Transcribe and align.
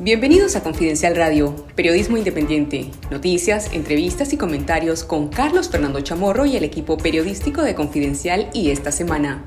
Bienvenidos 0.00 0.54
a 0.54 0.62
Confidencial 0.62 1.16
Radio, 1.16 1.56
periodismo 1.74 2.16
independiente, 2.16 2.88
noticias, 3.10 3.74
entrevistas 3.74 4.32
y 4.32 4.36
comentarios 4.36 5.02
con 5.02 5.26
Carlos 5.26 5.68
Fernando 5.70 6.00
Chamorro 6.02 6.46
y 6.46 6.56
el 6.56 6.62
equipo 6.62 6.96
periodístico 6.96 7.62
de 7.62 7.74
Confidencial 7.74 8.48
y 8.54 8.70
esta 8.70 8.92
semana. 8.92 9.42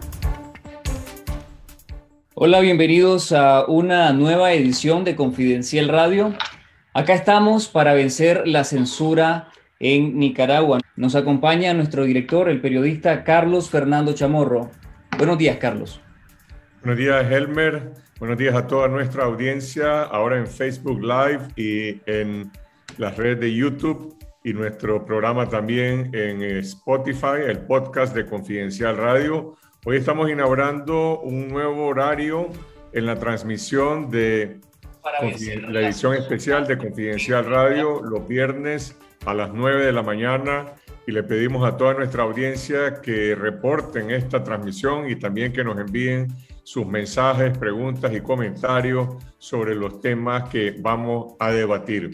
Hola, 2.33 2.59
bienvenidos 2.59 3.31
a 3.31 3.63
una 3.65 4.11
nueva 4.11 4.51
edición 4.51 5.05
de 5.05 5.15
Confidencial 5.15 5.87
Radio. 5.87 6.35
Acá 6.93 7.13
estamos 7.13 7.69
para 7.69 7.93
vencer 7.93 8.45
la 8.45 8.65
censura 8.65 9.47
en 9.79 10.19
Nicaragua. 10.19 10.79
Nos 10.97 11.15
acompaña 11.15 11.73
nuestro 11.73 12.03
director, 12.03 12.49
el 12.49 12.59
periodista 12.59 13.23
Carlos 13.23 13.69
Fernando 13.69 14.11
Chamorro. 14.11 14.69
Buenos 15.17 15.37
días, 15.37 15.55
Carlos. 15.61 16.01
Buenos 16.83 16.97
días, 16.97 17.31
Helmer. 17.31 17.91
Buenos 18.17 18.39
días 18.39 18.55
a 18.55 18.65
toda 18.65 18.87
nuestra 18.87 19.25
audiencia, 19.25 20.01
ahora 20.01 20.39
en 20.39 20.47
Facebook 20.47 20.99
Live 20.99 21.49
y 21.55 22.01
en 22.07 22.51
las 22.97 23.15
redes 23.17 23.39
de 23.39 23.53
YouTube 23.53 24.17
y 24.43 24.51
nuestro 24.53 25.05
programa 25.05 25.47
también 25.47 26.09
en 26.15 26.41
Spotify, 26.41 27.43
el 27.45 27.59
podcast 27.59 28.15
de 28.15 28.25
Confidencial 28.25 28.97
Radio. 28.97 29.55
Hoy 29.85 29.97
estamos 29.97 30.31
inaugurando 30.31 31.19
un 31.19 31.49
nuevo 31.49 31.85
horario 31.85 32.49
en 32.93 33.05
la 33.05 33.15
transmisión 33.19 34.09
de 34.09 34.59
la 35.69 35.81
edición 35.81 36.15
especial 36.15 36.65
de 36.65 36.79
Confidencial 36.79 37.45
Radio 37.45 38.01
los 38.01 38.27
viernes 38.27 38.97
a 39.27 39.35
las 39.35 39.53
9 39.53 39.85
de 39.85 39.91
la 39.91 40.01
mañana 40.01 40.73
y 41.05 41.11
le 41.11 41.21
pedimos 41.21 41.63
a 41.63 41.77
toda 41.77 41.93
nuestra 41.93 42.23
audiencia 42.23 43.01
que 43.03 43.35
reporten 43.35 44.09
esta 44.09 44.43
transmisión 44.43 45.07
y 45.07 45.15
también 45.15 45.53
que 45.53 45.63
nos 45.63 45.79
envíen 45.79 46.27
sus 46.63 46.85
mensajes, 46.85 47.57
preguntas 47.57 48.13
y 48.13 48.21
comentarios 48.21 49.15
sobre 49.37 49.75
los 49.75 49.99
temas 50.01 50.49
que 50.49 50.75
vamos 50.79 51.33
a 51.39 51.51
debatir. 51.51 52.11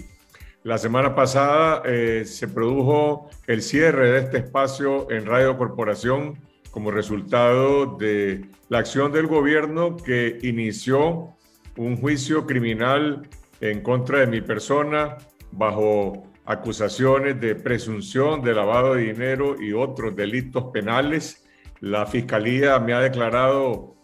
La 0.64 0.78
semana 0.78 1.16
pasada 1.16 1.82
eh, 1.86 2.24
se 2.26 2.48
produjo 2.48 3.30
el 3.48 3.62
cierre 3.62 4.12
de 4.12 4.20
este 4.20 4.38
espacio 4.40 5.10
en 5.12 5.26
Radio 5.26 5.58
Corporación 5.58 6.38
como 6.72 6.92
resultado 6.92 7.98
de 7.98 8.50
la 8.70 8.80
acción 8.80 9.12
del 9.12 9.28
gobierno 9.28 9.96
que 9.96 10.40
inició 10.44 11.36
un 11.78 11.98
juicio 11.98 12.46
criminal 12.46 13.28
en 13.62 13.82
contra 13.82 14.20
de 14.20 14.28
mi 14.28 14.42
persona 14.42 15.18
bajo 15.52 16.28
acusaciones 16.46 17.40
de 17.40 17.56
presunción 17.56 18.42
de 18.42 18.54
lavado 18.54 18.96
de 18.96 19.04
dinero 19.04 19.62
y 19.62 19.74
otros 19.74 20.16
delitos 20.16 20.66
penales. 20.74 21.46
La 21.80 22.06
fiscalía 22.06 22.80
me 22.80 22.94
ha 22.94 23.00
declarado 23.00 23.97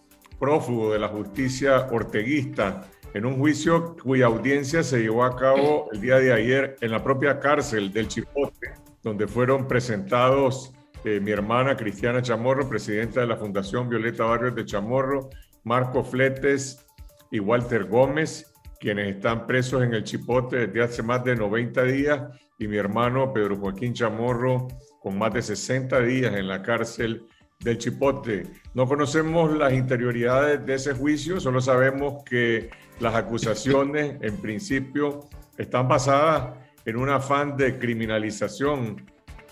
prófugo 0.43 0.91
de 0.91 0.99
la 0.99 1.07
justicia 1.07 1.87
orteguista. 1.89 2.81
En 3.13 3.25
un 3.25 3.37
juicio 3.37 3.95
cuya 3.95 4.25
audiencia 4.25 4.83
se 4.83 4.99
llevó 4.99 5.23
a 5.23 5.37
cabo 5.37 5.87
el 5.93 6.01
día 6.01 6.17
de 6.19 6.33
ayer 6.33 6.75
en 6.81 6.91
la 6.91 7.01
propia 7.01 7.39
cárcel 7.39 7.93
del 7.93 8.09
Chipote, 8.09 8.73
donde 9.01 9.25
fueron 9.25 9.69
presentados 9.69 10.73
eh, 11.05 11.21
mi 11.21 11.31
hermana 11.31 11.77
Cristiana 11.77 12.21
Chamorro, 12.21 12.67
presidenta 12.67 13.21
de 13.21 13.27
la 13.27 13.37
Fundación 13.37 13.87
Violeta 13.87 14.25
Barrios 14.25 14.53
de 14.53 14.65
Chamorro, 14.65 15.29
Marco 15.63 16.03
Fletes 16.03 16.85
y 17.31 17.39
Walter 17.39 17.85
Gómez, 17.85 18.53
quienes 18.81 19.15
están 19.15 19.47
presos 19.47 19.81
en 19.81 19.93
el 19.93 20.03
Chipote 20.03 20.67
desde 20.67 20.83
hace 20.83 21.03
más 21.03 21.23
de 21.23 21.37
90 21.37 21.83
días, 21.83 22.21
y 22.59 22.67
mi 22.67 22.75
hermano 22.75 23.31
Pedro 23.31 23.55
Joaquín 23.55 23.93
Chamorro, 23.93 24.67
con 25.01 25.17
más 25.17 25.33
de 25.33 25.41
60 25.41 26.01
días 26.01 26.35
en 26.35 26.49
la 26.49 26.61
cárcel 26.61 27.27
del 27.63 27.77
Chipote. 27.77 28.43
No 28.73 28.85
conocemos 28.87 29.55
las 29.57 29.73
interioridades 29.73 30.65
de 30.65 30.73
ese 30.75 30.93
juicio, 30.93 31.39
solo 31.39 31.61
sabemos 31.61 32.23
que 32.23 32.69
las 32.99 33.15
acusaciones 33.15 34.17
en 34.21 34.37
principio 34.37 35.27
están 35.57 35.87
basadas 35.87 36.57
en 36.85 36.97
un 36.97 37.09
afán 37.09 37.55
de 37.55 37.79
criminalización 37.79 39.09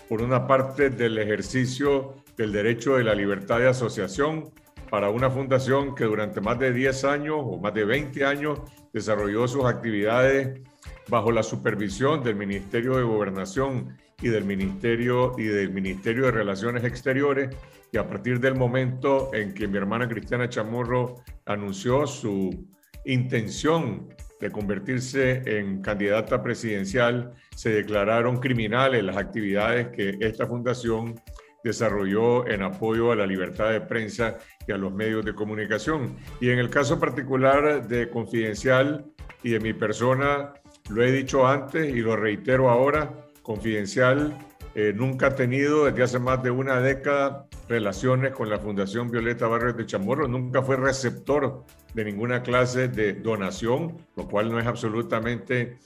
por 0.08 0.20
una 0.20 0.46
parte 0.46 0.90
del 0.90 1.18
ejercicio 1.18 2.16
del 2.36 2.52
derecho 2.52 2.96
de 2.96 3.04
la 3.04 3.14
libertad 3.14 3.58
de 3.58 3.68
asociación 3.68 4.50
para 4.90 5.08
una 5.08 5.30
fundación 5.30 5.94
que 5.94 6.04
durante 6.04 6.40
más 6.42 6.58
de 6.58 6.72
10 6.72 7.04
años 7.04 7.36
o 7.38 7.58
más 7.58 7.72
de 7.72 7.84
20 7.84 8.24
años 8.26 8.60
desarrolló 8.92 9.48
sus 9.48 9.64
actividades 9.64 10.60
bajo 11.08 11.32
la 11.32 11.42
supervisión 11.42 12.22
del 12.22 12.36
Ministerio 12.36 12.96
de 12.96 13.02
Gobernación 13.02 13.96
y 14.22 14.28
del 14.28 14.44
Ministerio 14.44 15.34
y 15.36 15.44
del 15.44 15.70
Ministerio 15.70 16.26
de 16.26 16.30
Relaciones 16.30 16.84
Exteriores 16.84 17.54
y 17.90 17.98
a 17.98 18.08
partir 18.08 18.40
del 18.40 18.54
momento 18.54 19.34
en 19.34 19.52
que 19.52 19.68
mi 19.68 19.76
hermana 19.76 20.08
Cristiana 20.08 20.48
Chamorro 20.48 21.16
anunció 21.44 22.06
su 22.06 22.66
intención 23.04 24.08
de 24.40 24.50
convertirse 24.50 25.42
en 25.44 25.82
candidata 25.82 26.42
presidencial, 26.42 27.32
se 27.54 27.70
declararon 27.70 28.38
criminales 28.38 29.04
las 29.04 29.16
actividades 29.16 29.88
que 29.88 30.16
esta 30.20 30.46
fundación 30.46 31.20
desarrolló 31.62 32.46
en 32.48 32.62
apoyo 32.62 33.12
a 33.12 33.16
la 33.16 33.26
libertad 33.26 33.70
de 33.70 33.80
prensa 33.80 34.38
y 34.66 34.72
a 34.72 34.76
los 34.76 34.92
medios 34.92 35.24
de 35.24 35.34
comunicación. 35.34 36.16
Y 36.40 36.50
en 36.50 36.58
el 36.58 36.70
caso 36.70 36.98
particular 36.98 37.86
de 37.86 38.08
Confidencial 38.10 39.04
y 39.42 39.50
de 39.50 39.60
mi 39.60 39.72
persona, 39.72 40.54
lo 40.90 41.02
he 41.04 41.12
dicho 41.12 41.46
antes 41.46 41.88
y 41.88 42.00
lo 42.00 42.16
reitero 42.16 42.68
ahora, 42.68 43.12
Confidencial 43.42 44.38
eh, 44.74 44.92
nunca 44.94 45.28
ha 45.28 45.34
tenido 45.34 45.84
desde 45.84 46.02
hace 46.02 46.18
más 46.18 46.42
de 46.42 46.50
una 46.50 46.80
década 46.80 47.46
relaciones 47.68 48.32
con 48.32 48.48
la 48.48 48.58
Fundación 48.58 49.10
Violeta 49.10 49.46
Barrios 49.46 49.76
de 49.76 49.86
Chamorro, 49.86 50.28
nunca 50.28 50.62
fue 50.62 50.76
receptor 50.76 51.64
de 51.94 52.04
ninguna 52.04 52.42
clase 52.42 52.88
de 52.88 53.14
donación, 53.14 53.96
lo 54.16 54.26
cual 54.28 54.50
no 54.50 54.58
es 54.58 54.66
absolutamente 54.66 55.78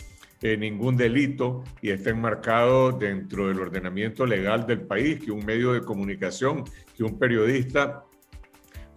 eh, 0.43 0.57
ningún 0.57 0.97
delito 0.97 1.65
y 1.83 1.91
está 1.91 2.11
enmarcado 2.11 2.93
dentro 2.93 3.49
del 3.49 3.61
ordenamiento 3.61 4.27
legal 4.27 4.67
del 4.67 4.83
país, 4.83 5.19
que 5.25 5.33
un 5.33 5.45
medio 5.45 5.73
de 5.73 5.81
comunicación, 5.81 6.65
que 6.97 7.03
un 7.03 7.19
periodista 7.19 8.05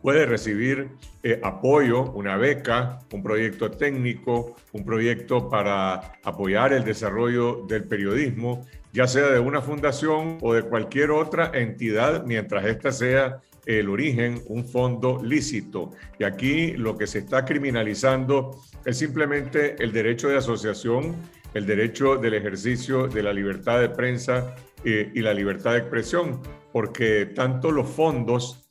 puede 0.02 0.26
recibir 0.26 0.90
eh, 1.24 1.40
apoyo, 1.44 2.12
una 2.12 2.38
beca, 2.38 3.00
un 3.12 3.22
proyecto 3.22 3.72
técnico, 3.72 4.56
un 4.74 4.86
proyecto 4.86 5.50
para 5.50 6.14
apoyar 6.24 6.74
el 6.74 6.84
desarrollo 6.84 7.66
del 7.68 7.84
periodismo 7.84 8.66
ya 8.94 9.08
sea 9.08 9.30
de 9.30 9.40
una 9.40 9.62
fundación 9.62 10.38
o 10.42 10.54
de 10.54 10.64
cualquier 10.64 11.12
otra 11.12 11.52
entidad, 11.54 12.26
mientras 12.26 12.66
esta 12.66 12.92
sea 12.92 13.42
el 13.66 13.90
origen, 13.90 14.42
un 14.48 14.66
fondo 14.66 15.22
lícito. 15.24 15.92
Y 16.18 16.24
aquí 16.24 16.72
lo 16.72 16.98
que 16.98 17.06
se 17.06 17.20
está 17.20 17.46
criminalizando 17.46 18.60
es 18.86 18.98
simplemente 18.98 19.76
el 19.84 19.92
derecho 19.92 20.30
de 20.30 20.38
asociación, 20.38 21.16
el 21.54 21.66
derecho 21.66 22.16
del 22.16 22.34
ejercicio 22.34 23.08
de 23.08 23.22
la 23.22 23.34
libertad 23.34 23.80
de 23.80 23.90
prensa 23.90 24.56
eh, 24.84 25.12
y 25.14 25.22
la 25.22 25.34
libertad 25.34 25.74
de 25.74 25.80
expresión, 25.80 26.42
porque 26.72 27.28
tanto 27.28 27.72
los 27.72 27.88
fondos 27.88 28.69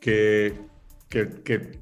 que, 0.00 0.54
que, 1.08 1.28
que, 1.44 1.80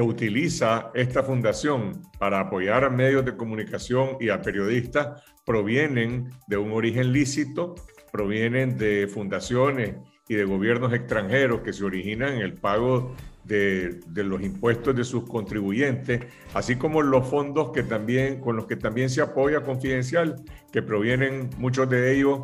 utiliza 0.00 0.90
esta 0.94 1.22
fundación 1.22 2.00
para 2.18 2.40
apoyar 2.40 2.84
a 2.84 2.90
medios 2.90 3.24
de 3.24 3.36
comunicación 3.36 4.16
y 4.20 4.30
a 4.30 4.40
periodistas 4.40 5.22
provienen 5.44 6.30
de 6.46 6.56
un 6.56 6.72
origen 6.72 7.12
lícito, 7.12 7.74
provienen 8.12 8.78
de 8.78 9.08
fundaciones 9.08 9.96
y 10.28 10.36
de 10.36 10.44
gobiernos 10.44 10.92
extranjeros 10.92 11.60
que 11.62 11.72
se 11.72 11.84
originan 11.84 12.34
en 12.34 12.42
el 12.42 12.54
pago 12.54 13.16
de, 13.44 14.00
los 14.14 14.42
impuestos 14.42 14.94
de 14.94 15.04
sus 15.04 15.28
contribuyentes, 15.28 16.20
así 16.54 16.76
como 16.76 17.02
los 17.02 17.28
fondos 17.28 17.72
que 17.72 17.82
también, 17.82 18.40
con 18.40 18.56
los 18.56 18.66
que 18.66 18.76
también 18.76 19.10
se 19.10 19.22
apoya 19.22 19.62
Confidencial, 19.62 20.36
que 20.72 20.82
provienen 20.82 21.50
muchos 21.58 21.88
de 21.90 22.14
ellos 22.14 22.42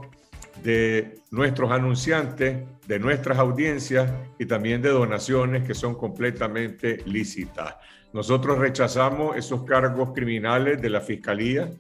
de 0.63 1.19
nuestros 1.31 1.71
anunciantes, 1.71 2.59
de 2.87 2.99
nuestras 2.99 3.39
audiencias 3.39 4.11
y 4.39 4.47
también 4.47 4.83
de 4.83 4.91
donaciones 4.91 5.65
que 5.65 5.75
son 5.75 5.95
completamente 5.95 6.99
lícitas. 7.07 7.77
Nosotros 8.13 8.59
rechazamos 8.59 9.37
esos 9.37 9.65
cargos 9.65 10.13
criminales 10.15 10.81
de 10.81 10.91
la 10.91 11.01
Fiscalía, 11.01 11.71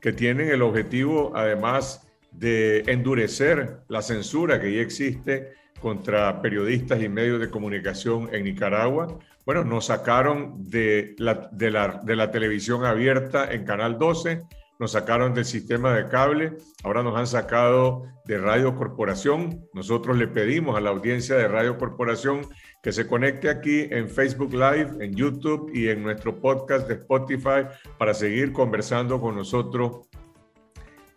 que 0.00 0.12
tienen 0.12 0.48
el 0.48 0.62
objetivo, 0.62 1.32
además, 1.34 2.06
de 2.30 2.84
endurecer 2.86 3.80
la 3.88 4.02
censura 4.02 4.60
que 4.60 4.74
ya 4.74 4.82
existe 4.82 5.52
contra 5.80 6.40
periodistas 6.40 7.02
y 7.02 7.08
medios 7.08 7.40
de 7.40 7.50
comunicación 7.50 8.28
en 8.32 8.44
Nicaragua. 8.44 9.18
Bueno, 9.44 9.64
nos 9.64 9.86
sacaron 9.86 10.70
de 10.70 11.14
la, 11.18 11.48
de 11.52 11.70
la, 11.70 12.30
televisión 12.30 12.84
abierta 12.84 13.52
en 13.52 13.64
Canal 13.64 13.98
12, 13.98 14.42
nos 14.78 14.92
sacaron 14.92 15.34
del 15.34 15.44
sistema 15.44 15.94
de 15.94 16.08
cable, 16.08 16.56
ahora 16.82 17.02
nos 17.02 17.16
han 17.16 17.26
sacado 17.26 18.04
de 18.24 18.38
Radio 18.38 18.74
Corporación. 18.74 19.66
Nosotros 19.72 20.16
le 20.16 20.28
pedimos 20.28 20.76
a 20.76 20.80
la 20.80 20.90
audiencia 20.90 21.36
de 21.36 21.48
Radio 21.48 21.78
Corporación 21.78 22.42
que 22.82 22.92
se 22.92 23.06
conecte 23.06 23.48
aquí 23.48 23.86
en 23.90 24.08
Facebook 24.08 24.52
Live, 24.52 24.96
en 25.00 25.14
YouTube 25.14 25.70
y 25.72 25.88
en 25.88 26.02
nuestro 26.02 26.40
podcast 26.40 26.88
de 26.88 26.94
Spotify 26.94 27.66
para 27.98 28.14
seguir 28.14 28.52
conversando 28.52 29.20
con 29.20 29.36
nosotros 29.36 30.08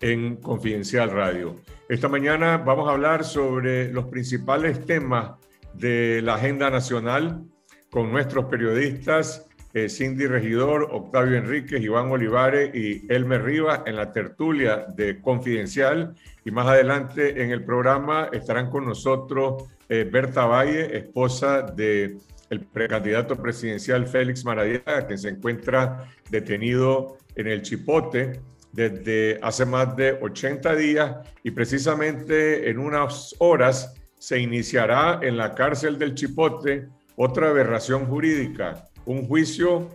en 0.02 0.38
Confidencial 0.38 1.10
Radio. 1.12 1.56
Esta 1.90 2.08
mañana 2.08 2.58
vamos 2.58 2.88
a 2.88 2.92
hablar 2.92 3.24
sobre 3.24 3.92
los 3.92 4.06
principales 4.06 4.86
temas 4.86 5.32
de 5.74 6.22
la 6.22 6.36
agenda 6.36 6.70
nacional 6.70 7.44
con 7.90 8.12
nuestros 8.12 8.46
periodistas 8.46 9.47
eh, 9.78 9.90
Cindy 9.90 10.26
Regidor, 10.26 10.90
Octavio 10.92 11.38
Enríquez, 11.38 11.80
Iván 11.84 12.10
Olivares 12.10 12.74
y 12.74 13.06
Elmer 13.14 13.44
Rivas 13.44 13.82
en 13.86 13.96
la 13.96 14.12
tertulia 14.12 14.88
de 14.96 15.22
Confidencial. 15.22 16.16
Y 16.44 16.50
más 16.50 16.66
adelante 16.66 17.44
en 17.44 17.52
el 17.52 17.64
programa 17.64 18.30
estarán 18.34 18.72
con 18.72 18.86
nosotros 18.86 19.66
eh, 19.88 20.10
Berta 20.12 20.48
Valle, 20.48 20.98
esposa 20.98 21.62
de 21.62 22.18
el 22.50 22.62
precandidato 22.62 23.36
presidencial 23.36 24.08
Félix 24.08 24.44
Maradiaga, 24.44 25.06
que 25.06 25.16
se 25.16 25.30
encuentra 25.30 26.10
detenido 26.32 27.18
en 27.36 27.46
el 27.46 27.62
Chipote 27.62 28.40
desde 28.72 29.38
hace 29.44 29.64
más 29.66 29.96
de 29.96 30.18
80 30.20 30.76
días 30.76 31.18
y 31.44 31.52
precisamente 31.52 32.68
en 32.68 32.80
unas 32.80 33.36
horas 33.38 33.94
se 34.18 34.40
iniciará 34.40 35.20
en 35.22 35.38
la 35.38 35.54
cárcel 35.54 36.00
del 36.00 36.16
Chipote 36.16 36.88
otra 37.16 37.50
aberración 37.50 38.08
jurídica 38.08 38.87
un 39.08 39.26
juicio 39.26 39.90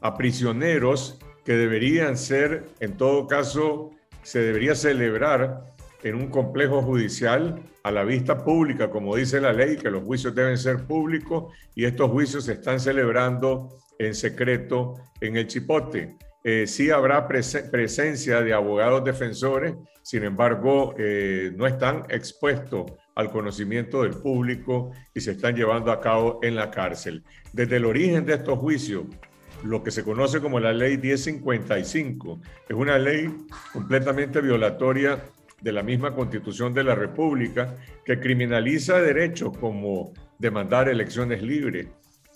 a 0.00 0.16
prisioneros 0.16 1.18
que 1.44 1.54
deberían 1.54 2.16
ser, 2.16 2.66
en 2.78 2.96
todo 2.96 3.26
caso, 3.26 3.90
se 4.22 4.40
debería 4.40 4.74
celebrar 4.74 5.64
en 6.02 6.14
un 6.14 6.28
complejo 6.28 6.82
judicial 6.82 7.62
a 7.82 7.90
la 7.90 8.04
vista 8.04 8.44
pública, 8.44 8.90
como 8.90 9.16
dice 9.16 9.40
la 9.40 9.52
ley, 9.52 9.76
que 9.76 9.90
los 9.90 10.04
juicios 10.04 10.34
deben 10.34 10.58
ser 10.58 10.84
públicos 10.84 11.52
y 11.74 11.86
estos 11.86 12.10
juicios 12.10 12.44
se 12.44 12.52
están 12.52 12.78
celebrando 12.78 13.78
en 13.98 14.14
secreto 14.14 14.94
en 15.20 15.36
el 15.36 15.46
Chipote. 15.46 16.16
Eh, 16.44 16.66
sí 16.66 16.90
habrá 16.90 17.26
presencia 17.26 18.42
de 18.42 18.52
abogados 18.52 19.04
defensores, 19.04 19.74
sin 20.02 20.24
embargo, 20.24 20.94
eh, 20.98 21.52
no 21.56 21.66
están 21.66 22.04
expuestos 22.08 22.92
al 23.14 23.30
conocimiento 23.30 24.02
del 24.02 24.14
público 24.14 24.92
y 25.14 25.20
se 25.20 25.32
están 25.32 25.54
llevando 25.54 25.92
a 25.92 26.00
cabo 26.00 26.38
en 26.42 26.56
la 26.56 26.70
cárcel. 26.70 27.22
Desde 27.52 27.76
el 27.76 27.84
origen 27.84 28.24
de 28.24 28.34
estos 28.34 28.58
juicios, 28.58 29.04
lo 29.64 29.82
que 29.82 29.90
se 29.90 30.04
conoce 30.04 30.40
como 30.40 30.58
la 30.58 30.72
ley 30.72 30.96
1055 30.96 32.40
es 32.68 32.76
una 32.76 32.98
ley 32.98 33.28
completamente 33.72 34.40
violatoria 34.40 35.22
de 35.60 35.72
la 35.72 35.82
misma 35.82 36.14
constitución 36.14 36.72
de 36.72 36.84
la 36.84 36.94
República 36.94 37.76
que 38.04 38.18
criminaliza 38.18 39.00
derechos 39.00 39.56
como 39.58 40.12
demandar 40.38 40.88
elecciones 40.88 41.42
libres, 41.42 41.88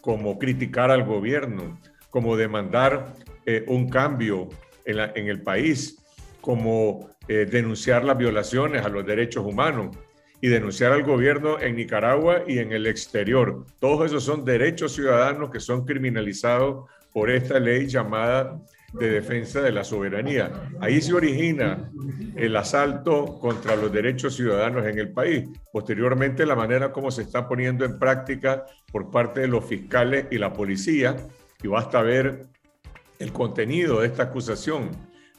como 0.03 0.39
criticar 0.39 0.91
al 0.91 1.05
gobierno, 1.05 1.81
como 2.11 2.37
demandar 2.37 3.15
eh, 3.47 3.65
un 3.67 3.89
cambio 3.89 4.49
en, 4.85 5.29
el 5.29 5.41
país, 5.41 5.99
como 6.43 7.09
eh, 7.27 7.47
denunciar 7.51 8.05
las 8.05 8.19
violaciones 8.19 8.85
a 8.85 8.91
los 8.91 9.07
derechos 9.07 9.47
humanos 9.47 9.97
y 10.45 10.49
denunciar 10.49 10.93
al 10.93 11.05
gobierno 11.05 11.59
en 11.59 11.75
Nicaragua 11.75 12.43
y 12.47 12.59
en 12.59 12.71
el 12.73 12.87
exterior. 12.87 13.65
Todos 13.81 14.11
esos 14.11 14.25
son 14.25 14.45
derechos 14.45 14.93
ciudadanos 14.93 15.51
que 15.51 15.59
son 15.59 15.87
criminalizados 15.87 16.85
por 17.15 17.31
esta 17.31 17.59
ley 17.59 17.87
llamada 17.87 18.61
de 18.93 19.09
defensa 19.09 19.63
de 19.63 19.73
la 19.73 19.85
soberanía. 19.85 20.53
Ahí 20.81 21.01
se 21.01 21.15
origina 21.15 21.91
el 22.37 22.55
asalto 22.57 23.39
contra 23.39 23.75
los 23.75 23.91
derechos 23.91 24.37
ciudadanos 24.37 24.85
en 24.87 24.99
el 24.99 25.13
país. 25.13 25.49
Posteriormente, 25.73 26.45
la 26.45 26.57
manera 26.57 26.93
como 26.93 27.11
se 27.11 27.23
está 27.23 27.49
poniendo 27.49 27.87
en 27.87 27.99
práctica 27.99 28.67
por 28.93 29.11
parte 29.11 29.41
de 29.41 29.49
los 29.49 29.65
fiscales 29.65 30.27
y 30.31 30.37
la 30.37 30.53
policía, 30.53 31.17
y 31.63 31.69
basta 31.69 32.03
ver 32.03 32.49
el 33.19 33.33
contenido 33.33 34.03
de 34.03 34.09
esta 34.09 34.25
acusación. 34.25 34.91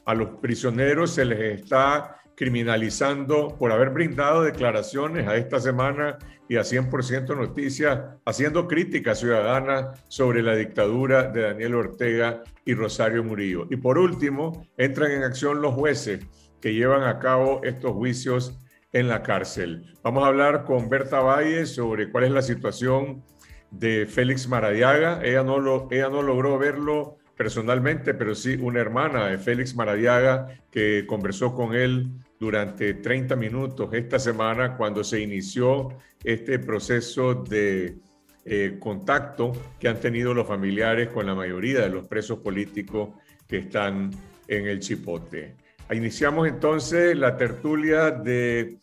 A 0.03 0.15
los 0.15 0.29
prisioneros 0.39 1.11
se 1.11 1.25
les 1.25 1.59
está 1.59 2.23
criminalizando 2.35 3.55
por 3.57 3.71
haber 3.71 3.89
brindado 3.89 4.43
declaraciones 4.43 5.27
a 5.27 5.35
esta 5.37 5.59
semana 5.59 6.17
y 6.47 6.57
a 6.57 6.61
100% 6.61 7.35
Noticias, 7.35 7.99
haciendo 8.25 8.67
crítica 8.67 9.15
ciudadana 9.15 9.93
sobre 10.07 10.43
la 10.43 10.55
dictadura 10.55 11.23
de 11.23 11.41
Daniel 11.41 11.75
Ortega 11.75 12.43
y 12.65 12.73
Rosario 12.73 13.23
Murillo. 13.23 13.67
Y 13.69 13.77
por 13.77 13.97
último, 13.97 14.67
entran 14.77 15.11
en 15.11 15.23
acción 15.23 15.61
los 15.61 15.73
jueces 15.73 16.25
que 16.61 16.73
llevan 16.73 17.03
a 17.03 17.19
cabo 17.19 17.61
estos 17.63 17.93
juicios 17.93 18.59
en 18.91 19.07
la 19.07 19.23
cárcel. 19.23 19.93
Vamos 20.03 20.23
a 20.23 20.27
hablar 20.27 20.63
con 20.63 20.89
Berta 20.89 21.19
Valle 21.19 21.65
sobre 21.65 22.09
cuál 22.09 22.25
es 22.25 22.31
la 22.31 22.41
situación 22.41 23.23
de 23.71 24.05
Félix 24.05 24.47
Maradiaga. 24.47 25.19
Ella 25.23 25.43
no, 25.43 25.59
lo, 25.59 25.87
ella 25.91 26.09
no 26.09 26.21
logró 26.21 26.57
verlo 26.57 27.17
personalmente, 27.35 28.13
pero 28.13 28.35
sí 28.35 28.57
una 28.61 28.79
hermana 28.79 29.27
de 29.27 29.37
Félix 29.37 29.75
Maradiaga 29.75 30.47
que 30.71 31.05
conversó 31.07 31.53
con 31.53 31.75
él 31.75 32.09
durante 32.39 32.95
30 32.95 33.35
minutos 33.35 33.93
esta 33.93 34.19
semana 34.19 34.75
cuando 34.75 35.03
se 35.03 35.19
inició 35.19 35.89
este 36.23 36.59
proceso 36.59 37.35
de 37.35 37.97
eh, 38.45 38.77
contacto 38.79 39.53
que 39.79 39.87
han 39.87 39.99
tenido 39.99 40.33
los 40.33 40.47
familiares 40.47 41.09
con 41.09 41.25
la 41.25 41.35
mayoría 41.35 41.81
de 41.81 41.89
los 41.89 42.05
presos 42.07 42.39
políticos 42.39 43.09
que 43.47 43.57
están 43.57 44.11
en 44.47 44.67
el 44.67 44.79
Chipote. 44.79 45.55
Iniciamos 45.91 46.47
entonces 46.47 47.17
la 47.17 47.37
tertulia 47.37 48.11
de 48.11 48.77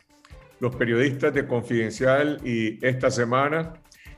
los 0.59 0.75
periodistas 0.75 1.33
de 1.33 1.45
Confidencial 1.45 2.39
y 2.45 2.85
esta 2.85 3.11
semana. 3.11 3.73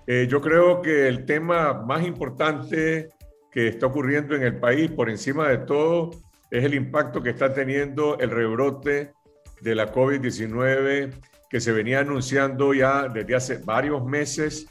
Eh, 0.05 0.27
yo 0.29 0.39
creo 0.39 0.81
que 0.81 1.07
el 1.07 1.25
tema 1.25 1.73
más 1.73 2.05
importante 2.05 3.09
que 3.51 3.67
está 3.67 3.87
ocurriendo 3.87 4.35
en 4.35 4.43
el 4.43 4.59
país, 4.59 4.91
por 4.91 5.09
encima 5.09 5.49
de 5.49 5.59
todo, 5.59 6.11
es 6.51 6.63
el 6.63 6.75
impacto 6.75 7.23
que 7.23 7.31
está 7.31 7.53
teniendo 7.53 8.19
el 8.19 8.29
rebrote 8.29 9.14
de 9.65 9.73
la 9.73 9.91
COVID-19 9.91 11.11
que 11.49 11.59
se 11.59 11.71
venía 11.71 12.01
anunciando 12.01 12.75
ya 12.75 13.09
desde 13.09 13.35
hace 13.35 13.57
varios 13.57 14.05
meses. 14.05 14.67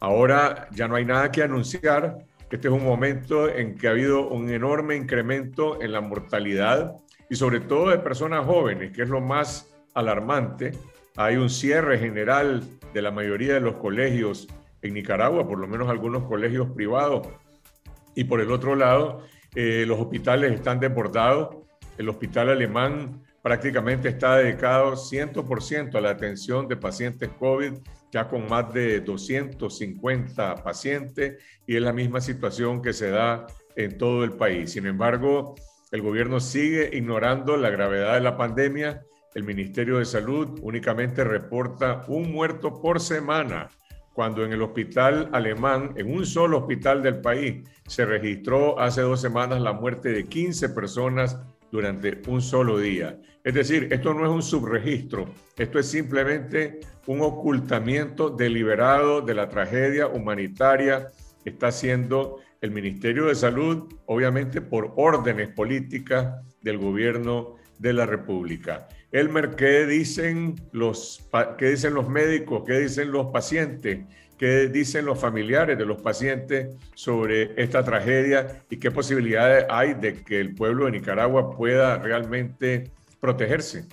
Ahora 0.00 0.68
ya 0.72 0.88
no 0.88 0.96
hay 0.96 1.04
nada 1.04 1.30
que 1.30 1.44
anunciar. 1.44 2.18
Este 2.50 2.66
es 2.66 2.74
un 2.74 2.84
momento 2.84 3.48
en 3.48 3.76
que 3.76 3.86
ha 3.86 3.92
habido 3.92 4.28
un 4.28 4.50
enorme 4.50 4.96
incremento 4.96 5.80
en 5.80 5.92
la 5.92 6.00
mortalidad 6.00 6.96
y 7.30 7.36
sobre 7.36 7.60
todo 7.60 7.90
de 7.90 7.98
personas 7.98 8.44
jóvenes, 8.44 8.90
que 8.90 9.02
es 9.02 9.08
lo 9.08 9.20
más 9.20 9.72
alarmante. 9.94 10.72
Hay 11.16 11.36
un 11.36 11.48
cierre 11.48 11.96
general 11.96 12.64
de 12.92 13.02
la 13.02 13.12
mayoría 13.12 13.54
de 13.54 13.60
los 13.60 13.76
colegios 13.76 14.48
en 14.82 14.94
Nicaragua, 14.94 15.46
por 15.46 15.60
lo 15.60 15.68
menos 15.68 15.88
algunos 15.88 16.24
colegios 16.24 16.68
privados. 16.72 17.28
Y 18.16 18.24
por 18.24 18.40
el 18.40 18.50
otro 18.50 18.74
lado, 18.74 19.22
eh, 19.54 19.84
los 19.86 20.00
hospitales 20.00 20.52
están 20.52 20.80
desbordados. 20.80 21.58
El 21.96 22.08
hospital 22.08 22.48
alemán 22.48 23.22
prácticamente 23.46 24.08
está 24.08 24.38
dedicado 24.38 24.96
100% 24.96 25.94
a 25.94 26.00
la 26.00 26.10
atención 26.10 26.66
de 26.66 26.76
pacientes 26.76 27.28
COVID, 27.38 27.74
ya 28.10 28.26
con 28.26 28.48
más 28.48 28.74
de 28.74 29.00
250 29.00 30.64
pacientes, 30.64 31.40
y 31.64 31.76
es 31.76 31.80
la 31.80 31.92
misma 31.92 32.20
situación 32.20 32.82
que 32.82 32.92
se 32.92 33.10
da 33.10 33.46
en 33.76 33.98
todo 33.98 34.24
el 34.24 34.32
país. 34.32 34.72
Sin 34.72 34.84
embargo, 34.84 35.54
el 35.92 36.02
gobierno 36.02 36.40
sigue 36.40 36.90
ignorando 36.92 37.56
la 37.56 37.70
gravedad 37.70 38.14
de 38.14 38.20
la 38.20 38.36
pandemia. 38.36 39.04
El 39.36 39.44
Ministerio 39.44 39.98
de 39.98 40.06
Salud 40.06 40.58
únicamente 40.62 41.22
reporta 41.22 42.02
un 42.08 42.32
muerto 42.32 42.80
por 42.80 42.98
semana, 42.98 43.68
cuando 44.12 44.44
en 44.44 44.54
el 44.54 44.62
hospital 44.62 45.30
alemán, 45.32 45.92
en 45.94 46.12
un 46.12 46.26
solo 46.26 46.58
hospital 46.58 47.00
del 47.00 47.20
país, 47.20 47.62
se 47.86 48.06
registró 48.06 48.80
hace 48.80 49.02
dos 49.02 49.20
semanas 49.20 49.60
la 49.60 49.72
muerte 49.72 50.08
de 50.08 50.24
15 50.24 50.70
personas 50.70 51.38
durante 51.70 52.22
un 52.26 52.40
solo 52.40 52.78
día. 52.78 53.18
Es 53.46 53.54
decir, 53.54 53.86
esto 53.92 54.12
no 54.12 54.24
es 54.24 54.30
un 54.32 54.42
subregistro, 54.42 55.32
esto 55.56 55.78
es 55.78 55.86
simplemente 55.86 56.80
un 57.06 57.20
ocultamiento 57.20 58.28
deliberado 58.28 59.20
de 59.20 59.34
la 59.34 59.48
tragedia 59.48 60.08
humanitaria 60.08 61.12
que 61.44 61.50
está 61.50 61.68
haciendo 61.68 62.40
el 62.60 62.72
Ministerio 62.72 63.26
de 63.26 63.36
Salud, 63.36 63.84
obviamente 64.06 64.60
por 64.60 64.92
órdenes 64.96 65.50
políticas 65.50 66.44
del 66.60 66.78
gobierno 66.78 67.54
de 67.78 67.92
la 67.92 68.04
República. 68.04 68.88
Elmer, 69.12 69.50
¿qué 69.50 69.86
dicen 69.86 70.56
los, 70.72 71.30
qué 71.56 71.66
dicen 71.66 71.94
los 71.94 72.08
médicos? 72.08 72.64
¿Qué 72.66 72.80
dicen 72.80 73.12
los 73.12 73.26
pacientes? 73.26 74.06
¿Qué 74.36 74.66
dicen 74.66 75.06
los 75.06 75.20
familiares 75.20 75.78
de 75.78 75.86
los 75.86 76.02
pacientes 76.02 76.70
sobre 76.96 77.52
esta 77.62 77.84
tragedia 77.84 78.64
y 78.68 78.78
qué 78.78 78.90
posibilidades 78.90 79.66
hay 79.70 79.94
de 79.94 80.14
que 80.24 80.40
el 80.40 80.52
pueblo 80.56 80.86
de 80.86 80.90
Nicaragua 80.90 81.52
pueda 81.56 81.98
realmente 81.98 82.90
protegerse? 83.26 83.86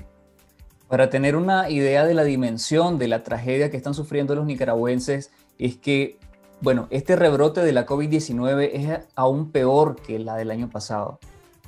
Para 0.88 1.10
tener 1.10 1.36
una 1.36 1.68
idea 1.68 2.06
de 2.06 2.14
la 2.14 2.24
dimensión 2.24 3.00
de 3.00 3.08
la 3.08 3.24
tragedia 3.24 3.72
que 3.72 3.78
están 3.78 3.96
sufriendo 3.96 4.36
los 4.36 4.46
nicaragüenses, 4.46 5.32
es 5.58 5.76
que, 5.76 6.20
bueno, 6.62 6.88
este 6.92 7.16
rebrote 7.16 7.62
de 7.62 7.72
la 7.72 7.88
COVID-19 7.88 8.70
es 8.74 9.08
aún 9.16 9.52
peor 9.52 9.96
que 9.96 10.20
la 10.20 10.36
del 10.36 10.52
año 10.52 10.70
pasado. 10.70 11.20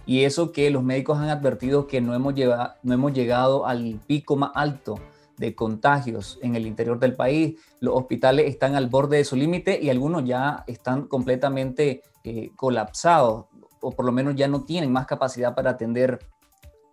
Y 0.05 0.25
eso 0.25 0.51
que 0.51 0.69
los 0.69 0.83
médicos 0.83 1.17
han 1.17 1.29
advertido 1.29 1.87
que 1.87 2.01
no 2.01 2.13
hemos, 2.13 2.35
no 2.83 2.93
hemos 2.93 3.13
llegado 3.13 3.65
al 3.65 3.99
pico 4.05 4.35
más 4.35 4.51
alto 4.53 4.99
de 5.37 5.55
contagios 5.55 6.37
en 6.43 6.55
el 6.55 6.67
interior 6.67 6.99
del 6.99 7.15
país. 7.15 7.59
Los 7.79 7.95
hospitales 7.95 8.45
están 8.47 8.75
al 8.75 8.89
borde 8.89 9.17
de 9.17 9.25
su 9.25 9.35
límite 9.35 9.79
y 9.81 9.89
algunos 9.89 10.23
ya 10.23 10.63
están 10.67 11.07
completamente 11.07 12.03
eh, 12.23 12.51
colapsados 12.55 13.45
o 13.81 13.91
por 13.91 14.05
lo 14.05 14.11
menos 14.11 14.35
ya 14.35 14.47
no 14.47 14.63
tienen 14.65 14.91
más 14.91 15.07
capacidad 15.07 15.55
para 15.55 15.71
atender 15.71 16.19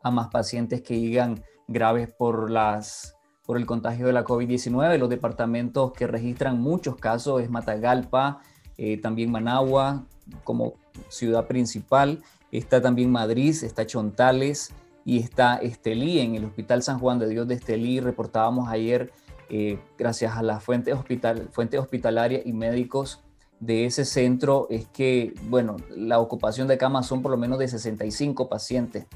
a 0.02 0.11
más 0.11 0.28
pacientes 0.28 0.82
que 0.82 1.00
llegan 1.00 1.42
graves 1.68 2.09
por, 2.09 2.50
las, 2.50 3.16
por 3.44 3.56
el 3.56 3.66
contagio 3.66 4.06
de 4.06 4.12
la 4.12 4.25
COVID-19. 4.25 4.99
Los 4.99 5.09
departamentos 5.09 5.92
que 5.92 6.06
registran 6.06 6.61
muchos 6.61 6.97
casos 6.97 7.42
es 7.42 7.50
Matagalpa, 7.50 8.40
eh, 8.76 9.00
también 9.00 9.30
Managua 9.30 10.04
como 10.44 10.75
ciudad 11.09 11.47
principal, 11.47 12.23
está 12.50 12.80
también 12.80 13.11
Madrid, 13.11 13.54
está 13.62 13.87
Chontales 13.87 14.73
y 15.04 15.18
está 15.18 15.56
Estelí, 15.56 16.21
en 16.21 16.37
el 16.37 16.44
Hospital 16.44 16.82
San 16.82 16.99
Juan 16.99 17.18
de 17.18 17.28
Dios 17.28 17.49
de 17.49 17.54
Estelí, 17.54 18.00
reportábamos 18.00 18.68
ayer, 18.68 19.12
eh, 19.49 19.78
gracias 19.99 20.37
a 20.37 20.42
las 20.42 20.62
fuentes, 20.62 20.94
hospital, 20.94 21.49
fuentes 21.50 21.80
hospitalarias 21.80 22.42
y 22.47 22.52
médicos 22.52 23.23
de 23.59 23.85
ese 23.85 24.04
centro, 24.04 24.66
es 24.71 24.87
que, 24.88 25.35
bueno, 25.49 25.76
la 25.90 26.18
ocupación 26.18 26.68
de 26.68 26.78
camas 26.78 27.06
son 27.06 27.23
por 27.23 27.30
lo 27.30 27.37
menos 27.37 27.59
de 27.59 27.68
65 27.68 28.49
pacientes 28.49 29.06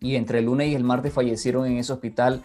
y 0.00 0.16
entre 0.16 0.40
el 0.40 0.46
lunes 0.46 0.68
y 0.68 0.74
el 0.74 0.84
martes 0.84 1.12
fallecieron 1.12 1.66
en 1.66 1.78
ese 1.78 1.92
hospital 1.92 2.42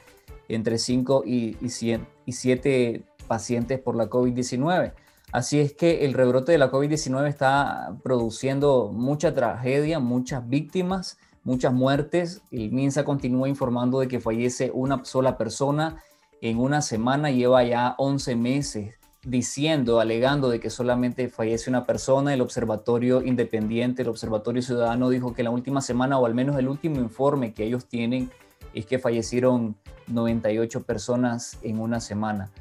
entre 0.47 0.77
5 0.77 1.23
y, 1.25 1.57
y 1.61 2.31
7 2.31 3.03
pacientes 3.27 3.79
por 3.79 3.95
la 3.95 4.09
COVID-19. 4.09 4.93
Así 5.31 5.59
es 5.59 5.73
que 5.73 6.05
el 6.05 6.13
rebrote 6.13 6.51
de 6.51 6.57
la 6.57 6.71
COVID-19 6.71 7.27
está 7.27 7.97
produciendo 8.03 8.91
mucha 8.93 9.33
tragedia, 9.33 9.99
muchas 9.99 10.47
víctimas, 10.47 11.17
muchas 11.43 11.73
muertes. 11.73 12.41
El 12.51 12.71
MINSA 12.71 13.03
continúa 13.03 13.49
informando 13.49 13.99
de 13.99 14.07
que 14.07 14.19
fallece 14.19 14.71
una 14.73 15.03
sola 15.03 15.37
persona 15.37 16.03
en 16.41 16.59
una 16.59 16.81
semana, 16.81 17.31
lleva 17.31 17.63
ya 17.63 17.95
11 17.97 18.35
meses 18.35 18.95
diciendo, 19.25 19.99
alegando 19.99 20.49
de 20.49 20.59
que 20.59 20.69
solamente 20.69 21.27
fallece 21.29 21.69
una 21.69 21.85
persona. 21.85 22.33
El 22.33 22.41
Observatorio 22.41 23.23
Independiente, 23.23 24.03
el 24.03 24.09
Observatorio 24.09 24.61
Ciudadano 24.61 25.09
dijo 25.09 25.33
que 25.33 25.43
la 25.43 25.49
última 25.49 25.81
semana, 25.81 26.17
o 26.17 26.25
al 26.25 26.35
menos 26.35 26.57
el 26.57 26.67
último 26.67 26.99
informe 26.99 27.53
que 27.53 27.65
ellos 27.65 27.85
tienen, 27.87 28.31
es 28.73 28.85
que 28.85 28.99
fallecieron 28.99 29.75
98 30.07 30.83
personas 30.83 31.57
en 31.63 31.79
una 31.79 31.99
semana. 31.99 32.51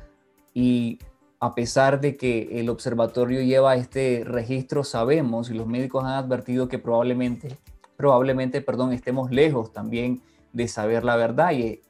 Y 0.54 0.98
a 1.40 1.54
pesar 1.54 2.00
de 2.00 2.16
que 2.16 2.60
el 2.60 2.70
observatorio 2.70 3.42
lleva 3.42 3.76
este 3.76 4.22
registro, 4.24 4.82
sabemos 4.84 5.50
y 5.50 5.54
los 5.54 5.66
médicos 5.66 6.04
han 6.04 6.12
advertido 6.12 6.68
que 6.68 6.78
probablemente, 6.78 7.58
probablemente, 7.96 8.62
perdón, 8.62 8.92
estemos 8.92 9.30
lejos 9.30 9.72
también 9.72 10.22
de 10.54 10.68
saber 10.68 11.04
la 11.04 11.16
verdad. 11.16 11.52
Y, 11.52 11.82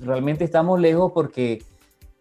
realmente 0.00 0.44
estamos 0.44 0.80
lejos 0.80 1.12
porque 1.12 1.62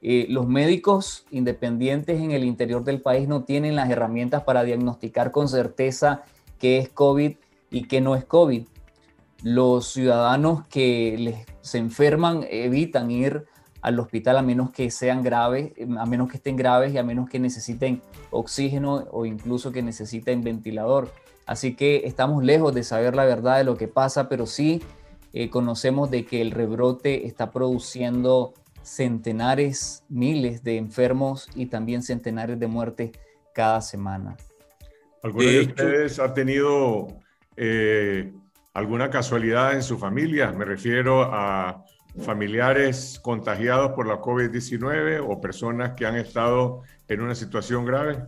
eh, 0.02 0.26
los 0.30 0.48
médicos 0.48 1.26
independientes 1.30 2.20
en 2.20 2.32
el 2.32 2.44
interior 2.44 2.84
del 2.84 3.02
país 3.02 3.28
no 3.28 3.44
tienen 3.44 3.76
las 3.76 3.90
herramientas 3.90 4.44
para 4.44 4.64
diagnosticar 4.64 5.32
con 5.32 5.48
certeza 5.48 6.24
qué 6.58 6.80
es 6.80 6.90
COVID 6.90 7.34
y 7.70 7.84
qué 7.84 8.02
no 8.02 8.16
es 8.16 8.26
COVID. 8.26 8.66
Los 9.44 9.88
ciudadanos 9.88 10.66
que 10.68 11.16
les, 11.20 11.46
se 11.62 11.78
enferman 11.78 12.46
evitan 12.50 13.12
ir 13.12 13.46
al 13.82 14.00
hospital 14.00 14.38
a 14.38 14.42
menos 14.42 14.72
que 14.72 14.92
sean 14.92 15.24
graves, 15.24 15.74
a 15.98 16.06
menos 16.06 16.30
que 16.30 16.38
estén 16.38 16.56
graves 16.56 16.94
y 16.94 16.98
a 16.98 17.04
menos 17.04 17.30
que 17.30 17.40
necesiten 17.40 18.02
oxígeno 18.30 19.06
o 19.12 19.26
incluso 19.26 19.72
que 19.72 19.82
necesiten 19.82 20.44
ventilador. 20.44 21.12
Así 21.46 21.76
que 21.76 22.04
estamos 22.06 22.44
lejos 22.44 22.74
de 22.74 22.84
saber 22.84 23.16
la 23.16 23.26
verdad 23.26 23.58
de 23.58 23.64
lo 23.64 23.78
que 23.78 23.88
pasa, 23.88 24.30
pero 24.30 24.46
sí 24.46 24.82
eh, 25.34 25.50
conocemos 25.50 26.12
de 26.12 26.26
que 26.26 26.42
el 26.42 26.52
rebrote 26.52 27.26
está 27.26 27.52
produciendo 27.52 28.54
centenares, 28.84 30.04
miles 30.10 30.64
de 30.64 30.78
enfermos 30.78 31.50
y 31.56 31.68
también 31.68 32.04
centenares 32.04 32.60
de 32.60 32.68
muertes 32.68 33.12
cada 33.54 33.82
semana. 33.82 34.36
¿Alguno 35.24 35.48
de, 35.48 35.62
ustedes 35.62 36.20
ha 36.20 36.34
tenido 36.34 37.08
eh, 37.56 38.34
alguna 38.74 39.10
casualidad 39.10 39.74
en 39.74 39.84
su 39.84 39.98
familia? 39.98 40.52
Me 40.52 40.66
refiero 40.66 41.24
a 41.24 41.84
familiares 42.20 43.20
contagiados 43.22 43.92
por 43.92 44.08
la 44.08 44.20
COVID-19 44.20 45.26
o 45.28 45.40
personas 45.40 45.94
que 45.96 46.06
han 46.06 46.16
estado 46.16 46.82
en 47.08 47.22
una 47.22 47.36
situación 47.36 47.86
grave? 47.86 48.24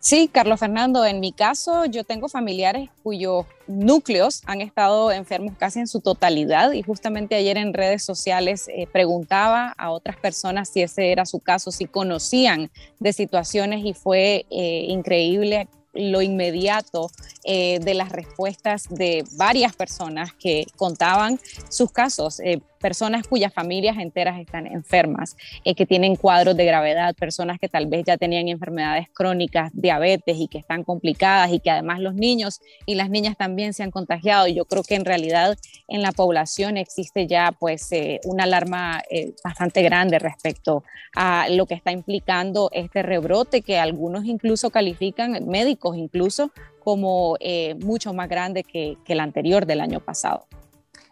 Sí, 0.00 0.30
Carlos 0.32 0.60
Fernando, 0.60 1.04
en 1.04 1.18
mi 1.18 1.32
caso 1.32 1.84
yo 1.84 2.04
tengo 2.04 2.28
familiares 2.28 2.88
cuyos 3.02 3.46
núcleos 3.66 4.42
han 4.46 4.60
estado 4.60 5.10
enfermos 5.10 5.54
casi 5.58 5.80
en 5.80 5.88
su 5.88 6.00
totalidad 6.00 6.70
y 6.70 6.82
justamente 6.82 7.34
ayer 7.34 7.56
en 7.56 7.74
redes 7.74 8.04
sociales 8.04 8.68
eh, 8.68 8.86
preguntaba 8.92 9.74
a 9.76 9.90
otras 9.90 10.16
personas 10.16 10.68
si 10.68 10.82
ese 10.82 11.10
era 11.10 11.26
su 11.26 11.40
caso, 11.40 11.72
si 11.72 11.86
conocían 11.86 12.70
de 13.00 13.12
situaciones 13.12 13.84
y 13.84 13.92
fue 13.92 14.46
eh, 14.50 14.84
increíble 14.88 15.66
lo 15.94 16.22
inmediato 16.22 17.10
eh, 17.42 17.80
de 17.80 17.94
las 17.94 18.10
respuestas 18.10 18.88
de 18.88 19.24
varias 19.32 19.74
personas 19.74 20.32
que 20.32 20.66
contaban 20.76 21.40
sus 21.70 21.90
casos. 21.90 22.40
Personas 22.78 23.26
cuyas 23.26 23.52
familias 23.52 23.96
enteras 23.98 24.38
están 24.38 24.66
enfermas, 24.66 25.36
eh, 25.64 25.74
que 25.74 25.86
tienen 25.86 26.16
cuadros 26.16 26.56
de 26.56 26.64
gravedad, 26.64 27.14
personas 27.14 27.58
que 27.58 27.68
tal 27.68 27.86
vez 27.86 28.04
ya 28.06 28.16
tenían 28.16 28.48
enfermedades 28.48 29.08
crónicas, 29.12 29.70
diabetes 29.74 30.38
y 30.38 30.48
que 30.48 30.58
están 30.58 30.84
complicadas 30.84 31.52
y 31.52 31.60
que 31.60 31.70
además 31.70 32.00
los 32.00 32.14
niños 32.14 32.60
y 32.86 32.94
las 32.94 33.10
niñas 33.10 33.36
también 33.36 33.74
se 33.74 33.82
han 33.82 33.90
contagiado. 33.90 34.46
Yo 34.48 34.64
creo 34.64 34.82
que 34.82 34.94
en 34.94 35.04
realidad 35.04 35.58
en 35.88 36.02
la 36.02 36.12
población 36.12 36.76
existe 36.76 37.26
ya 37.26 37.52
pues 37.52 37.90
eh, 37.92 38.20
una 38.24 38.44
alarma 38.44 39.02
eh, 39.10 39.34
bastante 39.44 39.82
grande 39.82 40.18
respecto 40.18 40.84
a 41.14 41.48
lo 41.48 41.66
que 41.66 41.74
está 41.74 41.92
implicando 41.92 42.70
este 42.72 43.02
rebrote 43.02 43.62
que 43.62 43.78
algunos 43.78 44.24
incluso 44.24 44.70
califican, 44.70 45.46
médicos 45.46 45.96
incluso, 45.96 46.52
como 46.80 47.36
mucho 47.84 48.14
más 48.14 48.28
grande 48.30 48.64
que, 48.64 48.96
que 49.04 49.12
el 49.12 49.20
anterior 49.20 49.66
del 49.66 49.80
año 49.80 50.00
pasado. 50.00 50.46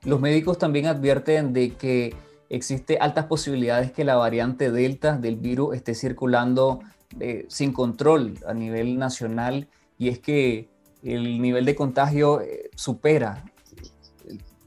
Los 0.06 0.20
médicos 0.20 0.56
también 0.56 0.86
advierten 0.86 1.52
de 1.52 1.74
que 1.74 2.14
existe 2.48 2.96
altas 2.98 3.24
posibilidades 3.24 3.90
que 3.90 4.04
la 4.04 4.14
variante 4.14 4.70
Delta 4.70 5.18
del 5.18 5.34
virus 5.34 5.74
esté 5.74 5.96
circulando 5.96 6.78
eh, 7.18 7.44
sin 7.48 7.72
control 7.72 8.38
a 8.46 8.54
nivel 8.54 8.98
nacional 8.98 9.66
y 9.98 10.08
es 10.08 10.20
que 10.20 10.68
el 11.02 11.42
nivel 11.42 11.64
de 11.64 11.74
contagio 11.74 12.40
eh, 12.40 12.70
supera 12.76 13.44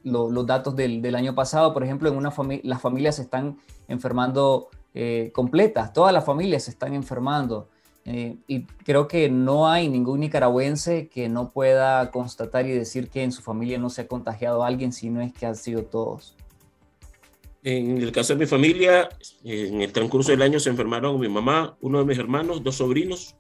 los 0.04 0.46
datos 0.46 0.76
del, 0.76 1.16
año 1.16 1.34
pasado. 1.34 1.74
Por 1.74 1.86
ejemplo, 1.86 2.10
en 2.10 2.18
una 2.18 2.34
las 2.64 2.82
familias 2.82 3.16
se 3.16 3.22
están 3.22 3.60
enfermando 3.88 4.68
eh, 4.94 5.32
completas, 5.34 5.94
todas 5.94 6.14
las 6.14 6.26
familias 6.26 6.64
se 6.64 6.72
están 6.72 6.94
enfermando. 6.94 7.70
Eh, 8.12 8.38
y 8.48 8.64
creo 8.64 9.08
que 9.08 9.30
no 9.30 9.70
hay 9.70 9.88
ningún 9.88 10.22
nicaragüense 10.22 11.10
que 11.10 11.30
no 11.30 11.52
pueda 11.52 12.10
constatar 12.10 12.66
y 12.66 12.72
decir 12.72 13.10
que 13.10 13.22
en 13.22 13.32
su 13.32 13.44
familia 13.44 13.78
no 13.78 13.92
se 13.92 14.02
ha 14.02 14.08
contagiado 14.08 14.64
a 14.64 14.68
alguien, 14.68 14.92
si 14.92 15.12
no 15.12 15.22
es 15.22 15.32
que 15.32 15.46
han 15.46 15.56
sido 15.56 15.84
todos. 15.84 16.36
En 17.62 18.02
el 18.02 18.12
caso 18.12 18.34
de 18.34 18.40
mi 18.40 18.46
familia, 18.48 19.10
en 19.44 19.84
el 19.84 19.92
transcurso 19.92 20.32
del 20.32 20.42
año 20.42 20.60
se 20.60 20.72
enfermaron 20.72 21.20
mi 21.20 21.30
mamá, 21.30 21.78
uno 21.82 22.00
de 22.00 22.06
mis 22.06 22.18
hermanos, 22.18 22.64
dos 22.64 22.78
sobrinos, 22.78 23.36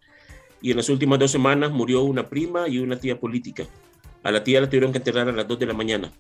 y 0.62 0.70
en 0.70 0.78
las 0.78 0.90
últimas 0.90 1.18
dos 1.18 1.32
semanas 1.32 1.72
murió 1.72 2.04
una 2.04 2.30
prima 2.30 2.68
y 2.68 2.78
una 2.78 3.00
tía 3.00 3.20
política. 3.20 3.66
A 4.22 4.30
la 4.30 4.44
tía 4.44 4.62
la 4.62 4.68
tuvieron 4.68 4.92
que 4.92 5.00
enterrar 5.00 5.28
a 5.30 5.32
las 5.32 5.48
2 5.48 5.58
de 5.58 5.66
la 5.66 5.74
mañana, 5.74 6.12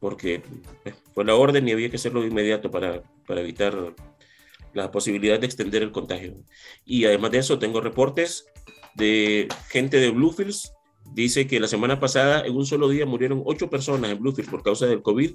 porque 0.00 0.42
eh, 0.84 0.92
fue 1.14 1.24
la 1.24 1.34
orden 1.34 1.66
y 1.66 1.72
había 1.72 1.88
que 1.88 1.96
hacerlo 1.96 2.20
de 2.20 2.26
inmediato 2.26 2.70
para, 2.70 3.02
para 3.26 3.40
evitar 3.40 3.94
la 4.74 4.90
posibilidad 4.90 5.38
de 5.38 5.46
extender 5.46 5.82
el 5.82 5.92
contagio. 5.92 6.36
Y 6.84 7.04
además 7.04 7.30
de 7.30 7.38
eso, 7.38 7.58
tengo 7.58 7.80
reportes 7.80 8.46
de 8.94 9.48
gente 9.68 9.98
de 9.98 10.10
Bluefields. 10.10 10.72
Dice 11.14 11.46
que 11.46 11.60
la 11.60 11.68
semana 11.68 12.00
pasada, 12.00 12.44
en 12.44 12.56
un 12.56 12.66
solo 12.66 12.88
día, 12.88 13.06
murieron 13.06 13.42
ocho 13.44 13.70
personas 13.70 14.10
en 14.10 14.18
Bluefields 14.18 14.50
por 14.50 14.62
causa 14.62 14.86
del 14.86 15.02
COVID 15.02 15.34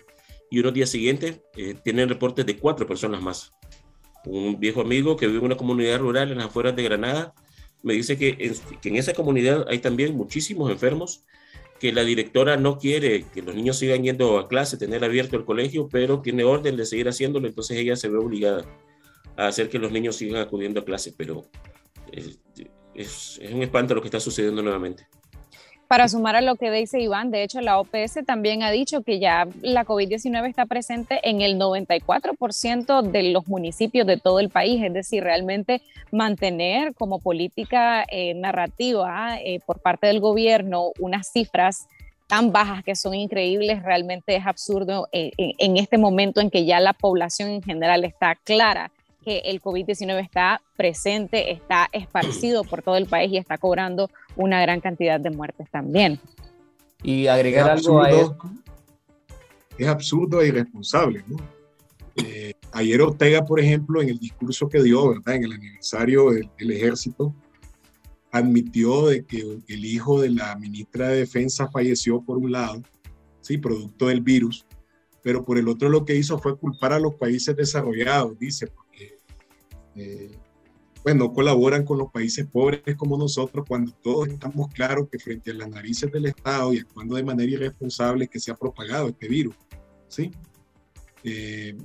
y 0.49 0.59
unos 0.59 0.73
días 0.73 0.89
siguientes 0.89 1.41
eh, 1.55 1.75
tienen 1.83 2.09
reportes 2.09 2.45
de 2.45 2.57
cuatro 2.57 2.85
personas 2.85 3.21
más. 3.21 3.53
Un 4.25 4.59
viejo 4.59 4.81
amigo 4.81 5.15
que 5.15 5.27
vive 5.27 5.39
en 5.39 5.45
una 5.45 5.57
comunidad 5.57 5.99
rural 5.99 6.31
en 6.31 6.37
las 6.37 6.47
afueras 6.47 6.75
de 6.75 6.83
Granada 6.83 7.33
me 7.81 7.93
dice 7.93 8.17
que 8.17 8.35
en, 8.39 8.53
que 8.79 8.89
en 8.89 8.97
esa 8.97 9.13
comunidad 9.13 9.65
hay 9.67 9.79
también 9.79 10.15
muchísimos 10.15 10.69
enfermos 10.69 11.23
que 11.79 11.91
la 11.91 12.03
directora 12.03 12.57
no 12.57 12.77
quiere 12.77 13.25
que 13.33 13.41
los 13.41 13.55
niños 13.55 13.79
sigan 13.79 14.03
yendo 14.03 14.37
a 14.37 14.47
clase, 14.47 14.77
tener 14.77 15.03
abierto 15.03 15.35
el 15.35 15.45
colegio, 15.45 15.89
pero 15.89 16.21
tiene 16.21 16.43
orden 16.43 16.77
de 16.77 16.85
seguir 16.85 17.09
haciéndolo, 17.09 17.47
entonces 17.47 17.77
ella 17.77 17.95
se 17.95 18.07
ve 18.07 18.19
obligada 18.19 18.65
a 19.37 19.47
hacer 19.47 19.69
que 19.69 19.79
los 19.79 19.91
niños 19.91 20.15
sigan 20.15 20.41
acudiendo 20.41 20.81
a 20.81 20.85
clase, 20.85 21.13
pero 21.17 21.45
es, 22.11 22.39
es, 22.93 23.39
un 23.51 23.61
espanto 23.61 23.95
lo 23.95 24.01
que 24.01 24.07
está 24.07 24.19
sucediendo 24.19 24.61
nuevamente. 24.61 25.05
Para 25.87 26.07
sumar 26.07 26.37
a 26.37 26.41
lo 26.41 26.55
que 26.55 26.71
dice 26.71 27.01
Iván, 27.01 27.31
de 27.31 27.43
hecho 27.43 27.59
la 27.59 27.77
OPS 27.77 28.19
también 28.25 28.63
ha 28.63 28.71
dicho 28.71 29.01
que 29.01 29.19
ya 29.19 29.45
la 29.61 29.83
COVID-19 29.83 30.47
está 30.47 30.65
presente 30.65 31.19
en 31.23 31.41
el 31.41 31.59
94% 31.59 33.01
de 33.01 33.23
los 33.23 33.49
municipios 33.49 34.07
de 34.07 34.15
todo 34.15 34.39
el 34.39 34.49
país, 34.49 34.81
es 34.81 34.93
decir, 34.93 35.21
realmente 35.21 35.81
mantener 36.09 36.93
como 36.93 37.19
política 37.19 38.05
eh, 38.09 38.33
narrativa 38.35 39.37
eh, 39.43 39.59
por 39.65 39.81
parte 39.81 40.07
del 40.07 40.21
gobierno 40.21 40.91
unas 40.97 41.29
cifras 41.29 41.89
tan 42.25 42.53
bajas 42.53 42.85
que 42.85 42.95
son 42.95 43.13
increíbles, 43.13 43.83
realmente 43.83 44.37
es 44.37 44.45
absurdo 44.45 45.09
eh, 45.11 45.33
en 45.37 45.75
este 45.75 45.97
momento 45.97 46.39
en 46.39 46.49
que 46.49 46.63
ya 46.63 46.79
la 46.79 46.93
población 46.93 47.49
en 47.49 47.61
general 47.61 48.05
está 48.05 48.35
clara 48.35 48.91
que 49.23 49.39
el 49.45 49.61
COVID-19 49.61 50.23
está 50.23 50.61
presente, 50.75 51.51
está 51.51 51.89
esparcido 51.91 52.63
por 52.63 52.81
todo 52.81 52.97
el 52.97 53.05
país 53.05 53.31
y 53.31 53.37
está 53.37 53.57
cobrando 53.57 54.09
una 54.35 54.61
gran 54.61 54.81
cantidad 54.81 55.19
de 55.19 55.29
muertes 55.29 55.69
también. 55.69 56.19
Y 57.03 57.27
agregar 57.27 57.69
algo 57.69 58.01
a 58.01 58.09
esto. 58.09 58.51
Es 59.77 59.87
absurdo 59.87 60.41
e 60.41 60.47
irresponsable, 60.47 61.23
¿no? 61.27 61.37
Eh, 62.15 62.53
ayer 62.73 63.01
Ortega, 63.01 63.45
por 63.45 63.59
ejemplo, 63.59 64.01
en 64.01 64.09
el 64.09 64.19
discurso 64.19 64.67
que 64.69 64.81
dio, 64.81 65.09
¿verdad? 65.09 65.35
En 65.35 65.45
el 65.45 65.53
aniversario 65.53 66.31
del, 66.31 66.71
ejército, 66.71 67.33
admitió 68.31 69.07
de 69.07 69.23
que 69.23 69.59
el 69.67 69.85
hijo 69.85 70.21
de 70.21 70.29
la 70.29 70.55
ministra 70.55 71.09
de 71.09 71.17
Defensa 71.17 71.69
falleció 71.69 72.21
por 72.21 72.37
un 72.37 72.51
lado, 72.51 72.81
sí, 73.41 73.57
producto 73.57 74.07
del 74.07 74.21
virus, 74.21 74.65
pero 75.23 75.43
por 75.43 75.57
el 75.57 75.67
otro 75.67 75.89
lo 75.89 76.05
que 76.05 76.15
hizo 76.15 76.37
fue 76.39 76.57
culpar 76.57 76.93
a 76.93 76.99
los 76.99 77.15
países 77.15 77.55
desarrollados, 77.55 78.37
dice, 78.39 78.69
eh, 79.95 80.31
pues 81.03 81.15
no 81.15 81.33
colaboran 81.33 81.83
con 81.83 81.97
los 81.97 82.11
países 82.11 82.45
pobres 82.45 82.95
como 82.95 83.17
nosotros 83.17 83.65
cuando 83.67 83.91
todos 83.91 84.27
estamos 84.27 84.71
claros 84.71 85.07
que 85.11 85.17
frente 85.17 85.51
a 85.51 85.55
las 85.55 85.69
narices 85.69 86.11
del 86.11 86.27
Estado 86.27 86.73
y 86.73 86.79
actuando 86.79 87.15
de 87.15 87.23
manera 87.23 87.51
irresponsable 87.51 88.27
que 88.27 88.39
se 88.39 88.51
ha 88.51 88.55
propagado 88.55 89.09
este 89.09 89.27
virus, 89.27 89.55
¿sí? 90.07 90.31
Eh, 91.23 91.75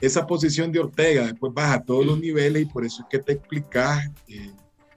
esa 0.00 0.26
posición 0.26 0.70
de 0.70 0.78
Ortega 0.78 1.26
después 1.26 1.52
baja 1.52 1.74
a 1.74 1.82
todos 1.82 2.06
los 2.06 2.20
niveles 2.20 2.62
y 2.62 2.66
por 2.66 2.84
eso 2.84 3.02
es 3.02 3.08
que 3.10 3.18
te 3.18 3.32
explicas 3.32 4.08
eh, 4.28 4.52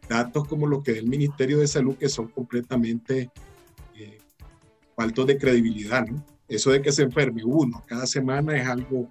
datos 0.08 0.48
como 0.48 0.68
los 0.68 0.84
que 0.84 0.94
del 0.94 1.08
Ministerio 1.08 1.58
de 1.58 1.68
Salud 1.68 1.96
que 1.96 2.10
son 2.10 2.28
completamente 2.28 3.32
eh, 3.96 4.20
faltos 4.96 5.26
de 5.26 5.38
credibilidad, 5.38 6.06
¿no? 6.06 6.24
Eso 6.48 6.70
de 6.70 6.82
que 6.82 6.92
se 6.92 7.04
enferme 7.04 7.44
uno 7.44 7.84
cada 7.88 8.06
semana 8.06 8.56
es 8.58 8.68
algo, 8.68 9.10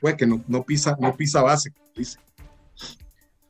pues, 0.00 0.14
que 0.14 0.26
no, 0.26 0.42
no 0.46 0.64
pisa, 0.64 0.96
no 1.00 1.14
pisa 1.16 1.42
base, 1.42 1.72
dice. 1.94 2.18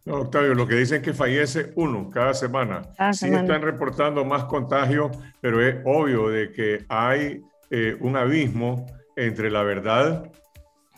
No, 0.08 0.20
Octavio, 0.20 0.54
lo 0.54 0.66
que 0.66 0.74
dicen 0.74 0.96
es 0.96 1.02
que 1.02 1.12
fallece 1.12 1.70
uno 1.74 2.08
cada 2.10 2.32
semana. 2.32 2.80
sí 3.12 3.26
están 3.26 3.60
reportando 3.60 4.24
más 4.24 4.44
contagios, 4.44 5.14
pero 5.42 5.60
es 5.60 5.76
obvio 5.84 6.30
de 6.30 6.50
que 6.50 6.86
hay 6.88 7.42
eh, 7.70 7.94
un 8.00 8.16
abismo 8.16 8.86
entre 9.16 9.50
la 9.50 9.62
verdad 9.62 10.32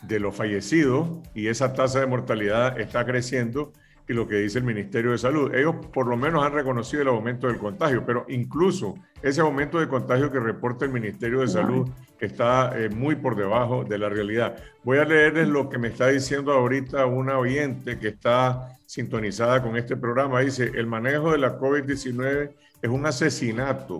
de 0.03 0.19
los 0.21 0.33
fallecidos 0.33 1.09
y 1.35 1.47
esa 1.47 1.73
tasa 1.73 1.99
de 1.99 2.07
mortalidad 2.07 2.79
está 2.79 3.05
creciendo 3.05 3.73
y 4.11 4.13
lo 4.13 4.27
que 4.27 4.35
dice 4.35 4.59
el 4.59 4.65
Ministerio 4.65 5.11
de 5.11 5.17
Salud. 5.17 5.55
Ellos 5.55 5.73
por 5.93 6.05
lo 6.05 6.17
menos 6.17 6.43
han 6.43 6.51
reconocido 6.51 7.01
el 7.01 7.07
aumento 7.07 7.47
del 7.47 7.57
contagio, 7.57 8.03
pero 8.05 8.25
incluso 8.27 8.95
ese 9.21 9.39
aumento 9.39 9.79
de 9.79 9.87
contagio 9.87 10.29
que 10.29 10.39
reporta 10.39 10.83
el 10.83 10.91
Ministerio 10.91 11.39
de 11.39 11.47
Salud 11.47 11.89
está 12.19 12.77
eh, 12.77 12.89
muy 12.89 13.15
por 13.15 13.37
debajo 13.37 13.85
de 13.85 13.97
la 13.97 14.09
realidad. 14.09 14.57
Voy 14.83 14.97
a 14.97 15.05
leerles 15.05 15.47
lo 15.47 15.69
que 15.69 15.77
me 15.77 15.87
está 15.87 16.07
diciendo 16.07 16.51
ahorita 16.51 17.05
una 17.05 17.37
oyente 17.37 17.97
que 17.99 18.09
está 18.09 18.77
sintonizada 18.85 19.63
con 19.63 19.77
este 19.77 19.95
programa. 19.95 20.41
Dice, 20.41 20.69
el 20.75 20.87
manejo 20.87 21.31
de 21.31 21.37
la 21.37 21.57
COVID-19 21.57 22.51
es 22.81 22.89
un 22.89 23.05
asesinato 23.05 23.99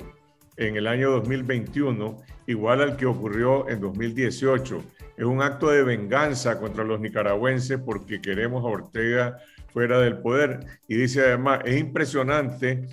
en 0.57 0.75
el 0.75 0.87
año 0.87 1.09
2021, 1.11 2.21
igual 2.47 2.81
al 2.81 2.97
que 2.97 3.05
ocurrió 3.05 3.69
en 3.69 3.79
2018. 3.79 4.83
Es 5.15 5.25
un 5.25 5.41
acto 5.41 5.69
de 5.69 5.83
venganza 5.83 6.59
contra 6.59 6.83
los 6.83 6.99
nicaragüenses 6.99 7.79
porque 7.79 8.21
queremos 8.21 8.65
a 8.65 8.67
Ortega 8.67 9.37
fuera 9.73 9.99
del 9.99 10.19
poder. 10.19 10.59
Y 10.87 10.95
dice 10.95 11.21
además, 11.21 11.61
es 11.65 11.79
impresionante 11.79 12.87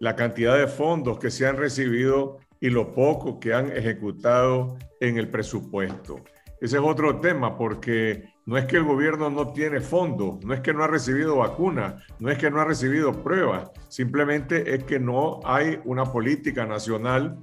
la 0.00 0.16
cantidad 0.16 0.56
de 0.56 0.66
fondos 0.66 1.18
que 1.18 1.30
se 1.30 1.46
han 1.46 1.56
recibido 1.56 2.38
y 2.60 2.70
lo 2.70 2.92
poco 2.94 3.38
que 3.40 3.54
han 3.54 3.70
ejecutado 3.76 4.76
en 5.00 5.18
el 5.18 5.28
presupuesto. 5.28 6.22
Ese 6.60 6.76
es 6.76 6.82
otro 6.82 7.20
tema 7.20 7.56
porque 7.56 8.24
no 8.46 8.58
es 8.58 8.64
que 8.64 8.78
el 8.78 8.84
gobierno 8.84 9.30
no 9.30 9.52
tiene 9.52 9.80
fondos, 9.80 10.44
no 10.44 10.54
es 10.54 10.60
que 10.60 10.72
no 10.72 10.82
ha 10.82 10.88
recibido 10.88 11.36
vacunas, 11.36 12.02
no 12.18 12.30
es 12.30 12.38
que 12.38 12.50
no 12.50 12.60
ha 12.60 12.64
recibido 12.64 13.12
pruebas, 13.22 13.70
simplemente 13.88 14.74
es 14.74 14.82
que 14.82 14.98
no 14.98 15.40
hay 15.44 15.78
una 15.84 16.04
política 16.04 16.66
nacional 16.66 17.38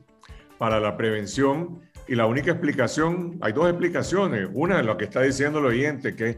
para 0.58 0.82
la 0.82 0.98
prevención 0.98 1.80
y 2.08 2.16
la 2.16 2.26
única 2.26 2.52
explicación, 2.52 3.38
hay 3.42 3.54
dos 3.54 3.70
explicaciones, 3.70 4.50
una 4.54 4.78
de 4.78 4.84
lo 4.84 4.98
que 4.98 5.06
está 5.06 5.22
diciendo 5.22 5.60
el 5.60 5.66
oyente, 5.66 6.16
que 6.16 6.30
es 6.30 6.38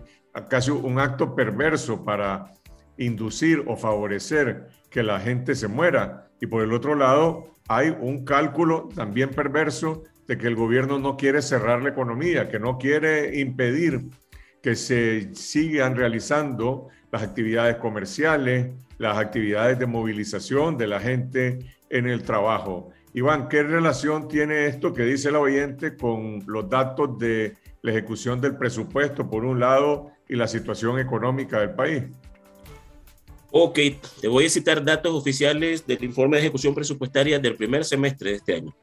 casi 0.49 0.71
un 0.71 0.99
acto 0.99 1.35
perverso 1.35 2.03
para 2.03 2.53
inducir 2.97 3.63
o 3.67 3.75
favorecer 3.75 4.67
que 4.89 5.03
la 5.03 5.19
gente 5.19 5.55
se 5.55 5.67
muera. 5.67 6.29
Y 6.39 6.47
por 6.47 6.63
el 6.63 6.73
otro 6.73 6.95
lado, 6.95 7.55
hay 7.67 7.95
un 7.99 8.25
cálculo 8.25 8.89
también 8.95 9.29
perverso 9.29 10.03
de 10.27 10.37
que 10.37 10.47
el 10.47 10.55
gobierno 10.55 10.99
no 10.99 11.17
quiere 11.17 11.41
cerrar 11.41 11.81
la 11.81 11.89
economía, 11.89 12.49
que 12.49 12.59
no 12.59 12.77
quiere 12.77 13.39
impedir 13.39 14.09
que 14.61 14.75
se 14.75 15.33
sigan 15.33 15.95
realizando 15.95 16.89
las 17.11 17.23
actividades 17.23 17.77
comerciales, 17.77 18.71
las 18.97 19.17
actividades 19.17 19.79
de 19.79 19.85
movilización 19.85 20.77
de 20.77 20.87
la 20.87 20.99
gente 20.99 21.59
en 21.89 22.07
el 22.07 22.23
trabajo. 22.23 22.91
Iván, 23.13 23.47
¿qué 23.47 23.63
relación 23.63 24.27
tiene 24.27 24.67
esto 24.67 24.93
que 24.93 25.03
dice 25.03 25.29
el 25.29 25.37
oyente 25.37 25.95
con 25.95 26.43
los 26.47 26.69
datos 26.69 27.17
de 27.17 27.55
la 27.81 27.91
ejecución 27.91 28.41
del 28.41 28.57
presupuesto, 28.57 29.29
por 29.29 29.45
un 29.45 29.59
lado, 29.59 30.11
y 30.29 30.35
la 30.35 30.47
situación 30.47 30.99
económica 30.99 31.59
del 31.59 31.71
país. 31.71 32.03
Ok, 33.51 33.79
te 34.21 34.27
voy 34.27 34.45
a 34.45 34.49
citar 34.49 34.83
datos 34.83 35.13
oficiales 35.13 35.87
del 35.87 36.03
informe 36.03 36.37
de 36.37 36.43
ejecución 36.43 36.75
presupuestaria 36.75 37.39
del 37.39 37.55
primer 37.55 37.85
semestre 37.85 38.31
de 38.31 38.35
este 38.37 38.55
año. 38.55 38.75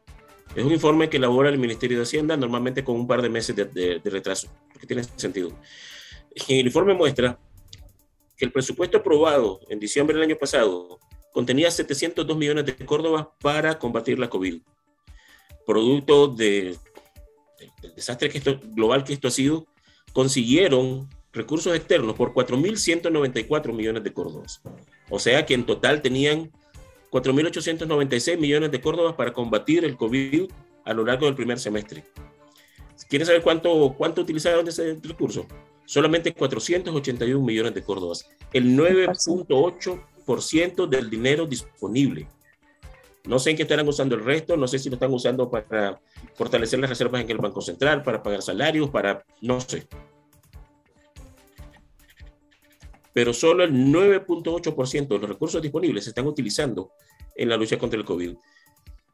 Es 0.55 0.65
un 0.65 0.73
informe 0.73 1.11
que 1.11 1.17
elabora 1.17 1.49
el 1.49 1.59
Ministerio 1.59 1.99
de 1.99 2.05
Hacienda, 2.05 2.37
normalmente 2.37 2.83
con 2.83 2.97
un 2.97 3.07
par 3.07 3.21
de 3.21 3.29
meses 3.29 3.55
de, 3.57 4.01
retraso, 4.05 4.49
porque 4.73 4.87
tiene 4.87 5.05
sentido. 5.17 5.53
El 6.49 6.67
informe 6.67 6.95
muestra 6.95 7.39
que 8.37 8.45
el 8.45 8.53
presupuesto 8.53 8.99
aprobado 8.99 9.61
en 9.69 9.79
diciembre 9.79 10.15
del 10.15 10.25
año 10.25 10.37
pasado 10.37 10.99
contenía 11.33 11.71
702 11.71 12.37
millones 12.37 12.65
de 12.65 12.77
córdobas 12.77 13.27
para 13.41 13.79
combatir 13.79 14.19
la 14.19 14.31
COVID, 14.31 14.63
producto 15.67 16.29
de, 16.29 16.77
del 17.83 17.95
desastre 17.95 18.31
que 18.31 18.39
esto, 18.39 18.61
global 18.73 19.05
que 19.05 19.13
esto 19.13 19.29
ha 19.29 19.33
sido, 19.33 19.67
consiguieron 20.13 21.09
recursos 21.35 21.75
externos 21.75 22.15
por 22.15 22.33
4.194 22.33 23.73
millones 23.73 24.05
de 24.05 24.13
córdobas. 24.13 24.63
O 25.11 25.19
sea 25.19 25.45
que 25.45 25.55
en 25.55 25.67
total 25.67 26.01
tenían 26.01 26.53
4.896 27.11 28.39
millones 28.39 28.71
de 28.71 28.81
córdobas 28.81 29.15
para 29.15 29.33
combatir 29.33 29.85
el 29.85 29.97
COVID 29.97 30.49
a 30.85 30.95
lo 30.95 31.05
largo 31.05 31.27
del 31.27 31.35
primer 31.35 31.59
semestre. 31.59 32.05
¿Quieren 33.09 33.27
saber 33.27 33.43
cuánto, 33.43 33.93
cuánto 33.97 34.21
utilizaron 34.23 34.69
ese 34.69 34.97
recurso? 35.03 35.47
Solamente 35.85 36.33
481 36.33 37.45
millones 37.45 37.75
de 37.75 37.83
córdobas, 37.83 38.31
el 38.53 38.77
9.8% 38.77 40.89
del 40.89 41.11
dinero 41.11 41.47
disponible. 41.47 42.29
No 43.27 43.39
sé 43.39 43.51
en 43.51 43.57
qué 43.57 43.63
estarán 43.63 43.89
usando 43.89 44.15
el 44.15 44.25
resto, 44.25 44.57
no 44.57 44.69
sé 44.69 44.79
si 44.79 44.89
lo 44.89 44.95
están 44.95 45.13
usando 45.13 45.51
para 45.51 46.01
fortalecer 46.35 46.79
las 46.79 46.91
reservas 46.91 47.23
en 47.23 47.31
el 47.31 47.39
Banco 47.39 47.61
Central, 47.61 48.03
para 48.03 48.23
pagar 48.23 48.43
salarios, 48.43 48.91
para, 48.91 49.25
no 49.41 49.61
sé. 49.61 49.89
Pero 53.15 53.33
solo 53.33 53.65
el 53.65 53.73
9.8% 53.73 55.09
de 55.09 55.19
los 55.19 55.29
recursos 55.29 55.63
disponibles 55.63 56.05
se 56.05 56.11
están 56.11 56.27
utilizando 56.27 56.91
en 57.35 57.49
la 57.49 57.57
lucha 57.57 57.79
contra 57.79 57.99
el 57.99 58.05
COVID. 58.05 58.35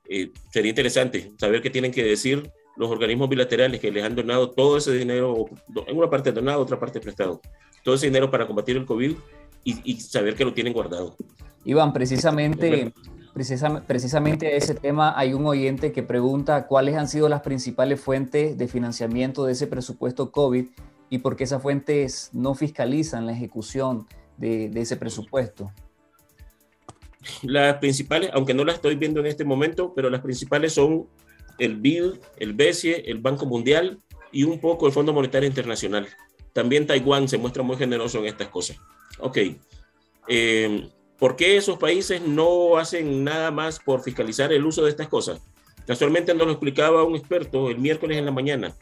Eh, 0.09 0.33
sería 0.51 0.71
interesante 0.71 1.31
saber 1.39 1.63
qué 1.63 1.71
tienen 1.71 1.93
que 1.93 2.03
decir 2.03 2.51
los 2.77 2.91
organismos 2.91 3.29
bilaterales 3.29 3.79
que 3.79 3.93
les 3.93 4.03
han 4.03 4.17
donado 4.17 4.51
todo 4.51 4.79
ese 4.79 4.93
dinero, 4.93 5.45
en 5.87 5.97
una 5.97 6.09
parte 6.09 6.33
donado, 6.33 6.63
otra 6.63 6.81
parte 6.81 6.99
prestado, 6.99 7.43
todo 7.85 7.95
ese 7.95 8.07
dinero 8.07 8.31
para 8.31 8.47
combatir 8.47 8.77
el 8.79 8.87
COVID 8.87 9.15
y, 9.65 10.01
saber 10.01 10.35
que 10.35 10.47
lo 10.47 10.55
tienen 10.55 10.73
guardado. 10.73 11.15
Iván, 11.65 11.93
precisamente, 11.93 12.95
precisamente, 13.35 13.87
precisamente 13.87 14.57
ese 14.57 14.75
tema 14.75 15.13
hay 15.15 15.35
un 15.35 15.45
oyente 15.45 15.93
que 15.93 16.03
pregunta 16.03 16.67
cuáles 16.67 16.97
han 16.97 17.07
sido 17.07 17.29
las 17.29 17.43
principales 17.43 18.01
fuentes 18.01 18.57
de 18.57 18.67
financiamiento 18.67 19.45
de 19.45 19.53
ese 19.53 19.67
presupuesto 19.67 20.33
COVID 20.33 20.65
y 21.11 21.19
por 21.19 21.37
qué 21.37 21.45
esas 21.45 21.61
fuentes 21.61 22.31
no 22.33 22.55
fiscalizan 22.55 23.27
la 23.27 23.33
ejecución 23.33 24.07
de, 24.39 24.71
ese 24.77 24.97
presupuesto. 24.97 25.71
Las 27.43 27.77
principales, 27.77 28.31
aunque 28.33 28.55
no 28.55 28.65
las 28.65 28.77
estoy 28.77 28.95
viendo 28.95 29.21
en 29.21 29.27
este 29.27 29.45
momento, 29.45 29.93
pero 29.95 30.09
las 30.09 30.23
principales 30.23 30.73
son 30.73 31.09
el 31.59 31.77
BID, 31.77 32.15
el 32.39 32.55
BESIE, 32.55 33.11
el 33.11 33.19
Banco 33.19 33.45
Mundial 33.45 34.01
y 34.33 34.45
un 34.45 34.61
poco 34.61 34.87
el 34.87 34.93
Fondo 34.93 35.13
Monetario 35.13 35.49
Internacional. 35.49 36.09
También 36.55 36.87
Taiwán 36.87 37.29
se 37.29 37.37
muestra 37.37 37.63
muy 37.63 37.77
generoso 37.77 38.21
en 38.21 38.27
estas 38.27 38.49
cosas. 38.49 38.79
Ok. 39.19 39.39
Eh, 40.29 40.89
¿Por 41.19 41.37
qué 41.37 41.57
esos 41.57 41.77
países 41.77 42.23
no 42.23 42.79
hacen 42.79 43.25
nada 43.25 43.51
más 43.51 43.79
por 43.79 44.03
fiscalizar 44.03 44.53
el 44.53 44.65
uso 44.65 44.85
de 44.85 44.91
estas 44.91 45.09
cosas? 45.09 45.43
Casualmente 45.87 46.33
nos 46.35 46.47
lo 46.47 46.53
explicaba 46.53 47.05
un 47.05 47.17
experto 47.17 47.69
el 47.69 47.79
miércoles 47.79 48.17
en 48.17 48.25
la 48.25 48.31
mañana 48.31 48.75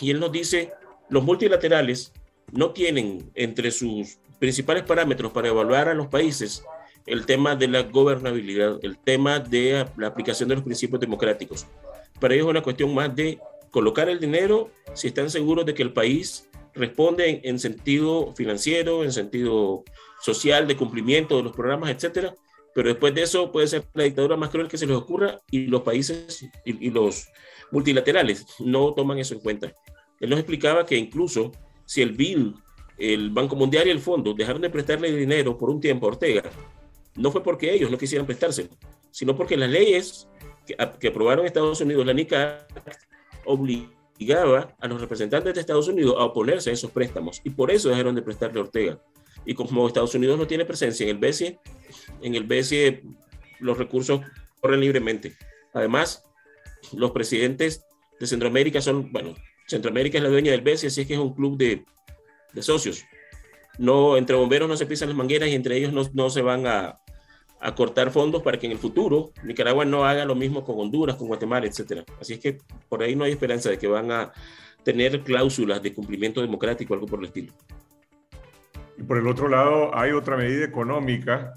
y 0.00 0.10
él 0.10 0.20
nos 0.20 0.32
dice 0.32 0.72
los 1.08 1.22
multilaterales 1.22 2.12
no 2.52 2.70
tienen 2.70 3.30
entre 3.34 3.70
sus 3.70 4.18
principales 4.38 4.84
parámetros 4.84 5.32
para 5.32 5.48
evaluar 5.48 5.88
a 5.88 5.94
los 5.94 6.08
países 6.08 6.62
el 7.06 7.24
tema 7.24 7.54
de 7.54 7.68
la 7.68 7.82
gobernabilidad, 7.82 8.78
el 8.82 8.98
tema 8.98 9.38
de 9.38 9.86
la 9.96 10.08
aplicación 10.08 10.48
de 10.48 10.56
los 10.56 10.64
principios 10.64 11.00
democráticos. 11.00 11.66
Para 12.20 12.34
ellos 12.34 12.46
es 12.46 12.50
una 12.50 12.62
cuestión 12.62 12.94
más 12.94 13.14
de 13.14 13.38
colocar 13.70 14.08
el 14.08 14.18
dinero 14.18 14.70
si 14.94 15.08
están 15.08 15.30
seguros 15.30 15.64
de 15.66 15.74
que 15.74 15.82
el 15.82 15.92
país 15.92 16.48
responde 16.74 17.40
en, 17.44 17.58
sentido 17.58 18.34
financiero, 18.34 19.04
en 19.04 19.12
sentido 19.12 19.84
social, 20.20 20.66
de 20.66 20.76
cumplimiento 20.76 21.36
de 21.36 21.44
los 21.44 21.52
programas, 21.52 21.90
etcétera. 21.90 22.34
Pero 22.74 22.88
después 22.88 23.14
de 23.14 23.22
eso 23.22 23.52
puede 23.52 23.68
ser 23.68 23.84
la 23.94 24.04
dictadura 24.04 24.36
más 24.36 24.50
cruel 24.50 24.68
que 24.68 24.76
se 24.76 24.86
les 24.86 24.96
ocurra 24.96 25.40
y 25.50 25.66
los 25.66 25.82
países 25.82 26.44
y 26.64 26.90
los 26.90 27.28
multilaterales 27.70 28.46
no 28.58 28.92
toman 28.92 29.18
eso 29.18 29.34
en 29.34 29.40
cuenta. 29.40 29.72
Él 30.20 30.30
nos 30.30 30.38
explicaba 30.38 30.86
que 30.86 30.96
incluso 30.96 31.52
si 31.84 32.02
el 32.02 32.12
BID, 32.12 32.54
el 32.98 33.30
Banco 33.30 33.56
Mundial 33.56 33.86
y 33.86 33.90
el 33.90 34.00
Fondo 34.00 34.34
dejaron 34.34 34.62
de 34.62 34.70
prestarle 34.70 35.12
dinero 35.12 35.56
por 35.56 35.70
un 35.70 35.80
tiempo 35.80 36.06
a 36.06 36.10
Ortega, 36.10 36.42
no 37.14 37.30
fue 37.30 37.42
porque 37.42 37.72
ellos 37.72 37.90
no 37.90 37.98
quisieran 37.98 38.26
prestarse, 38.26 38.68
sino 39.10 39.36
porque 39.36 39.56
las 39.56 39.70
leyes 39.70 40.28
que, 40.66 40.76
que 41.00 41.08
aprobaron 41.08 41.46
Estados 41.46 41.80
Unidos, 41.80 42.04
la 42.04 42.12
NICA, 42.12 42.66
obligaba 43.44 44.74
a 44.80 44.88
los 44.88 45.00
representantes 45.00 45.54
de 45.54 45.60
Estados 45.60 45.88
Unidos 45.88 46.14
a 46.18 46.24
oponerse 46.24 46.70
a 46.70 46.72
esos 46.72 46.90
préstamos 46.90 47.40
y 47.44 47.50
por 47.50 47.70
eso 47.70 47.88
dejaron 47.88 48.14
de 48.14 48.22
prestarle 48.22 48.60
a 48.60 48.62
Ortega. 48.62 49.02
Y 49.44 49.54
como 49.54 49.86
Estados 49.86 50.14
Unidos 50.14 50.38
no 50.38 50.46
tiene 50.46 50.64
presencia 50.64 51.04
en 51.04 51.10
el 51.10 51.18
BCE, 51.18 51.58
en 52.22 52.34
el 52.34 52.44
BCE 52.44 53.02
los 53.60 53.78
recursos 53.78 54.20
corren 54.60 54.80
libremente. 54.80 55.36
Además, 55.72 56.24
los 56.92 57.12
presidentes 57.12 57.84
de 58.18 58.26
Centroamérica 58.26 58.80
son, 58.80 59.12
bueno, 59.12 59.34
Centroamérica 59.66 60.18
es 60.18 60.24
la 60.24 60.30
dueña 60.30 60.52
del 60.52 60.62
BCE, 60.62 60.88
así 60.88 61.02
es 61.02 61.06
que 61.06 61.14
es 61.14 61.20
un 61.20 61.34
club 61.34 61.56
de, 61.56 61.84
de 62.52 62.62
socios. 62.62 63.04
No, 63.78 64.16
entre 64.16 64.36
bomberos 64.36 64.68
no 64.68 64.76
se 64.76 64.86
pisan 64.86 65.08
las 65.08 65.16
mangueras 65.16 65.48
y 65.48 65.54
entre 65.54 65.76
ellos 65.76 65.92
no, 65.92 66.02
no 66.14 66.30
se 66.30 66.40
van 66.42 66.66
a, 66.66 67.00
a 67.60 67.74
cortar 67.74 68.10
fondos 68.10 68.42
para 68.42 68.58
que 68.58 68.66
en 68.66 68.72
el 68.72 68.78
futuro 68.78 69.32
Nicaragua 69.42 69.84
no 69.84 70.04
haga 70.04 70.24
lo 70.24 70.34
mismo 70.34 70.64
con 70.64 70.78
Honduras, 70.78 71.16
con 71.16 71.28
Guatemala, 71.28 71.66
etcétera. 71.66 72.04
Así 72.20 72.34
es 72.34 72.38
que 72.38 72.58
por 72.88 73.02
ahí 73.02 73.16
no 73.16 73.24
hay 73.24 73.32
esperanza 73.32 73.70
de 73.70 73.78
que 73.78 73.86
van 73.86 74.10
a 74.12 74.32
tener 74.82 75.22
cláusulas 75.22 75.82
de 75.82 75.92
cumplimiento 75.92 76.40
democrático 76.40 76.94
o 76.94 76.96
algo 76.96 77.06
por 77.06 77.18
el 77.18 77.26
estilo. 77.26 77.52
Y 78.96 79.02
por 79.02 79.18
el 79.18 79.26
otro 79.26 79.48
lado, 79.48 79.96
hay 79.96 80.12
otra 80.12 80.36
medida 80.36 80.64
económica 80.64 81.54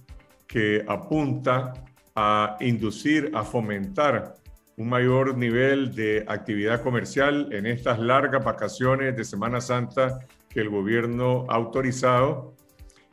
que 0.48 0.84
apunta 0.88 1.74
a 2.16 2.58
inducir, 2.60 3.32
a 3.34 3.44
fomentar 3.44 4.36
un 4.80 4.88
mayor 4.88 5.38
nivel 5.38 5.94
de 5.94 6.24
actividad 6.26 6.82
comercial 6.82 7.50
en 7.52 7.66
estas 7.66 8.00
largas 8.00 8.44
vacaciones 8.46 9.16
de 9.16 9.26
Semana 9.26 9.60
Santa 9.60 10.20
que 10.50 10.62
el 10.62 10.70
gobierno 10.70 11.46
ha 11.50 11.56
autorizado 11.56 12.56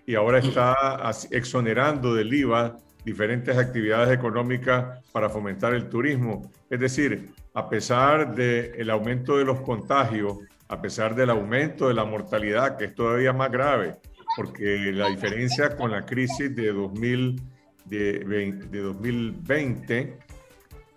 y 0.06 0.14
ahora 0.14 0.38
está 0.38 1.10
exonerando 1.32 2.14
del 2.14 2.32
IVA 2.32 2.76
diferentes 3.04 3.58
actividades 3.58 4.16
económicas 4.16 5.04
para 5.10 5.28
fomentar 5.28 5.74
el 5.74 5.88
turismo. 5.88 6.52
Es 6.70 6.78
decir, 6.78 7.30
a 7.54 7.68
pesar 7.68 8.32
del 8.36 8.88
aumento 8.88 9.36
de 9.36 9.44
los 9.44 9.60
contagios, 9.62 10.38
a 10.68 10.80
pesar 10.80 11.16
del 11.16 11.30
aumento 11.30 11.88
de 11.88 11.94
la 11.94 12.04
mortalidad, 12.04 12.76
que 12.76 12.84
es 12.84 12.94
todavía 12.94 13.32
más 13.32 13.50
grave, 13.50 13.96
porque 14.36 14.92
la 14.92 15.08
diferencia 15.08 15.76
con 15.76 15.90
la 15.90 16.06
crisis 16.06 16.54
de, 16.54 16.72
2000, 16.72 17.42
de, 17.86 18.22
2020 18.70 20.25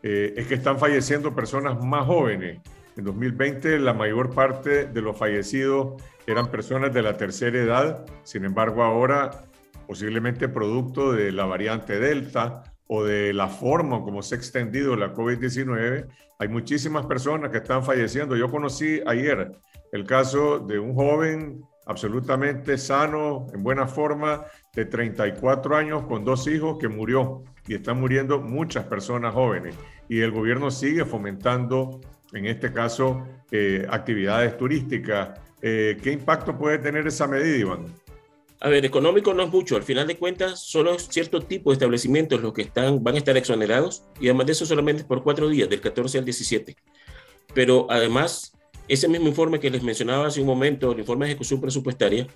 eh, 0.04 0.34
es 0.38 0.48
que 0.48 0.56
están 0.56 0.80
falleciendo 0.80 1.36
personas 1.36 1.84
más 1.84 2.06
jóvenes. 2.06 2.62
En 2.98 3.04
2020 3.04 3.80
la 3.80 3.94
mayor 3.94 4.34
parte 4.34 4.86
de 4.86 5.02
los 5.02 5.18
fallecidos 5.18 6.02
eran 6.28 6.52
personas 6.52 6.94
de 6.94 7.02
la 7.02 7.18
tercera 7.18 7.58
edad, 7.58 8.06
sin 8.24 8.46
embargo 8.46 8.84
ahora 8.84 9.46
posiblemente 9.88 10.48
producto 10.48 11.14
de 11.14 11.32
la 11.32 11.46
variante 11.46 12.00
Delta 12.00 12.64
o 12.88 13.04
de 13.04 13.34
la 13.34 13.48
forma 13.48 14.02
como 14.04 14.22
se 14.22 14.36
ha 14.36 14.38
extendido 14.38 14.96
la 14.96 15.14
COVID-19, 15.14 16.08
hay 16.40 16.48
muchísimas 16.48 17.06
personas 17.06 17.52
que 17.52 17.58
están 17.58 17.84
falleciendo. 17.84 18.36
Yo 18.36 18.50
conocí 18.50 19.02
ayer 19.06 19.52
el 19.92 20.06
caso 20.06 20.60
de 20.60 20.80
un 20.80 20.96
joven 20.96 21.62
absolutamente 21.86 22.78
sano, 22.78 23.48
en 23.54 23.64
buena 23.64 23.88
forma, 23.88 24.46
de 24.74 24.86
34 24.86 25.76
años 25.76 26.04
con 26.04 26.24
dos 26.24 26.48
hijos 26.48 26.78
que 26.80 26.88
murió 26.88 27.44
y 27.70 27.76
están 27.76 28.00
muriendo 28.00 28.42
muchas 28.42 28.84
personas 28.86 29.34
jóvenes. 29.34 29.76
Y 30.10 30.20
el 30.20 30.32
gobierno 30.32 30.72
sigue 30.72 31.06
fomentando, 31.06 32.02
en 32.34 32.48
este 32.48 32.74
caso, 32.74 33.26
eh, 33.52 33.86
actividades 33.90 34.58
turísticas, 34.58 35.40
eh, 35.62 35.98
¿Qué 36.02 36.12
impacto 36.12 36.58
puede 36.58 36.78
tener 36.78 37.06
esa 37.08 37.28
medida, 37.28 37.58
Iván? 37.58 37.86
A 38.62 38.70
ver, 38.70 38.86
económico 38.86 39.34
no 39.34 39.44
es 39.44 39.50
mucho. 39.50 39.76
Al 39.76 39.84
final 39.84 40.08
de 40.08 40.18
cuentas, 40.18 40.62
solo 40.62 40.98
cierto 41.00 41.42
tipo 41.42 41.70
de 41.70 41.76
establecimientos 41.76 42.42
los 42.42 42.54
que 42.54 42.62
están, 42.62 43.04
van 43.04 43.16
a 43.16 43.18
estar 43.18 43.38
exonerados 43.38 44.04
y 44.20 44.28
además 44.28 44.48
de 44.48 44.52
eso 44.54 44.66
solamente 44.66 45.04
por 45.04 45.24
cuatro 45.24 45.48
días, 45.48 45.70
del 45.70 45.82
14 45.82 46.20
al 46.20 46.26
17. 46.26 46.76
Pero 47.54 47.88
además, 47.90 48.54
ese 48.88 49.08
mismo 49.08 49.28
informe 49.28 49.60
que 49.60 49.70
les 49.70 49.84
mencionaba 49.84 50.28
hace 50.28 50.42
un 50.42 50.48
momento, 50.48 50.92
el 50.92 51.00
informe 51.00 51.26
de 51.26 51.34
ejecución 51.34 51.62
presupuestaria, 51.62 52.28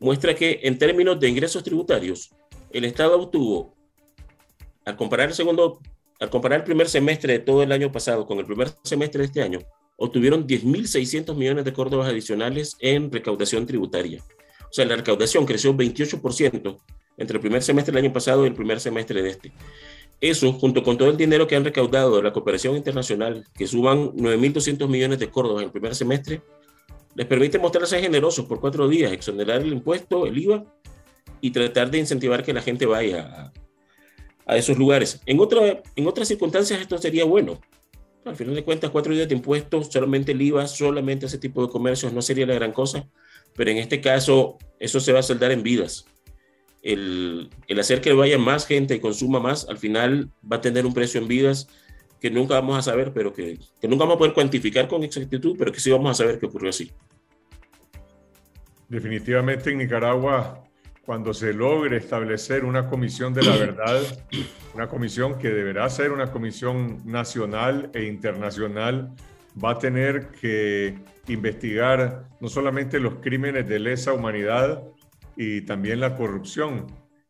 muestra 0.00 0.34
que 0.34 0.60
en 0.62 0.78
términos 0.78 1.20
de 1.20 1.28
ingresos 1.28 1.62
tributarios, 1.62 2.30
el 2.70 2.84
Estado 2.84 3.20
obtuvo, 3.20 3.74
al 4.90 4.96
comparar 4.96 5.28
el 5.28 5.34
segundo, 5.34 5.80
al 6.18 6.30
comparar 6.30 6.60
el 6.60 6.64
primer 6.64 6.88
semestre 6.88 7.34
de 7.34 7.38
todo 7.38 7.62
el 7.62 7.72
año 7.72 7.90
pasado 7.92 8.26
con 8.26 8.38
el 8.38 8.44
primer 8.44 8.68
semestre 8.82 9.20
de 9.20 9.26
este 9.26 9.42
año, 9.42 9.60
obtuvieron 9.96 10.46
10.600 10.46 11.34
millones 11.34 11.64
de 11.64 11.72
córdobas 11.72 12.08
adicionales 12.08 12.76
en 12.80 13.10
recaudación 13.10 13.66
tributaria. 13.66 14.22
O 14.62 14.72
sea, 14.72 14.84
la 14.84 14.96
recaudación 14.96 15.46
creció 15.46 15.74
28% 15.74 16.78
entre 17.16 17.36
el 17.36 17.40
primer 17.40 17.62
semestre 17.62 17.92
del 17.92 18.04
año 18.04 18.12
pasado 18.12 18.44
y 18.44 18.48
el 18.48 18.54
primer 18.54 18.80
semestre 18.80 19.22
de 19.22 19.30
este. 19.30 19.52
Eso, 20.20 20.52
junto 20.52 20.82
con 20.82 20.98
todo 20.98 21.10
el 21.10 21.16
dinero 21.16 21.46
que 21.46 21.56
han 21.56 21.64
recaudado 21.64 22.16
de 22.16 22.22
la 22.22 22.32
cooperación 22.32 22.76
internacional, 22.76 23.44
que 23.56 23.66
suban 23.66 24.10
9.200 24.12 24.88
millones 24.88 25.18
de 25.18 25.30
córdobas 25.30 25.62
en 25.62 25.66
el 25.66 25.72
primer 25.72 25.94
semestre, 25.94 26.42
les 27.14 27.26
permite 27.26 27.58
mostrarse 27.58 28.00
generosos 28.00 28.44
por 28.44 28.60
cuatro 28.60 28.88
días, 28.88 29.12
exonerar 29.12 29.62
el 29.62 29.72
impuesto, 29.72 30.26
el 30.26 30.38
IVA, 30.38 30.64
y 31.40 31.50
tratar 31.50 31.90
de 31.90 31.98
incentivar 31.98 32.44
que 32.44 32.52
la 32.52 32.62
gente 32.62 32.86
vaya 32.86 33.52
a, 34.46 34.56
esos 34.56 34.78
lugares. 34.78 35.20
En, 35.26 35.40
otra, 35.40 35.82
en 35.96 36.06
otras 36.06 36.28
circunstancias 36.28 36.80
esto 36.80 36.98
sería 36.98 37.24
bueno, 37.24 37.60
al 38.24 38.36
final 38.36 38.54
de 38.54 38.64
cuentas, 38.64 38.90
cuatro 38.90 39.14
días 39.14 39.28
de 39.28 39.34
impuestos, 39.34 39.88
solamente 39.88 40.32
el 40.32 40.42
IVA, 40.42 40.66
solamente 40.66 41.26
ese 41.26 41.38
tipo 41.38 41.64
de 41.64 41.72
comercios 41.72 42.12
no 42.12 42.22
sería 42.22 42.46
la 42.46 42.54
gran 42.54 42.72
cosa, 42.72 43.08
pero 43.54 43.70
en 43.70 43.78
este 43.78 44.00
caso 44.00 44.58
eso 44.78 45.00
se 45.00 45.12
va 45.12 45.20
a 45.20 45.22
saldar 45.22 45.52
en 45.52 45.62
vidas. 45.62 46.04
El, 46.82 47.50
el 47.66 47.80
hacer 47.80 48.00
que 48.00 48.12
vaya 48.12 48.38
más 48.38 48.66
gente 48.66 48.94
y 48.94 49.00
consuma 49.00 49.40
más, 49.40 49.68
al 49.68 49.78
final 49.78 50.30
va 50.50 50.56
a 50.56 50.60
tener 50.60 50.86
un 50.86 50.94
precio 50.94 51.20
en 51.20 51.28
vidas 51.28 51.68
que 52.20 52.30
nunca 52.30 52.54
vamos 52.54 52.78
a 52.78 52.82
saber, 52.82 53.12
pero 53.12 53.32
que, 53.32 53.58
que 53.80 53.88
nunca 53.88 54.04
vamos 54.04 54.16
a 54.16 54.18
poder 54.18 54.34
cuantificar 54.34 54.88
con 54.88 55.02
exactitud, 55.02 55.56
pero 55.58 55.72
que 55.72 55.80
sí 55.80 55.90
vamos 55.90 56.10
a 56.10 56.14
saber 56.14 56.38
que 56.38 56.46
ocurrió 56.46 56.70
así. 56.70 56.90
Definitivamente 58.88 59.70
en 59.70 59.78
Nicaragua 59.78 60.64
cuando 61.04 61.34
se 61.34 61.52
logre 61.52 61.96
establecer 61.96 62.64
una 62.64 62.86
comisión 62.86 63.32
de 63.34 63.42
la 63.42 63.56
verdad, 63.56 64.00
una 64.74 64.88
comisión 64.88 65.38
que 65.38 65.48
deberá 65.48 65.88
ser 65.88 66.12
una 66.12 66.30
comisión 66.30 67.00
nacional 67.04 67.90
e 67.94 68.04
internacional, 68.04 69.10
va 69.62 69.72
a 69.72 69.78
tener 69.78 70.28
que 70.28 70.98
investigar 71.28 72.28
no 72.40 72.48
solamente 72.48 73.00
los 73.00 73.16
crímenes 73.16 73.68
de 73.68 73.78
lesa 73.78 74.12
humanidad 74.12 74.82
y 75.36 75.62
también 75.62 76.00
la 76.00 76.16
corrupción, 76.16 76.86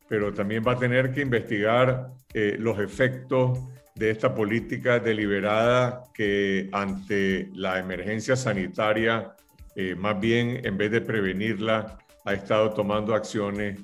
pero 0.09 0.33
también 0.33 0.64
va 0.66 0.72
a 0.72 0.78
tener 0.78 1.12
que 1.12 1.20
investigar 1.20 2.11
eh, 2.35 2.56
los 2.59 2.78
efectos 2.80 3.59
de 3.94 4.11
esta 4.11 4.35
política 4.35 4.98
deliberada 4.98 6.04
que 6.14 6.68
ante 6.72 7.50
la 7.54 7.78
emergencia 7.78 8.35
sanitaria, 8.35 9.37
eh, 9.76 9.94
más 9.94 10.18
bien 10.18 10.61
en 10.64 10.76
vez 10.76 10.90
de 10.90 11.00
prevenirla, 11.00 11.98
ha 12.31 12.35
estado 12.35 12.71
tomando 12.71 13.14
acciones 13.14 13.81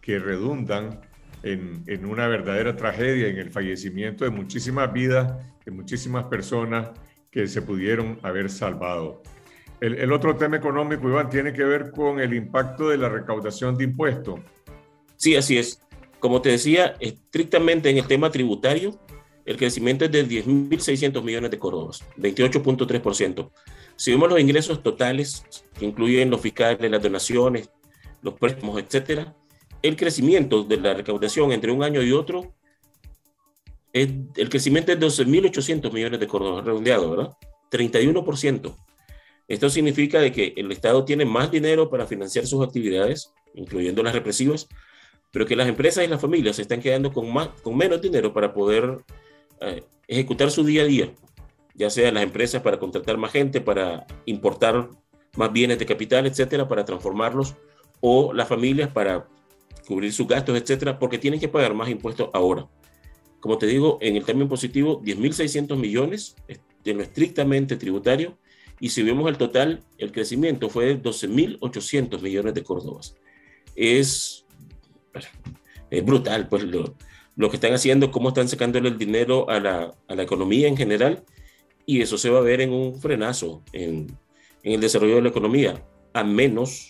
que 0.00 0.18
redundan 0.18 1.00
en, 1.42 1.84
en, 1.86 2.06
una 2.06 2.26
verdadera 2.28 2.76
tragedia, 2.76 3.28
en 3.28 3.38
el 3.38 3.50
fallecimiento 3.50 4.24
de 4.24 4.30
muchísimas 4.30 4.92
vidas, 4.92 5.34
de 5.64 5.70
muchísimas 5.70 6.24
personas 6.24 6.90
que 7.30 7.46
se 7.46 7.62
pudieron 7.62 8.18
haber 8.22 8.50
salvado. 8.50 9.22
El, 9.80 9.94
el, 9.94 10.12
otro 10.12 10.36
tema 10.36 10.56
económico, 10.56 11.08
Iván, 11.08 11.30
tiene 11.30 11.52
que 11.52 11.64
ver 11.64 11.90
con 11.90 12.20
el 12.20 12.34
impacto 12.34 12.88
de 12.88 12.98
la 12.98 13.08
recaudación 13.08 13.76
de 13.76 13.84
impuestos. 13.84 14.40
Sí, 15.16 15.36
así 15.36 15.58
es. 15.58 15.82
Como 16.18 16.42
te 16.42 16.50
decía, 16.50 16.96
estrictamente 17.00 17.88
en 17.88 17.98
el 17.98 18.06
tema 18.06 18.30
tributario, 18.30 18.98
el 19.46 19.56
crecimiento 19.56 20.04
es 20.04 20.12
de 20.12 20.26
10.600 20.26 21.22
millones 21.22 21.50
de 21.50 21.58
córdobas, 21.58 22.04
28.3%. 22.18 23.50
Si 23.96 24.10
vemos 24.10 24.28
los 24.30 24.40
ingresos 24.40 24.82
totales, 24.82 25.44
que 25.78 25.86
incluyen 25.86 26.30
los 26.30 26.40
fiscales, 26.40 26.90
las 26.90 27.02
donaciones, 27.02 27.70
los 28.22 28.34
préstamos, 28.34 28.80
etcétera, 28.80 29.34
el 29.82 29.96
crecimiento 29.96 30.62
de 30.62 30.76
la 30.76 30.94
recaudación 30.94 31.52
entre 31.52 31.72
un 31.72 31.82
año 31.82 32.02
y 32.02 32.12
otro, 32.12 32.54
es, 33.92 34.08
el 34.36 34.48
crecimiento 34.48 34.92
es 34.92 35.00
de 35.00 35.06
12.800 35.06 35.92
millones 35.92 36.20
de 36.20 36.26
córdobas, 36.26 36.64
redondeado, 36.64 37.10
¿verdad? 37.10 37.32
31%. 37.70 38.76
Esto 39.48 39.70
significa 39.70 40.20
de 40.20 40.32
que 40.32 40.54
el 40.56 40.70
Estado 40.70 41.04
tiene 41.04 41.24
más 41.24 41.50
dinero 41.50 41.90
para 41.90 42.06
financiar 42.06 42.46
sus 42.46 42.64
actividades, 42.64 43.32
incluyendo 43.54 44.02
las 44.02 44.14
represivas, 44.14 44.68
pero 45.32 45.46
que 45.46 45.56
las 45.56 45.68
empresas 45.68 46.04
y 46.04 46.08
las 46.08 46.20
familias 46.20 46.56
se 46.56 46.62
están 46.62 46.80
quedando 46.80 47.12
con, 47.12 47.32
más, 47.32 47.48
con 47.62 47.76
menos 47.76 48.00
dinero 48.00 48.32
para 48.32 48.52
poder 48.52 48.98
eh, 49.60 49.82
ejecutar 50.06 50.50
su 50.50 50.64
día 50.64 50.82
a 50.82 50.86
día, 50.86 51.12
ya 51.74 51.90
sea 51.90 52.12
las 52.12 52.22
empresas 52.22 52.62
para 52.62 52.78
contratar 52.78 53.16
más 53.16 53.32
gente, 53.32 53.60
para 53.60 54.06
importar 54.26 54.88
más 55.36 55.52
bienes 55.52 55.78
de 55.78 55.86
capital, 55.86 56.26
etcétera, 56.26 56.68
para 56.68 56.84
transformarlos 56.84 57.56
o 58.00 58.32
las 58.32 58.48
familias 58.48 58.90
para 58.90 59.26
cubrir 59.86 60.12
sus 60.12 60.26
gastos, 60.26 60.56
etcétera, 60.56 60.98
porque 60.98 61.18
tienen 61.18 61.40
que 61.40 61.48
pagar 61.48 61.74
más 61.74 61.88
impuestos 61.88 62.30
ahora. 62.32 62.68
Como 63.40 63.58
te 63.58 63.66
digo, 63.66 63.98
en 64.00 64.16
el 64.16 64.24
término 64.24 64.48
positivo, 64.48 65.02
10.600 65.02 65.76
millones 65.76 66.36
de 66.84 66.94
lo 66.94 67.02
estrictamente 67.02 67.76
tributario, 67.76 68.38
y 68.78 68.90
si 68.90 69.02
vemos 69.02 69.28
el 69.28 69.36
total, 69.36 69.82
el 69.98 70.10
crecimiento 70.10 70.70
fue 70.70 70.86
de 70.86 71.02
12.800 71.02 72.20
millones 72.22 72.54
de 72.54 72.62
córdobas. 72.62 73.14
Es, 73.76 74.46
es 75.90 76.04
brutal, 76.04 76.48
pues 76.48 76.62
lo, 76.62 76.94
lo, 77.36 77.50
que 77.50 77.56
están 77.56 77.74
haciendo, 77.74 78.10
cómo 78.10 78.28
están 78.28 78.48
sacándole 78.48 78.88
el 78.88 78.96
dinero 78.96 79.48
a 79.50 79.60
la, 79.60 79.94
a 80.08 80.14
la, 80.14 80.22
economía 80.22 80.66
en 80.66 80.76
general, 80.76 81.24
y 81.84 82.00
eso 82.00 82.16
se 82.16 82.30
va 82.30 82.38
a 82.38 82.42
ver 82.42 82.62
en 82.62 82.72
un 82.72 83.00
frenazo 83.00 83.62
en, 83.72 84.06
en 84.62 84.72
el 84.72 84.80
desarrollo 84.80 85.16
de 85.16 85.22
la 85.22 85.28
economía, 85.28 85.84
a 86.14 86.24
menos 86.24 86.89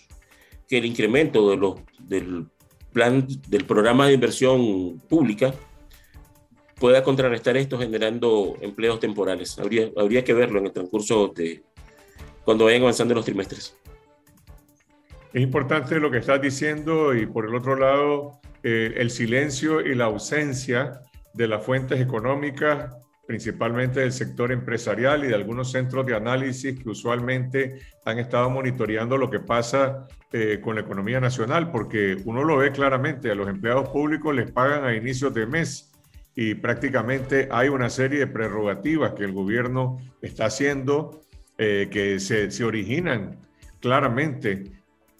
que 0.71 0.79
el 0.79 0.87
incremento 0.87 1.51
de 1.51 1.57
los, 1.57 1.81
del 1.99 2.47
plan, 2.93 3.27
del 3.49 3.65
programa 3.65 4.07
de 4.07 4.15
inversión 4.15 5.01
pública 5.09 5.53
pueda 6.77 7.03
contrarrestar 7.03 7.57
esto 7.57 7.77
generando 7.77 8.57
empleos 8.61 9.01
temporales. 9.01 9.59
Habría, 9.59 9.91
habría 9.97 10.23
que 10.23 10.33
verlo 10.33 10.61
en 10.61 10.67
el 10.67 10.73
transcurso 10.73 11.33
de 11.35 11.65
cuando 12.45 12.67
vayan 12.67 12.83
avanzando 12.83 13.15
los 13.15 13.25
trimestres. 13.25 13.77
Es 15.33 15.43
importante 15.43 15.99
lo 15.99 16.11
que 16.11 16.19
estás 16.19 16.41
diciendo 16.41 17.15
y 17.15 17.27
por 17.27 17.47
el 17.47 17.55
otro 17.55 17.75
lado, 17.75 18.41
eh, 18.63 18.95
el 18.97 19.11
silencio 19.11 19.81
y 19.81 19.97
la 19.97 20.05
ausencia 20.05 21.03
de 21.35 21.49
las 21.49 21.65
fuentes 21.65 22.01
económicas, 22.01 22.93
principalmente 23.31 24.01
del 24.01 24.11
sector 24.11 24.51
empresarial 24.51 25.25
y 25.25 25.29
de 25.29 25.37
algunos 25.37 25.71
centros 25.71 26.05
de 26.05 26.17
análisis 26.17 26.77
que 26.77 26.89
usualmente 26.89 27.79
han 28.05 28.19
estado 28.19 28.51
monitoreando 28.51 29.17
lo 29.17 29.31
que 29.31 29.39
pasa 29.39 30.09
eh, 30.33 30.59
con 30.61 30.75
la 30.75 30.81
economía 30.81 31.21
nacional, 31.21 31.71
porque 31.71 32.17
uno 32.25 32.43
lo 32.43 32.57
ve 32.57 32.73
claramente, 32.73 33.31
a 33.31 33.37
los 33.37 33.49
empleados 33.49 33.89
públicos 33.91 34.35
les 34.35 34.51
pagan 34.51 34.83
a 34.83 34.97
inicios 34.97 35.33
de 35.33 35.47
mes 35.47 35.93
y 36.35 36.57
prácticamente 36.57 37.47
hay 37.53 37.69
una 37.69 37.89
serie 37.89 38.19
de 38.19 38.27
prerrogativas 38.27 39.13
que 39.13 39.23
el 39.23 39.33
gobierno 39.33 39.99
está 40.21 40.47
haciendo 40.47 41.21
eh, 41.57 41.87
que 41.89 42.19
se, 42.19 42.51
se 42.51 42.65
originan 42.65 43.39
claramente 43.79 44.65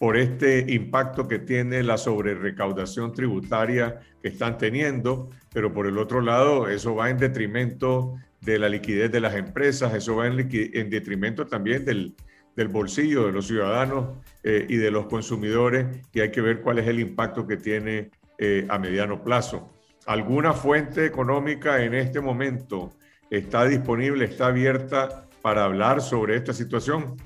por 0.01 0.17
este 0.17 0.65
impacto 0.73 1.27
que 1.27 1.37
tiene 1.37 1.83
la 1.83 1.95
sobrerecaudación 1.95 3.13
tributaria 3.13 3.99
que 4.19 4.29
están 4.29 4.57
teniendo, 4.57 5.29
pero 5.53 5.71
por 5.71 5.85
el 5.85 5.99
otro 5.99 6.21
lado, 6.21 6.67
eso 6.69 6.95
va 6.95 7.11
en 7.11 7.19
detrimento 7.19 8.15
de 8.39 8.57
la 8.57 8.67
liquidez 8.67 9.11
de 9.11 9.19
las 9.19 9.35
empresas, 9.35 9.93
eso 9.93 10.15
va 10.15 10.25
en, 10.25 10.49
en 10.51 10.89
detrimento 10.89 11.45
también 11.45 11.85
del, 11.85 12.15
del, 12.55 12.67
bolsillo 12.69 13.27
de 13.27 13.31
los 13.31 13.45
ciudadanos 13.45 14.17
eh, 14.41 14.65
y 14.67 14.77
de 14.77 14.89
los 14.89 15.05
consumidores, 15.05 15.85
y 16.11 16.21
hay 16.21 16.31
que 16.31 16.41
ver 16.41 16.61
cuál 16.61 16.79
es 16.79 16.87
el 16.87 16.99
impacto 16.99 17.45
que 17.45 17.57
tiene 17.57 18.09
eh, 18.39 18.65
a 18.69 18.79
mediano 18.79 19.23
plazo. 19.23 19.69
¿Alguna 20.07 20.53
fuente 20.53 21.05
económica 21.05 21.83
en 21.83 21.93
este 21.93 22.21
momento 22.21 22.91
está 23.29 23.65
disponible, 23.65 24.25
está 24.25 24.47
abierta 24.47 25.27
para 25.43 25.65
hablar 25.65 26.01
sobre 26.01 26.37
esta 26.37 26.53
situación? 26.53 27.17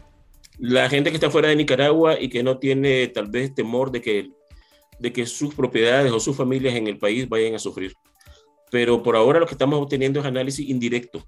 La 0.57 0.89
gente 0.89 1.09
que 1.09 1.15
está 1.15 1.29
fuera 1.29 1.49
de 1.49 1.55
Nicaragua 1.55 2.19
y 2.19 2.29
que 2.29 2.43
no 2.43 2.57
tiene 2.57 3.07
tal 3.07 3.27
vez 3.27 3.53
temor 3.53 3.91
de 3.91 4.01
que, 4.01 4.31
de 4.99 5.11
que 5.11 5.25
sus 5.25 5.53
propiedades 5.53 6.11
o 6.11 6.19
sus 6.19 6.35
familias 6.35 6.75
en 6.75 6.87
el 6.87 6.97
país 6.97 7.27
vayan 7.27 7.55
a 7.55 7.59
sufrir. 7.59 7.93
Pero 8.71 9.03
por 9.03 9.15
ahora 9.15 9.39
lo 9.39 9.45
que 9.45 9.53
estamos 9.53 9.79
obteniendo 9.81 10.19
es 10.19 10.25
análisis 10.25 10.67
indirecto 10.67 11.23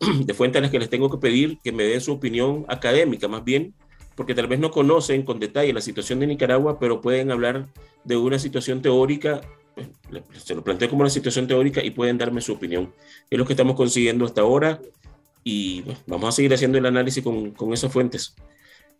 de 0.24 0.34
fuentes 0.34 0.60
a 0.60 0.62
las 0.62 0.70
que 0.70 0.78
les 0.78 0.90
tengo 0.90 1.10
que 1.10 1.18
pedir 1.18 1.58
que 1.62 1.72
me 1.72 1.84
den 1.84 2.00
su 2.00 2.12
opinión 2.12 2.64
académica 2.68 3.28
más 3.28 3.44
bien, 3.44 3.74
porque 4.14 4.34
tal 4.34 4.46
vez 4.46 4.58
no 4.58 4.70
conocen 4.70 5.22
con 5.22 5.38
detalle 5.38 5.72
la 5.72 5.80
situación 5.80 6.20
de 6.20 6.26
Nicaragua, 6.26 6.78
pero 6.78 7.00
pueden 7.00 7.30
hablar 7.30 7.68
de 8.04 8.16
una 8.16 8.38
situación 8.38 8.82
teórica, 8.82 9.40
pues, 9.74 9.88
se 10.44 10.54
lo 10.54 10.64
planteo 10.64 10.88
como 10.88 11.02
una 11.02 11.10
situación 11.10 11.46
teórica 11.46 11.84
y 11.84 11.90
pueden 11.90 12.18
darme 12.18 12.40
su 12.40 12.52
opinión. 12.52 12.92
Es 13.30 13.38
lo 13.38 13.44
que 13.44 13.52
estamos 13.52 13.76
consiguiendo 13.76 14.24
hasta 14.24 14.40
ahora 14.40 14.80
y 15.44 15.84
vamos 16.06 16.28
a 16.28 16.32
seguir 16.32 16.52
haciendo 16.54 16.78
el 16.78 16.86
análisis 16.86 17.22
con, 17.22 17.52
con 17.52 17.72
esas 17.72 17.92
fuentes. 17.92 18.34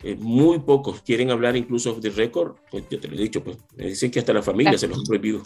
Eh, 0.03 0.17
muy 0.17 0.61
pocos 0.61 1.03
quieren 1.03 1.31
hablar 1.31 1.57
incluso 1.57 1.95
de 1.95 2.11
récord, 2.11 2.57
pues 2.71 2.85
yo 2.89 3.01
te 3.01 3.09
lo 3.09 3.17
he 3.17 3.21
dicho, 3.21 3.43
pues 3.43 3.59
me 3.77 3.87
dicen 3.87 4.11
que 4.11 4.21
hasta 4.21 4.33
la 4.33 4.43
familia 4.43 4.79
se 4.79 4.87
los 4.87 5.01
ha 5.01 5.03
prohibido. 5.03 5.43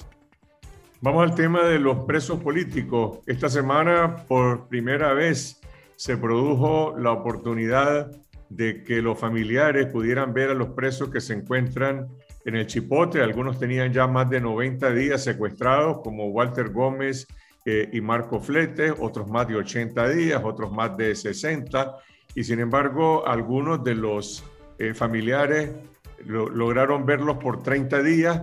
Vamos 1.00 1.22
al 1.22 1.35
tema 1.35 1.64
de 1.64 1.78
los 1.78 2.05
presos 2.05 2.40
políticos. 2.40 3.20
Esta 3.26 3.48
semana, 3.48 4.24
por 4.28 4.68
primera 4.68 5.14
vez, 5.14 5.61
se 5.96 6.16
produjo 6.16 6.94
la 6.98 7.12
oportunidad 7.12 8.12
de 8.50 8.85
que 8.85 9.00
los 9.00 9.18
familiares 9.18 9.87
pudieran 9.87 10.35
ver 10.35 10.50
a 10.50 10.55
los 10.55 10.68
presos 10.70 11.09
que 11.09 11.20
se 11.20 11.33
encuentran 11.33 12.09
en 12.44 12.57
el 12.57 12.66
Chipote. 12.66 13.22
Algunos 13.22 13.59
tenían 13.59 13.92
ya 13.92 14.07
más 14.07 14.28
de 14.28 14.40
90 14.40 14.92
días 14.92 15.24
secuestrados, 15.24 16.02
como 16.05 16.26
Walter 16.26 16.68
Gómez 16.68 17.26
eh, 17.64 17.88
y 17.92 18.01
Marco 18.01 18.40
Flete, 18.40 18.90
otros 18.90 19.29
más 19.29 19.46
de 19.48 19.57
80 19.57 20.09
días, 20.09 20.42
otros 20.44 20.72
más 20.72 20.96
de 20.96 21.14
60, 21.14 21.96
y 22.35 22.44
sin 22.44 22.61
embargo 22.61 23.27
algunos 23.27 23.85
de 23.85 23.94
los 23.94 24.44
eh, 24.79 24.94
familiares 24.94 25.70
lograron 26.25 27.05
verlos 27.05 27.37
por 27.38 27.62
30 27.62 28.03
días. 28.03 28.42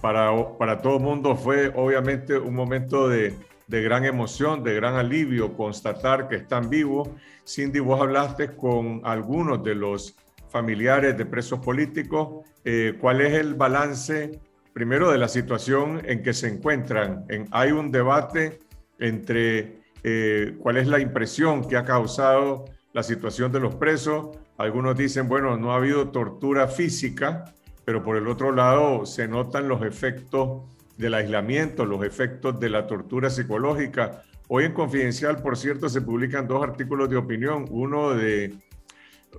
Para, 0.00 0.32
para 0.58 0.82
todo 0.82 0.96
el 0.96 1.02
mundo 1.04 1.36
fue 1.36 1.68
obviamente 1.76 2.36
un 2.36 2.56
momento 2.56 3.08
de, 3.08 3.36
de 3.68 3.82
gran 3.82 4.04
emoción, 4.04 4.62
de 4.62 4.74
gran 4.74 4.96
alivio 4.96 5.56
constatar 5.56 6.28
que 6.28 6.36
están 6.36 6.68
vivos. 6.68 7.08
Cindy, 7.46 7.80
vos 7.80 8.00
hablaste 8.00 8.54
con 8.54 9.00
algunos 9.04 9.62
de 9.64 9.74
los 9.74 10.16
familiares 10.50 11.16
de 11.16 11.24
presos 11.24 11.58
políticos. 11.60 12.44
Eh, 12.64 12.98
¿Cuál 13.00 13.22
es 13.22 13.32
el 13.32 13.54
balance 13.54 14.38
primero 14.72 15.10
de 15.10 15.18
la 15.18 15.28
situación 15.28 16.02
en 16.04 16.22
que 16.22 16.32
se 16.32 16.48
encuentran. 16.48 17.24
En, 17.28 17.48
hay 17.50 17.72
un 17.72 17.90
debate 17.90 18.60
entre 18.98 19.80
eh, 20.02 20.54
cuál 20.58 20.76
es 20.78 20.86
la 20.86 20.98
impresión 20.98 21.68
que 21.68 21.76
ha 21.76 21.84
causado 21.84 22.64
la 22.92 23.02
situación 23.02 23.52
de 23.52 23.60
los 23.60 23.74
presos. 23.74 24.36
Algunos 24.58 24.96
dicen, 24.96 25.28
bueno, 25.28 25.56
no 25.56 25.72
ha 25.72 25.76
habido 25.76 26.08
tortura 26.10 26.68
física, 26.68 27.44
pero 27.84 28.02
por 28.02 28.16
el 28.16 28.28
otro 28.28 28.52
lado 28.52 29.06
se 29.06 29.28
notan 29.28 29.68
los 29.68 29.82
efectos 29.82 30.62
del 30.96 31.14
aislamiento, 31.14 31.84
los 31.84 32.04
efectos 32.04 32.58
de 32.60 32.70
la 32.70 32.86
tortura 32.86 33.30
psicológica. 33.30 34.22
Hoy 34.48 34.64
en 34.64 34.72
Confidencial, 34.72 35.40
por 35.40 35.56
cierto, 35.56 35.88
se 35.88 36.02
publican 36.02 36.46
dos 36.46 36.62
artículos 36.62 37.08
de 37.08 37.16
opinión, 37.16 37.64
uno 37.70 38.14
de, 38.14 38.54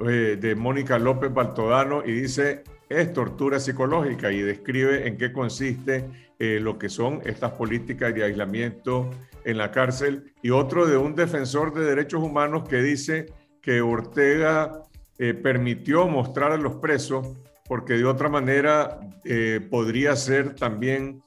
eh, 0.07 0.37
de 0.39 0.55
Mónica 0.55 0.97
López 0.97 1.33
Baltodano 1.33 2.03
y 2.03 2.11
dice, 2.11 2.63
es 2.99 3.13
tortura 3.13 3.59
psicológica 3.59 4.31
y 4.31 4.41
describe 4.41 5.07
en 5.07 5.17
qué 5.17 5.31
consiste 5.31 6.05
eh, 6.39 6.59
lo 6.61 6.77
que 6.77 6.89
son 6.89 7.21
estas 7.25 7.51
políticas 7.53 8.13
de 8.13 8.23
aislamiento 8.23 9.09
en 9.43 9.57
la 9.57 9.71
cárcel. 9.71 10.33
Y 10.41 10.51
otro 10.51 10.85
de 10.85 10.97
un 10.97 11.15
defensor 11.15 11.73
de 11.73 11.85
derechos 11.85 12.21
humanos 12.21 12.67
que 12.67 12.77
dice 12.81 13.27
que 13.61 13.81
Ortega 13.81 14.83
eh, 15.17 15.33
permitió 15.33 16.07
mostrar 16.07 16.51
a 16.51 16.57
los 16.57 16.75
presos 16.75 17.27
porque 17.67 17.93
de 17.93 18.05
otra 18.05 18.29
manera 18.29 18.99
eh, 19.23 19.59
podría 19.69 20.15
ser 20.15 20.55
también 20.55 21.21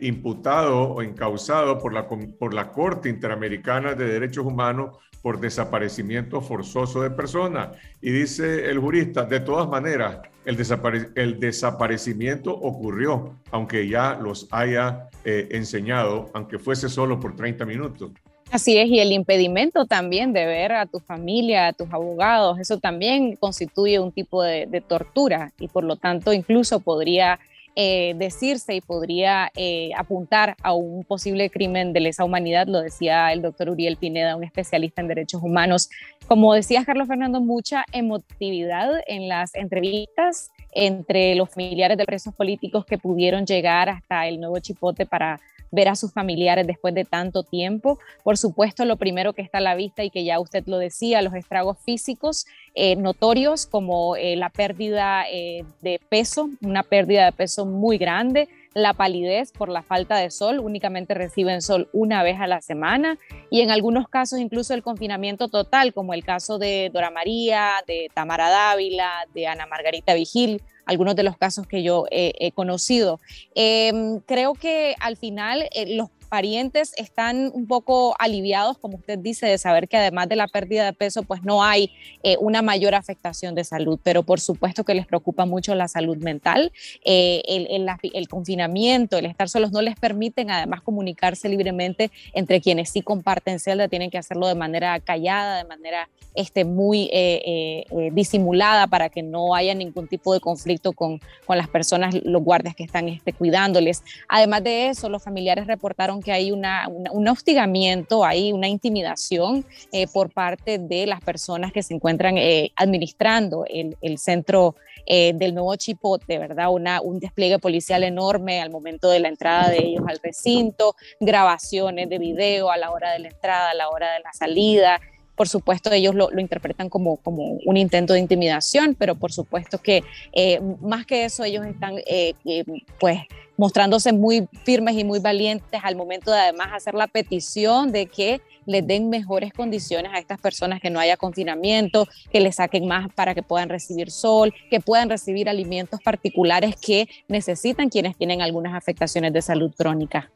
imputado 0.00 0.80
o 0.80 1.02
encausado 1.02 1.78
por 1.78 1.92
la, 1.92 2.08
por 2.08 2.54
la 2.54 2.72
Corte 2.72 3.10
Interamericana 3.10 3.94
de 3.94 4.06
Derechos 4.06 4.46
Humanos 4.46 4.96
por 5.22 5.40
desaparecimiento 5.40 6.40
forzoso 6.40 7.00
de 7.02 7.10
personas. 7.10 7.76
Y 8.00 8.10
dice 8.10 8.68
el 8.68 8.78
jurista, 8.78 9.24
de 9.24 9.40
todas 9.40 9.68
maneras, 9.68 10.18
el, 10.44 11.38
desaparecimiento 11.38 12.52
ocurrió, 12.52 13.36
aunque 13.52 13.88
ya 13.88 14.18
los 14.20 14.48
haya 14.50 15.08
eh, 15.24 15.48
enseñado, 15.52 16.28
aunque 16.34 16.58
fuese 16.58 16.88
solo 16.88 17.20
por 17.20 17.36
30 17.36 17.64
minutos. 17.64 18.10
Así 18.50 18.76
es, 18.76 18.88
y 18.88 18.98
el 19.00 19.12
impedimento 19.12 19.86
también 19.86 20.34
de 20.34 20.44
ver 20.44 20.72
a 20.72 20.84
tu 20.84 20.98
familia, 21.00 21.68
a 21.68 21.72
tus 21.72 21.90
abogados, 21.90 22.58
eso 22.58 22.78
también 22.78 23.36
constituye 23.36 23.98
un 23.98 24.12
tipo 24.12 24.42
de 24.42 24.84
tortura 24.86 25.52
y 25.58 25.68
por 25.68 25.84
lo 25.84 25.96
tanto 25.96 26.34
incluso 26.34 26.80
podría 26.80 27.38
eh, 27.74 28.14
decirse 28.16 28.74
y 28.74 28.80
podría 28.80 29.50
eh, 29.56 29.90
apuntar 29.96 30.56
a 30.62 30.74
un 30.74 31.04
posible 31.04 31.48
crimen 31.48 31.92
de 31.92 32.00
lesa 32.00 32.24
humanidad, 32.24 32.66
lo 32.66 32.80
decía 32.80 33.32
el 33.32 33.40
doctor 33.40 33.70
Uriel 33.70 33.96
Pineda, 33.96 34.36
un 34.36 34.44
especialista 34.44 35.00
en 35.00 35.08
derechos 35.08 35.42
humanos. 35.42 35.88
Como 36.26 36.52
decía 36.54 36.84
Carlos 36.84 37.08
Fernando, 37.08 37.40
mucha 37.40 37.84
emotividad 37.92 38.90
en 39.06 39.28
las 39.28 39.54
entrevistas 39.54 40.50
entre 40.72 41.34
los 41.34 41.50
familiares 41.50 41.96
de 41.96 42.04
presos 42.04 42.34
políticos 42.34 42.84
que 42.84 42.98
pudieron 42.98 43.46
llegar 43.46 43.88
hasta 43.88 44.26
el 44.26 44.40
nuevo 44.40 44.58
Chipote 44.58 45.06
para 45.06 45.40
ver 45.72 45.88
a 45.88 45.96
sus 45.96 46.12
familiares 46.12 46.66
después 46.66 46.94
de 46.94 47.04
tanto 47.04 47.42
tiempo. 47.42 47.98
Por 48.22 48.38
supuesto, 48.38 48.84
lo 48.84 48.96
primero 48.96 49.32
que 49.32 49.42
está 49.42 49.58
a 49.58 49.62
la 49.62 49.74
vista 49.74 50.04
y 50.04 50.10
que 50.10 50.22
ya 50.22 50.38
usted 50.38 50.62
lo 50.66 50.78
decía, 50.78 51.22
los 51.22 51.34
estragos 51.34 51.78
físicos 51.84 52.46
eh, 52.74 52.94
notorios 52.94 53.66
como 53.66 54.14
eh, 54.16 54.36
la 54.36 54.50
pérdida 54.50 55.24
eh, 55.30 55.64
de 55.80 56.00
peso, 56.08 56.50
una 56.60 56.82
pérdida 56.82 57.24
de 57.24 57.32
peso 57.32 57.66
muy 57.66 57.98
grande, 57.98 58.48
la 58.74 58.94
palidez 58.94 59.52
por 59.52 59.68
la 59.68 59.82
falta 59.82 60.16
de 60.16 60.30
sol, 60.30 60.58
únicamente 60.58 61.14
reciben 61.14 61.60
sol 61.60 61.88
una 61.92 62.22
vez 62.22 62.40
a 62.40 62.46
la 62.46 62.60
semana 62.60 63.18
y 63.50 63.60
en 63.60 63.70
algunos 63.70 64.08
casos 64.08 64.38
incluso 64.38 64.74
el 64.74 64.82
confinamiento 64.82 65.48
total, 65.48 65.92
como 65.92 66.14
el 66.14 66.24
caso 66.24 66.58
de 66.58 66.90
Dora 66.92 67.10
María, 67.10 67.72
de 67.86 68.10
Tamara 68.14 68.48
Dávila, 68.48 69.10
de 69.34 69.46
Ana 69.46 69.66
Margarita 69.66 70.14
Vigil, 70.14 70.62
algunos 70.86 71.16
de 71.16 71.22
los 71.22 71.36
casos 71.36 71.66
que 71.66 71.82
yo 71.82 72.06
he 72.10 72.52
conocido. 72.52 73.20
Em, 73.54 74.20
creo 74.20 74.54
que 74.54 74.94
al 75.00 75.16
final 75.16 75.68
los 75.88 76.08
parientes 76.32 76.94
están 76.96 77.50
un 77.52 77.66
poco 77.66 78.16
aliviados, 78.18 78.78
como 78.78 78.96
usted 78.96 79.18
dice, 79.18 79.44
de 79.44 79.58
saber 79.58 79.86
que 79.86 79.98
además 79.98 80.30
de 80.30 80.36
la 80.36 80.48
pérdida 80.48 80.86
de 80.86 80.94
peso, 80.94 81.24
pues 81.24 81.42
no 81.42 81.62
hay 81.62 81.90
eh, 82.22 82.38
una 82.40 82.62
mayor 82.62 82.94
afectación 82.94 83.54
de 83.54 83.64
salud, 83.64 84.00
pero 84.02 84.22
por 84.22 84.40
supuesto 84.40 84.82
que 84.82 84.94
les 84.94 85.06
preocupa 85.06 85.44
mucho 85.44 85.74
la 85.74 85.88
salud 85.88 86.16
mental. 86.16 86.72
Eh, 87.04 87.42
el, 87.46 87.86
el, 88.14 88.28
confinamiento, 88.28 89.18
el 89.18 89.26
estar 89.26 89.50
solos 89.50 89.72
no 89.72 89.82
les 89.82 89.94
permiten 89.94 90.50
además 90.50 90.80
comunicarse 90.80 91.50
libremente 91.50 92.10
entre 92.32 92.62
quienes 92.62 92.88
sí 92.88 93.02
comparten 93.02 93.58
celda, 93.58 93.88
tienen 93.88 94.08
que 94.08 94.16
hacerlo 94.16 94.46
de 94.46 94.54
manera 94.54 94.98
callada, 95.00 95.58
de 95.58 95.64
manera 95.64 96.08
este, 96.34 96.64
muy 96.64 97.10
eh, 97.12 97.84
disimulada 98.12 98.86
para 98.86 99.10
que 99.10 99.22
no 99.22 99.54
haya 99.54 99.74
ningún 99.74 100.08
tipo 100.08 100.32
de 100.32 100.40
conflicto 100.40 100.92
con, 100.92 101.20
con 101.44 101.58
las 101.58 101.68
personas, 101.68 102.14
los 102.24 102.42
guardias 102.42 102.74
que 102.74 102.84
están 102.84 103.10
este, 103.10 103.34
cuidándoles. 103.34 104.02
Además 104.28 104.64
de 104.64 104.88
eso, 104.88 105.10
los 105.10 105.22
familiares 105.22 105.66
reportaron 105.66 106.21
que 106.22 106.32
hay 106.32 106.50
una, 106.50 106.88
un 106.88 107.28
hostigamiento, 107.28 108.24
hay 108.24 108.52
una 108.52 108.68
intimidación 108.68 109.64
eh, 109.92 110.06
por 110.06 110.30
parte 110.30 110.78
de 110.78 111.06
las 111.06 111.20
personas 111.20 111.72
que 111.72 111.82
se 111.82 111.94
encuentran 111.94 112.38
eh, 112.38 112.72
administrando 112.76 113.64
el, 113.68 113.96
el 114.00 114.18
centro 114.18 114.74
eh, 115.06 115.32
del 115.34 115.54
nuevo 115.54 115.74
Chipote, 115.74 116.38
¿verdad? 116.38 116.70
Una, 116.70 117.00
un 117.00 117.18
despliegue 117.18 117.58
policial 117.58 118.04
enorme 118.04 118.60
al 118.60 118.70
momento 118.70 119.10
de 119.10 119.18
la 119.18 119.28
entrada 119.28 119.68
de 119.68 119.78
ellos 119.78 120.04
al 120.06 120.20
recinto, 120.22 120.94
grabaciones 121.18 122.08
de 122.08 122.18
video 122.18 122.70
a 122.70 122.76
la 122.76 122.90
hora 122.92 123.12
de 123.12 123.18
la 123.18 123.28
entrada, 123.28 123.70
a 123.70 123.74
la 123.74 123.88
hora 123.88 124.12
de 124.12 124.20
la 124.20 124.32
salida, 124.32 125.00
por 125.34 125.48
supuesto 125.48 125.90
ellos 125.92 126.14
lo, 126.14 126.30
interpretan 126.38 126.88
como, 126.88 127.16
como, 127.16 127.58
un 127.64 127.76
intento 127.76 128.12
de 128.12 128.20
intimidación, 128.20 128.94
pero 128.98 129.14
por 129.14 129.32
supuesto 129.32 129.78
que 129.78 130.02
eh, 130.32 130.60
más 130.80 131.06
que 131.06 131.24
eso 131.24 131.44
ellos 131.44 131.66
están 131.66 131.94
eh, 132.06 132.34
eh, 132.44 132.64
pues 133.00 133.20
mostrándose 133.56 134.12
muy 134.12 134.48
firmes 134.64 134.96
y 134.96 135.04
muy 135.04 135.20
valientes 135.20 135.80
al 135.82 135.96
momento 135.96 136.30
de 136.30 136.38
además 136.38 136.68
hacer 136.72 136.94
la 136.94 137.06
petición 137.06 137.92
de 137.92 138.06
que 138.06 138.40
les 138.66 138.86
den 138.86 139.10
mejores 139.10 139.52
condiciones 139.52 140.12
a 140.12 140.18
estas 140.18 140.40
personas, 140.40 140.80
que 140.80 140.90
no 140.90 141.00
haya 141.00 141.16
confinamiento, 141.16 142.06
que 142.30 142.40
les 142.40 142.56
saquen 142.56 142.86
más 142.86 143.12
para 143.14 143.34
que 143.34 143.42
puedan 143.42 143.68
recibir 143.68 144.10
sol, 144.10 144.54
que 144.70 144.80
puedan 144.80 145.08
recibir 145.08 145.48
alimentos 145.48 146.00
particulares 146.00 146.76
que 146.76 147.08
necesitan 147.28 147.88
quienes 147.88 148.16
tienen 148.16 148.42
algunas 148.42 148.74
afectaciones 148.74 149.32
de 149.32 149.42
salud 149.42 149.72
crónica. 149.76 150.30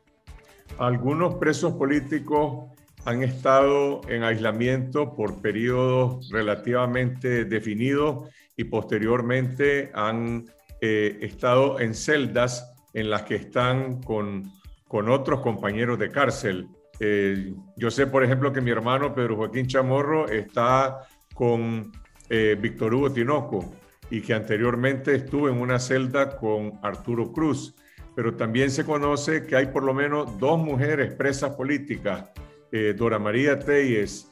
Algunos 0.79 1.37
presos 1.37 1.75
políticos 1.75 2.65
han 3.07 3.23
estado 3.23 4.01
en 4.09 4.25
aislamiento 4.25 5.15
por 5.15 5.41
periodos 5.41 6.29
relativamente 6.31 7.45
definidos 7.45 8.29
y 8.57 8.65
posteriormente 8.65 9.93
han 9.95 10.45
eh, 10.81 11.17
estado 11.23 11.79
en 11.79 11.95
celdas 11.95 12.75
en 12.93 13.09
las 13.09 13.23
que 13.23 13.37
están 13.37 14.03
con, 14.03 14.51
con 14.89 15.09
otros 15.09 15.41
compañeros 15.41 16.01
de 16.01 16.11
cárcel. 16.11 16.69
Eh, 16.99 17.55
yo 17.77 17.93
sé, 17.93 18.09
por 18.09 18.25
ejemplo, 18.25 18.53
que 18.53 18.61
mi 18.61 18.73
hermano 18.73 19.15
Pedro 19.15 19.37
Joaquín 19.37 19.69
Chamorro 19.69 20.29
está 20.29 21.07
con 21.33 21.93
eh, 22.29 22.57
Víctor 22.61 22.93
Hugo 22.93 23.13
Tinoco 23.13 23.73
y 24.11 24.21
que 24.21 24.35
anteriormente 24.35 25.15
estuvo 25.15 25.49
en 25.49 25.61
una 25.61 25.79
celda 25.79 26.37
con 26.37 26.73
Arturo 26.83 27.31
Cruz, 27.31 27.77
pero 28.17 28.35
también 28.35 28.73
se 28.73 28.85
conoce 28.85 29.47
que 29.47 29.55
hay 29.55 29.67
por 29.67 29.85
lo 29.85 29.95
menos 29.95 30.37
dos 30.41 30.59
mujeres 30.59 31.15
presas 31.15 31.55
políticas 31.55 32.25
eh, 32.73 32.95
Dora 32.97 33.19
María 33.19 33.59
Telles 33.59 34.31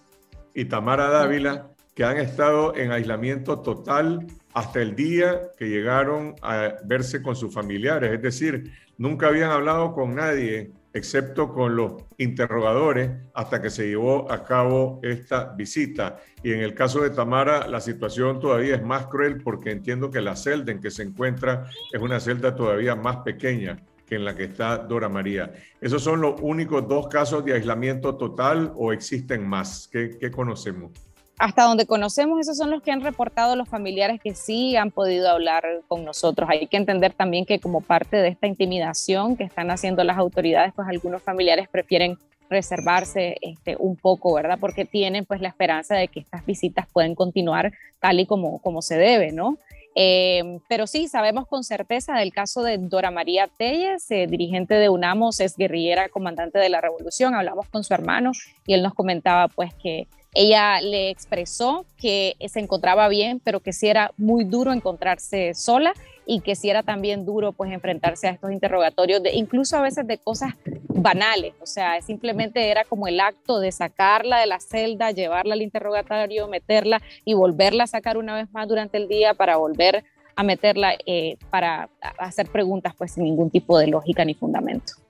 y 0.55 0.65
Tamara 0.67 1.09
Dávila, 1.09 1.71
que 1.95 2.05
han 2.05 2.17
estado 2.17 2.75
en 2.77 2.93
aislamiento 2.93 3.61
total 3.61 4.27
hasta 4.53 4.81
el 4.81 4.95
día 4.95 5.51
que 5.57 5.69
llegaron 5.69 6.35
a 6.43 6.75
verse 6.85 7.23
con 7.23 7.37
sus 7.37 7.53
familiares. 7.53 8.13
Es 8.13 8.23
decir, 8.23 8.73
nunca 8.99 9.29
habían 9.29 9.51
hablado 9.51 9.93
con 9.93 10.15
nadie 10.15 10.73
excepto 10.95 11.53
con 11.53 11.75
los 11.75 12.05
interrogadores 12.19 13.11
hasta 13.35 13.61
que 13.61 13.69
se 13.69 13.89
llevó 13.89 14.31
a 14.31 14.45
cabo 14.45 15.01
esta 15.03 15.53
visita. 15.57 16.21
Y 16.43 16.53
en 16.53 16.61
el 16.61 16.75
caso 16.75 17.01
de 17.01 17.11
Tamara, 17.11 17.67
la 17.67 17.81
situación 17.81 18.39
todavía 18.39 18.77
es 18.77 18.83
más 18.83 19.07
cruel 19.07 19.43
porque 19.43 19.73
entiendo 19.73 20.11
que 20.11 20.21
la 20.21 20.37
celda 20.37 20.71
en 20.71 20.81
que 20.81 20.93
se 20.93 21.03
encuentra 21.03 21.69
es 21.93 22.01
una 22.01 22.21
celda 22.21 22.55
todavía 22.55 22.95
más 22.95 23.19
pequeña 23.19 23.83
que 24.07 24.17
en 24.17 24.25
la 24.25 24.35
que 24.35 24.45
está 24.45 24.79
Dora 24.79 25.09
María. 25.09 25.53
¿Esos 25.81 26.03
son 26.03 26.21
los 26.21 26.41
únicos 26.41 26.87
dos 26.89 27.09
casos 27.09 27.45
de 27.45 27.55
aislamiento 27.55 28.17
total 28.17 28.73
o 28.77 28.93
existen 28.93 29.47
más? 29.47 29.89
¿Qué, 29.91 30.31
conocemos? 30.31 30.93
Hasta 31.39 31.65
donde 31.65 31.87
conocemos, 31.87 32.41
esos 32.41 32.57
son 32.57 32.71
los 32.71 32.83
que 32.83 32.93
han 32.93 33.01
reportado 33.01 33.57
los 33.57 33.69
familiares 33.69 34.21
que 34.23 34.35
sí 34.35 34.77
han 34.77 34.91
podido 34.91 35.29
hablar 35.29 35.65
con 35.89 36.05
nosotros. 36.05 36.49
Hay 36.49 36.69
que 36.69 36.77
entender 36.77 37.13
también 37.13 37.45
que 37.45 37.59
como 37.59 37.81
parte 37.81 38.17
de 38.19 38.29
esta 38.29 38.47
intimidación 38.47 39.37
que 39.37 39.45
están 39.45 39.71
haciendo 39.71 40.05
las 40.05 40.17
autoridades, 40.17 40.73
pues 40.77 40.87
algunos 40.89 41.23
familiares 41.23 41.69
prefieren 41.69 42.19
reservarse 42.49 43.37
este, 43.41 43.77
un 43.79 43.97
poco, 43.97 44.35
¿verdad? 44.35 44.59
Porque 44.61 44.85
tienen 44.85 45.25
pues 45.25 45.41
la 45.41 45.49
esperanza 45.49 45.97
de 45.97 46.09
que 46.09 46.21
estas 46.21 46.47
visitas 46.47 46.87
pueden 46.93 47.15
continuar 47.15 47.73
tal 48.01 48.21
y 48.21 48.27
como, 48.27 48.61
como 48.61 48.81
se 48.81 48.97
debe, 48.97 49.33
¿no? 49.33 49.59
Eh, 49.95 50.59
pero 50.69 50.87
sí, 50.87 51.09
sabemos 51.09 51.47
con 51.47 51.63
certeza 51.63 52.15
del 52.15 52.33
caso 52.33 52.63
de 52.63 52.79
Dora 52.79 53.11
María 53.11 53.49
Telles, 53.49 54.11
eh, 54.11 54.27
dirigente 54.27 54.75
de 54.75 54.89
UNAMOS, 54.89 55.41
es 55.41 55.57
guerrillera, 55.57 56.09
comandante 56.09 56.59
de 56.59 56.69
la 56.69 56.81
revolución. 56.81 57.35
Hablamos 57.35 57.69
con 57.69 57.85
su 57.85 57.95
hermano 57.95 58.33
y 58.67 58.75
él 58.75 58.83
nos 58.83 58.95
comentaba 58.95 59.49
pues 59.49 59.73
que 59.75 60.09
ella 60.35 60.81
le 60.81 61.11
expresó 61.11 61.87
que 61.97 62.35
se 62.49 62.59
encontraba 62.59 63.07
bien, 63.09 63.41
pero 63.43 63.61
que 63.61 63.73
sí 63.73 63.87
era 63.87 64.11
muy 64.17 64.45
duro 64.45 64.73
encontrarse 64.73 65.55
sola 65.55 65.95
y 66.27 66.41
que 66.41 66.55
sí 66.55 66.71
era 66.71 66.83
también 66.83 67.25
duro 67.25 67.53
pues 67.53 67.73
enfrentarse 67.73 68.29
a 68.29 68.31
estos 68.31 68.53
interrogatorios, 68.53 69.23
de, 69.23 69.33
incluso 69.33 69.77
a 69.77 69.83
veces 69.83 70.07
de 70.07 70.19
cosas 70.19 70.55
banales, 70.89 71.55
o 71.61 71.67
sea, 71.67 72.01
simplemente 72.01 72.71
era 72.71 72.85
como 72.85 73.09
el 73.09 73.21
acto 73.21 73.61
de 73.61 73.73
sacarla 73.73 74.39
de 74.39 74.47
la 74.47 74.61
celda, 74.61 75.11
llevarla 75.11 75.55
al 75.55 75.63
interrogatorio, 75.63 76.49
meterla 76.49 77.01
y 77.25 77.35
volverla 77.35 77.85
a 77.85 77.89
sacar 77.89 78.17
una 78.17 78.35
vez 78.35 78.51
más 78.53 78.69
durante 78.69 78.97
el 78.97 79.09
día 79.09 79.35
para 79.35 79.57
volver 79.57 80.05
a 80.37 80.43
meterla 80.43 80.95
eh, 81.07 81.37
para 81.51 81.89
hacer 82.19 82.49
preguntas 82.49 82.95
pues 82.97 83.13
sin 83.13 83.25
ningún 83.25 83.51
tipo 83.51 83.79
de 83.79 83.87
lógica 83.87 84.25
ni 84.25 84.35
fundamento. 84.35 85.04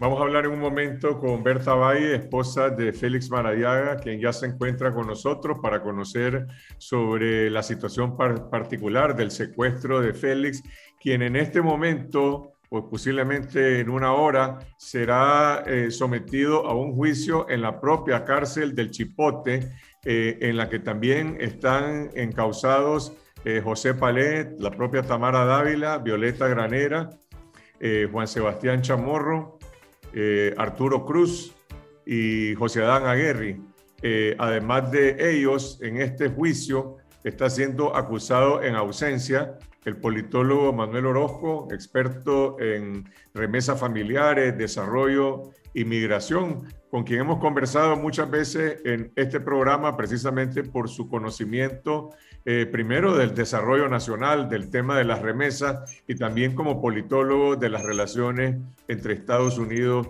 Vamos 0.00 0.20
a 0.20 0.22
hablar 0.22 0.44
en 0.44 0.52
un 0.52 0.60
momento 0.60 1.18
con 1.18 1.42
Berta 1.42 1.74
Valle, 1.74 2.14
esposa 2.14 2.70
de 2.70 2.92
Félix 2.92 3.30
Maradiaga, 3.30 3.96
quien 3.96 4.20
ya 4.20 4.32
se 4.32 4.46
encuentra 4.46 4.94
con 4.94 5.08
nosotros 5.08 5.58
para 5.60 5.82
conocer 5.82 6.46
sobre 6.76 7.50
la 7.50 7.64
situación 7.64 8.16
particular 8.16 9.16
del 9.16 9.32
secuestro 9.32 10.00
de 10.00 10.14
Félix, 10.14 10.62
quien 11.00 11.22
en 11.22 11.34
este 11.34 11.60
momento, 11.60 12.52
o 12.70 12.88
posiblemente 12.88 13.80
en 13.80 13.90
una 13.90 14.12
hora, 14.12 14.60
será 14.76 15.64
eh, 15.66 15.90
sometido 15.90 16.64
a 16.68 16.76
un 16.76 16.94
juicio 16.94 17.50
en 17.50 17.60
la 17.60 17.80
propia 17.80 18.24
cárcel 18.24 18.76
del 18.76 18.92
Chipote, 18.92 19.68
eh, 20.04 20.38
en 20.40 20.56
la 20.56 20.68
que 20.68 20.78
también 20.78 21.38
están 21.40 22.10
encausados 22.14 23.14
eh, 23.44 23.60
José 23.64 23.94
Palet, 23.94 24.60
la 24.60 24.70
propia 24.70 25.02
Tamara 25.02 25.44
Dávila, 25.44 25.98
Violeta 25.98 26.46
Granera, 26.46 27.10
Juan 28.10 28.26
Sebastián 28.26 28.82
Chamorro, 28.82 29.57
eh, 30.12 30.54
Arturo 30.56 31.04
Cruz 31.04 31.54
y 32.06 32.54
José 32.54 32.82
Adán 32.82 33.06
Aguerri. 33.06 33.60
Eh, 34.02 34.36
además 34.38 34.90
de 34.90 35.16
ellos, 35.30 35.78
en 35.82 36.00
este 36.00 36.28
juicio 36.28 36.96
está 37.24 37.50
siendo 37.50 37.96
acusado 37.96 38.62
en 38.62 38.74
ausencia 38.76 39.58
el 39.84 39.96
politólogo 39.96 40.72
Manuel 40.72 41.06
Orozco, 41.06 41.68
experto 41.70 42.60
en 42.60 43.08
remesas 43.32 43.80
familiares, 43.80 44.56
desarrollo 44.56 45.50
y 45.72 45.84
migración, 45.84 46.64
con 46.90 47.04
quien 47.04 47.20
hemos 47.20 47.38
conversado 47.38 47.96
muchas 47.96 48.30
veces 48.30 48.80
en 48.84 49.12
este 49.16 49.40
programa 49.40 49.96
precisamente 49.96 50.62
por 50.62 50.88
su 50.88 51.08
conocimiento 51.08 52.10
eh, 52.44 52.66
primero 52.70 53.16
del 53.16 53.34
desarrollo 53.34 53.88
nacional, 53.88 54.48
del 54.48 54.70
tema 54.70 54.96
de 54.96 55.04
las 55.04 55.20
remesas 55.20 56.02
y 56.06 56.14
también 56.14 56.54
como 56.54 56.80
politólogo 56.80 57.56
de 57.56 57.68
las 57.68 57.82
relaciones 57.82 58.56
entre 58.88 59.14
Estados 59.14 59.58
Unidos 59.58 60.08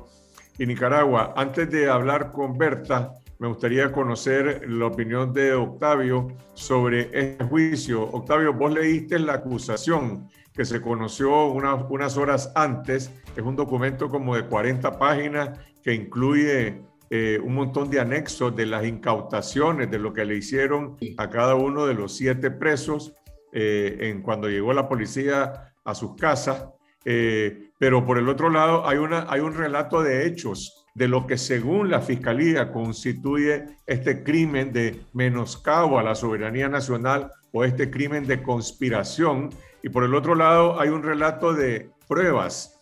y 0.58 0.66
Nicaragua. 0.66 1.34
Antes 1.36 1.70
de 1.70 1.88
hablar 1.88 2.32
con 2.32 2.58
Berta, 2.58 3.12
me 3.38 3.46
gustaría 3.46 3.92
conocer 3.92 4.68
la 4.68 4.86
opinión 4.86 5.32
de 5.32 5.54
Octavio 5.54 6.28
sobre 6.54 7.08
este 7.12 7.44
juicio. 7.44 8.02
Octavio, 8.02 8.52
vos 8.52 8.72
leíste 8.72 9.18
la 9.20 9.34
acusación 9.34 10.28
que 10.52 10.64
se 10.64 10.80
conoció 10.80 11.46
unas 11.46 12.16
horas 12.16 12.50
antes. 12.56 13.12
Es 13.36 13.42
un 13.44 13.54
documento 13.54 14.08
como 14.08 14.34
de 14.34 14.44
40 14.44 14.98
páginas 14.98 15.56
que 15.84 15.94
incluye 15.94 16.82
eh, 17.10 17.40
un 17.42 17.54
montón 17.54 17.88
de 17.90 18.00
anexos 18.00 18.54
de 18.54 18.66
las 18.66 18.84
incautaciones 18.84 19.90
de 19.90 19.98
lo 19.98 20.12
que 20.12 20.24
le 20.24 20.36
hicieron 20.36 20.96
a 21.16 21.30
cada 21.30 21.54
uno 21.54 21.86
de 21.86 21.94
los 21.94 22.16
siete 22.16 22.50
presos 22.50 23.14
eh, 23.52 23.96
en 24.00 24.22
cuando 24.22 24.48
llegó 24.48 24.74
la 24.74 24.88
policía 24.88 25.72
a 25.84 25.94
sus 25.94 26.16
casas. 26.16 26.68
Eh, 27.04 27.70
pero 27.78 28.04
por 28.04 28.18
el 28.18 28.28
otro 28.28 28.50
lado 28.50 28.86
hay, 28.86 28.98
una, 28.98 29.26
hay 29.30 29.40
un 29.40 29.54
relato 29.54 30.02
de 30.02 30.26
hechos 30.26 30.84
de 30.94 31.08
lo 31.08 31.26
que 31.26 31.38
según 31.38 31.90
la 31.90 32.00
fiscalía 32.00 32.72
constituye 32.72 33.64
este 33.86 34.22
crimen 34.22 34.72
de 34.72 35.00
menoscabo 35.14 35.98
a 35.98 36.02
la 36.02 36.14
soberanía 36.14 36.68
nacional 36.68 37.30
o 37.52 37.64
este 37.64 37.90
crimen 37.90 38.26
de 38.26 38.42
conspiración. 38.42 39.50
Y 39.82 39.88
por 39.88 40.04
el 40.04 40.14
otro 40.14 40.34
lado 40.34 40.78
hay 40.78 40.90
un 40.90 41.02
relato 41.02 41.54
de 41.54 41.90
pruebas 42.08 42.77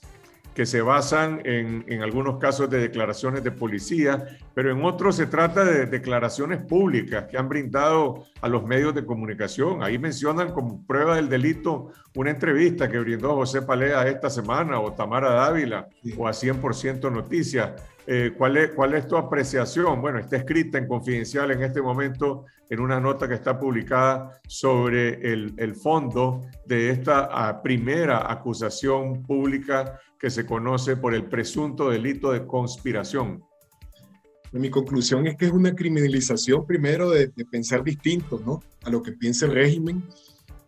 que 0.56 0.64
se 0.64 0.80
basan 0.80 1.42
en, 1.44 1.84
en, 1.86 2.02
algunos 2.02 2.38
casos 2.38 2.70
de 2.70 2.78
declaraciones 2.78 3.44
de 3.44 3.50
policía, 3.50 4.38
pero 4.54 4.72
en 4.72 4.82
otros 4.86 5.16
se 5.16 5.26
trata 5.26 5.66
de 5.66 5.84
declaraciones 5.84 6.62
públicas 6.64 7.26
que 7.30 7.36
han 7.36 7.46
brindado 7.46 8.24
a 8.40 8.48
los 8.48 8.64
medios 8.64 8.94
de 8.94 9.04
comunicación. 9.04 9.82
Ahí 9.82 9.98
mencionan 9.98 10.54
como 10.54 10.82
prueba 10.86 11.16
del 11.16 11.28
delito 11.28 11.92
una 12.14 12.30
entrevista 12.30 12.88
que 12.88 12.98
brindó 12.98 13.34
José 13.34 13.60
Palea 13.60 14.08
esta 14.08 14.30
semana 14.30 14.80
o 14.80 14.94
Tamara 14.94 15.30
Dávila 15.30 15.88
o 16.16 16.26
a 16.26 16.30
100% 16.30 17.12
Noticias. 17.12 17.72
Eh, 18.08 18.34
¿cuál, 18.38 18.56
es, 18.56 18.70
¿Cuál 18.70 18.94
es 18.94 19.08
tu 19.08 19.16
apreciación? 19.16 20.00
Bueno, 20.00 20.20
está 20.20 20.36
escrita 20.36 20.78
en 20.78 20.86
confidencial 20.86 21.50
en 21.50 21.62
este 21.64 21.82
momento 21.82 22.44
en 22.70 22.80
una 22.80 23.00
nota 23.00 23.26
que 23.26 23.34
está 23.34 23.58
publicada 23.58 24.40
sobre 24.46 25.32
el, 25.32 25.54
el 25.56 25.74
fondo 25.74 26.42
de 26.66 26.90
esta 26.90 27.28
ah, 27.30 27.62
primera 27.62 28.30
acusación 28.30 29.22
pública 29.24 30.00
que 30.20 30.30
se 30.30 30.46
conoce 30.46 30.96
por 30.96 31.14
el 31.14 31.24
presunto 31.24 31.90
delito 31.90 32.30
de 32.30 32.46
conspiración. 32.46 33.42
Mi 34.52 34.70
conclusión 34.70 35.26
es 35.26 35.36
que 35.36 35.46
es 35.46 35.52
una 35.52 35.74
criminalización, 35.74 36.64
primero, 36.64 37.10
de, 37.10 37.28
de 37.28 37.44
pensar 37.44 37.82
distinto 37.82 38.40
¿no? 38.46 38.62
a 38.84 38.90
lo 38.90 39.02
que 39.02 39.12
piensa 39.12 39.46
el 39.46 39.52
régimen 39.52 40.04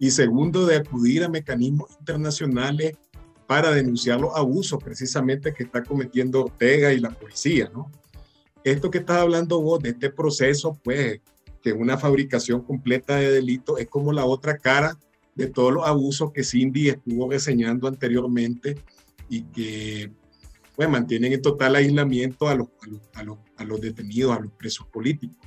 y 0.01 0.11
segundo, 0.11 0.67
de 0.67 0.77
acudir 0.77 1.25
a 1.25 1.29
mecanismos 1.29 1.91
internacionales 2.01 2.97
para 3.49 3.71
denunciar 3.71 4.21
los 4.21 4.37
abusos 4.37 4.79
precisamente 4.85 5.55
que 5.55 5.63
está 5.63 5.83
cometiendo 5.83 6.45
Ortega 6.45 6.93
y 6.93 7.01
la 7.01 7.09
policía, 7.09 7.71
¿no? 7.73 7.91
Esto 8.63 8.91
que 8.91 8.99
estás 8.99 9.17
hablando 9.17 9.63
vos 9.63 9.83
de 9.83 9.89
este 9.89 10.11
proceso, 10.11 10.79
pues, 10.85 11.23
que 11.63 11.73
una 11.73 11.97
fabricación 11.97 12.61
completa 12.61 13.17
de 13.17 13.33
delitos 13.33 13.81
es 13.81 13.89
como 13.89 14.13
la 14.13 14.27
otra 14.27 14.59
cara 14.59 14.99
de 15.35 15.47
todos 15.47 15.73
los 15.73 15.87
abusos 15.87 16.31
que 16.31 16.45
Cindy 16.45 16.91
estuvo 16.91 17.31
reseñando 17.31 17.89
anteriormente 17.89 18.77
y 19.31 19.45
que 19.45 20.13
pues, 20.77 20.87
mantienen 20.91 21.33
en 21.33 21.41
total 21.41 21.77
aislamiento 21.77 22.49
a 22.49 22.55
los, 22.55 22.69
a 23.15 23.23
los, 23.23 23.39
a 23.57 23.65
los, 23.65 23.81
detenidos, 23.81 24.37
a 24.37 24.41
los 24.41 24.53
presos 24.53 24.87
políticos. 24.89 25.39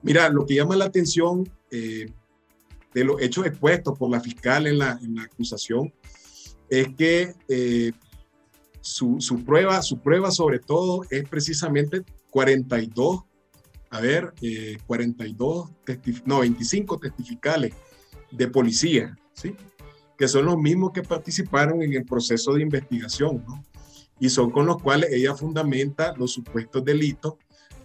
Mira, 0.00 0.28
lo 0.28 0.46
que 0.46 0.54
llama 0.54 0.76
la 0.76 0.84
atención 0.84 1.50
eh, 1.72 2.06
de 2.94 3.04
los 3.04 3.20
hechos 3.20 3.46
expuestos 3.46 3.98
por 3.98 4.12
la 4.12 4.20
fiscal 4.20 4.68
en 4.68 4.78
la, 4.78 4.96
en 5.02 5.16
la 5.16 5.24
acusación 5.24 5.92
es 6.72 6.88
que 6.96 7.34
eh, 7.48 7.92
su, 8.80 9.20
su, 9.20 9.44
prueba, 9.44 9.82
su 9.82 10.00
prueba 10.00 10.30
sobre 10.30 10.58
todo 10.58 11.02
es 11.10 11.28
precisamente 11.28 12.02
42, 12.30 13.24
a 13.90 14.00
ver, 14.00 14.32
eh, 14.40 14.78
42, 14.86 15.70
no, 16.24 16.40
25 16.40 16.98
testificales 16.98 17.74
de 18.30 18.48
policía, 18.48 19.14
¿sí? 19.34 19.54
Que 20.16 20.26
son 20.26 20.46
los 20.46 20.56
mismos 20.56 20.92
que 20.92 21.02
participaron 21.02 21.82
en 21.82 21.92
el 21.92 22.06
proceso 22.06 22.54
de 22.54 22.62
investigación, 22.62 23.44
¿no? 23.46 23.62
Y 24.18 24.30
son 24.30 24.50
con 24.50 24.64
los 24.64 24.80
cuales 24.80 25.12
ella 25.12 25.34
fundamenta 25.34 26.14
los 26.16 26.32
supuestos 26.32 26.82
delitos 26.82 27.34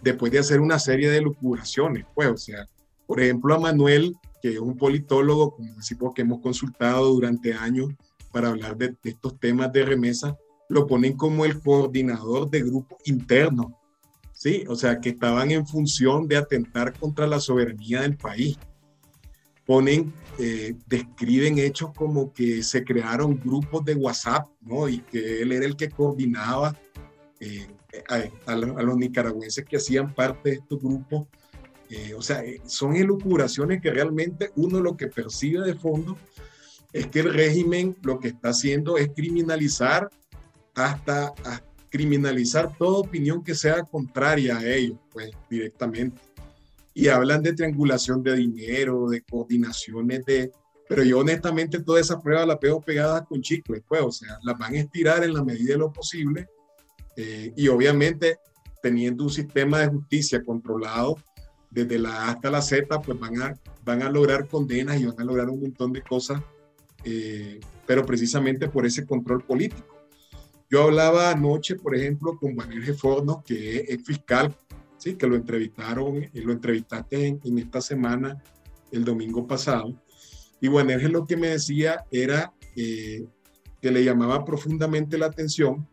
después 0.00 0.32
de 0.32 0.38
hacer 0.38 0.60
una 0.60 0.78
serie 0.78 1.10
de 1.10 1.20
lucuraciones, 1.20 2.06
pues, 2.14 2.28
o 2.28 2.38
sea, 2.38 2.66
por 3.06 3.20
ejemplo, 3.20 3.54
a 3.54 3.58
Manuel, 3.58 4.16
que 4.40 4.54
es 4.54 4.58
un 4.58 4.78
politólogo, 4.78 5.56
como 5.56 5.74
decimos, 5.74 6.12
que 6.14 6.22
hemos 6.22 6.40
consultado 6.40 7.12
durante 7.12 7.52
años, 7.52 7.90
para 8.38 8.50
hablar 8.50 8.76
de, 8.76 8.94
estos 9.02 9.40
temas 9.40 9.72
de 9.72 9.84
remesa, 9.84 10.38
lo 10.68 10.86
ponen 10.86 11.16
como 11.16 11.44
el 11.44 11.60
coordinador 11.60 12.48
de 12.48 12.62
grupos 12.62 12.96
internos, 13.06 13.72
¿sí? 14.32 14.62
O 14.68 14.76
sea, 14.76 15.00
que 15.00 15.08
estaban 15.08 15.50
en 15.50 15.66
función 15.66 16.28
de 16.28 16.36
atentar 16.36 16.96
contra 16.96 17.26
la 17.26 17.40
soberanía 17.40 18.02
del 18.02 18.16
país. 18.16 18.56
Ponen, 19.66 20.14
eh, 20.38 20.76
describen 20.86 21.58
hechos 21.58 21.90
como 21.96 22.32
que 22.32 22.62
se 22.62 22.84
crearon 22.84 23.40
grupos 23.40 23.84
de 23.84 23.96
WhatsApp, 23.96 24.46
¿no? 24.60 24.88
Y 24.88 25.00
que 25.00 25.42
él 25.42 25.50
era 25.50 25.66
el 25.66 25.74
que 25.74 25.90
coordinaba 25.90 26.76
eh, 27.40 27.66
a, 28.46 28.54
los 28.54 28.96
nicaragüenses 28.96 29.64
que 29.64 29.78
hacían 29.78 30.14
parte 30.14 30.50
de 30.50 30.56
estos 30.58 30.80
grupos. 30.80 31.26
Eh, 31.90 32.14
o 32.14 32.22
sea, 32.22 32.40
son 32.66 32.94
elucubraciones 32.94 33.82
que 33.82 33.90
realmente 33.90 34.52
uno 34.54 34.78
lo 34.80 34.96
que 34.96 35.08
percibe 35.08 35.66
de 35.66 35.74
fondo 35.74 36.16
es 36.92 37.06
que 37.08 37.20
el 37.20 37.32
régimen 37.32 37.96
lo 38.02 38.18
que 38.18 38.28
está 38.28 38.50
haciendo 38.50 38.96
es 38.96 39.08
criminalizar 39.14 40.08
hasta 40.74 41.34
criminalizar 41.90 42.76
toda 42.76 42.98
opinión 42.98 43.42
que 43.42 43.54
sea 43.54 43.82
contraria 43.82 44.58
a 44.58 44.66
ellos, 44.66 44.98
pues 45.10 45.30
directamente. 45.48 46.20
Y 46.94 47.08
hablan 47.08 47.42
de 47.42 47.52
triangulación 47.52 48.22
de 48.22 48.36
dinero, 48.36 49.08
de 49.08 49.22
coordinaciones 49.22 50.24
de... 50.24 50.52
Pero 50.88 51.02
yo 51.02 51.18
honestamente 51.18 51.80
toda 51.80 52.00
esa 52.00 52.20
prueba 52.20 52.46
la 52.46 52.58
pego 52.58 52.80
pegada 52.80 53.24
con 53.24 53.42
chicles, 53.42 53.82
pues, 53.86 54.00
o 54.02 54.10
sea, 54.10 54.38
las 54.42 54.58
van 54.58 54.74
a 54.74 54.78
estirar 54.78 55.22
en 55.22 55.34
la 55.34 55.44
medida 55.44 55.74
de 55.74 55.78
lo 55.78 55.92
posible. 55.92 56.48
Eh, 57.16 57.52
y 57.56 57.68
obviamente 57.68 58.38
teniendo 58.82 59.24
un 59.24 59.30
sistema 59.30 59.80
de 59.80 59.88
justicia 59.88 60.42
controlado 60.42 61.16
desde 61.70 61.98
la 61.98 62.24
A 62.24 62.30
hasta 62.30 62.50
la 62.50 62.62
Z, 62.62 63.00
pues 63.00 63.18
van 63.18 63.42
a, 63.42 63.58
van 63.84 64.02
a 64.02 64.10
lograr 64.10 64.48
condenas 64.48 65.00
y 65.00 65.06
van 65.06 65.20
a 65.20 65.24
lograr 65.24 65.50
un 65.50 65.60
montón 65.60 65.92
de 65.92 66.02
cosas 66.02 66.40
eh, 67.04 67.60
pero 67.86 68.04
precisamente 68.04 68.68
por 68.68 68.86
ese 68.86 69.06
control 69.06 69.42
político. 69.44 69.98
Yo 70.70 70.82
hablaba 70.84 71.30
anoche, 71.30 71.76
por 71.76 71.96
ejemplo, 71.96 72.36
con 72.38 72.54
Manuel 72.54 72.84
Geforno, 72.84 73.42
que 73.46 73.86
es 73.88 74.04
fiscal, 74.04 74.54
¿sí? 74.98 75.14
que 75.14 75.26
lo 75.26 75.34
entrevistaron, 75.34 76.28
y 76.32 76.40
lo 76.40 76.52
entrevistaste 76.52 77.26
en, 77.26 77.58
esta 77.58 77.80
semana, 77.80 78.42
el 78.92 79.04
domingo 79.04 79.46
pasado. 79.46 79.94
Y 80.60 80.68
Juanerge 80.68 81.08
lo 81.08 81.26
que 81.26 81.36
me 81.36 81.48
decía 81.48 82.04
era 82.10 82.52
eh, 82.76 83.26
que 83.80 83.90
le 83.90 84.04
llamaba 84.04 84.44
profundamente 84.44 85.16
la 85.16 85.26
atención 85.26 85.88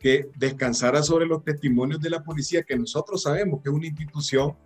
que 0.00 0.30
descansara 0.36 1.02
sobre 1.02 1.26
los 1.26 1.44
testimonios 1.44 2.00
de 2.00 2.10
la 2.10 2.24
policía, 2.24 2.62
que 2.62 2.76
nosotros 2.76 3.22
sabemos 3.22 3.60
que 3.62 3.68
es 3.68 3.74
una 3.74 3.86
institución 3.86 4.56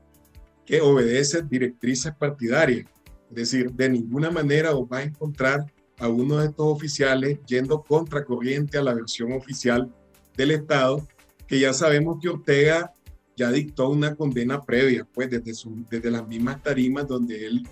que 0.64 0.80
obedece 0.80 1.43
directrices 1.43 2.14
partidarias. 2.14 2.87
Es 3.30 3.36
decir, 3.36 3.72
de 3.72 3.88
ninguna 3.88 4.30
manera 4.30 4.74
os 4.74 4.88
va 4.88 4.98
a 4.98 5.02
encontrar 5.02 5.64
a 5.98 6.08
uno 6.08 6.38
de 6.38 6.46
estos 6.46 6.66
oficiales 6.66 7.38
yendo 7.46 7.82
contracorriente 7.82 8.78
a 8.78 8.82
la 8.82 8.94
versión 8.94 9.32
oficial 9.32 9.92
del 10.36 10.50
Estado, 10.50 11.06
que 11.46 11.58
ya 11.58 11.72
sabemos 11.72 12.18
que 12.20 12.28
Ortega 12.28 12.92
ya 13.36 13.50
dictó 13.50 13.90
una 13.90 14.14
condena 14.14 14.62
previa, 14.62 15.06
pues 15.12 15.30
desde, 15.30 15.54
su, 15.54 15.84
desde 15.90 16.10
las 16.10 16.26
mismas 16.26 16.62
tarimas 16.62 17.06
donde 17.06 17.46
él 17.46 17.68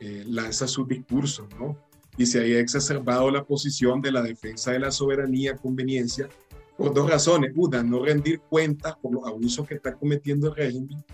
eh, 0.00 0.24
lanza 0.26 0.66
sus 0.66 0.88
discursos, 0.88 1.46
¿no? 1.58 1.76
Y 2.16 2.26
se 2.26 2.40
haya 2.40 2.60
exacerbado 2.60 3.30
la 3.30 3.44
posición 3.44 4.00
de 4.02 4.12
la 4.12 4.22
defensa 4.22 4.72
de 4.72 4.80
la 4.80 4.90
soberanía, 4.90 5.56
conveniencia, 5.56 6.28
por 6.76 6.92
dos 6.92 7.08
razones. 7.08 7.52
Una, 7.54 7.82
no 7.82 8.04
rendir 8.04 8.40
cuentas 8.40 8.96
por 9.00 9.14
los 9.14 9.26
abusos 9.26 9.66
que 9.66 9.74
está 9.74 9.94
cometiendo 9.94 10.48
el 10.48 10.56
régimen 10.56 11.04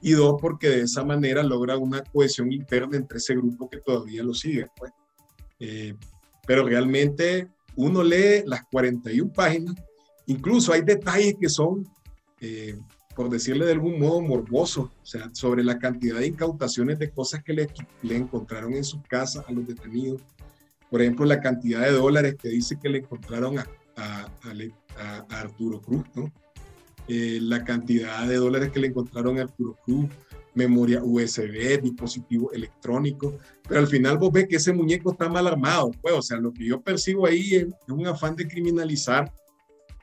y 0.00 0.12
dos, 0.12 0.36
porque 0.40 0.68
de 0.68 0.82
esa 0.82 1.04
manera 1.04 1.42
logra 1.42 1.76
una 1.76 2.02
cohesión 2.02 2.52
interna 2.52 2.96
entre 2.96 3.18
ese 3.18 3.34
grupo 3.34 3.68
que 3.68 3.78
todavía 3.78 4.22
lo 4.22 4.34
sigue. 4.34 4.66
Pues. 4.76 4.92
Eh, 5.58 5.94
pero 6.46 6.64
realmente 6.64 7.48
uno 7.76 8.02
lee 8.02 8.42
las 8.46 8.64
41 8.70 9.32
páginas, 9.32 9.74
incluso 10.26 10.72
hay 10.72 10.82
detalles 10.82 11.34
que 11.40 11.48
son, 11.48 11.86
eh, 12.40 12.78
por 13.14 13.28
decirle 13.28 13.66
de 13.66 13.72
algún 13.72 13.98
modo, 13.98 14.20
morbosos, 14.20 14.86
o 14.86 15.06
sea, 15.06 15.30
sobre 15.32 15.64
la 15.64 15.78
cantidad 15.78 16.18
de 16.18 16.28
incautaciones 16.28 16.98
de 16.98 17.10
cosas 17.10 17.42
que 17.42 17.52
le, 17.52 17.68
le 18.02 18.16
encontraron 18.16 18.74
en 18.74 18.84
sus 18.84 19.02
casas 19.02 19.44
a 19.48 19.52
los 19.52 19.66
detenidos. 19.66 20.22
Por 20.90 21.02
ejemplo, 21.02 21.26
la 21.26 21.40
cantidad 21.40 21.82
de 21.82 21.92
dólares 21.92 22.36
que 22.40 22.48
dice 22.48 22.78
que 22.80 22.88
le 22.88 22.98
encontraron 22.98 23.58
a, 23.58 23.66
a, 23.96 24.28
a 24.96 25.40
Arturo 25.40 25.80
Cruz, 25.82 26.04
¿no? 26.14 26.32
Eh, 27.08 27.38
la 27.40 27.64
cantidad 27.64 28.26
de 28.26 28.36
dólares 28.36 28.70
que 28.70 28.80
le 28.80 28.88
encontraron 28.88 29.38
al 29.38 29.48
Puro 29.48 29.78
Cruz, 29.82 30.10
memoria 30.54 31.02
USB, 31.02 31.80
dispositivo 31.80 32.52
electrónico, 32.52 33.38
pero 33.66 33.80
al 33.80 33.86
final 33.86 34.18
vos 34.18 34.30
ves 34.30 34.46
que 34.46 34.56
ese 34.56 34.74
muñeco 34.74 35.12
está 35.12 35.28
mal 35.28 35.46
armado, 35.46 35.90
pues, 36.02 36.14
o 36.14 36.20
sea, 36.20 36.36
lo 36.38 36.52
que 36.52 36.66
yo 36.66 36.82
percibo 36.82 37.26
ahí 37.26 37.54
es, 37.54 37.66
un 37.88 38.06
afán 38.06 38.36
de 38.36 38.46
criminalizar 38.46 39.32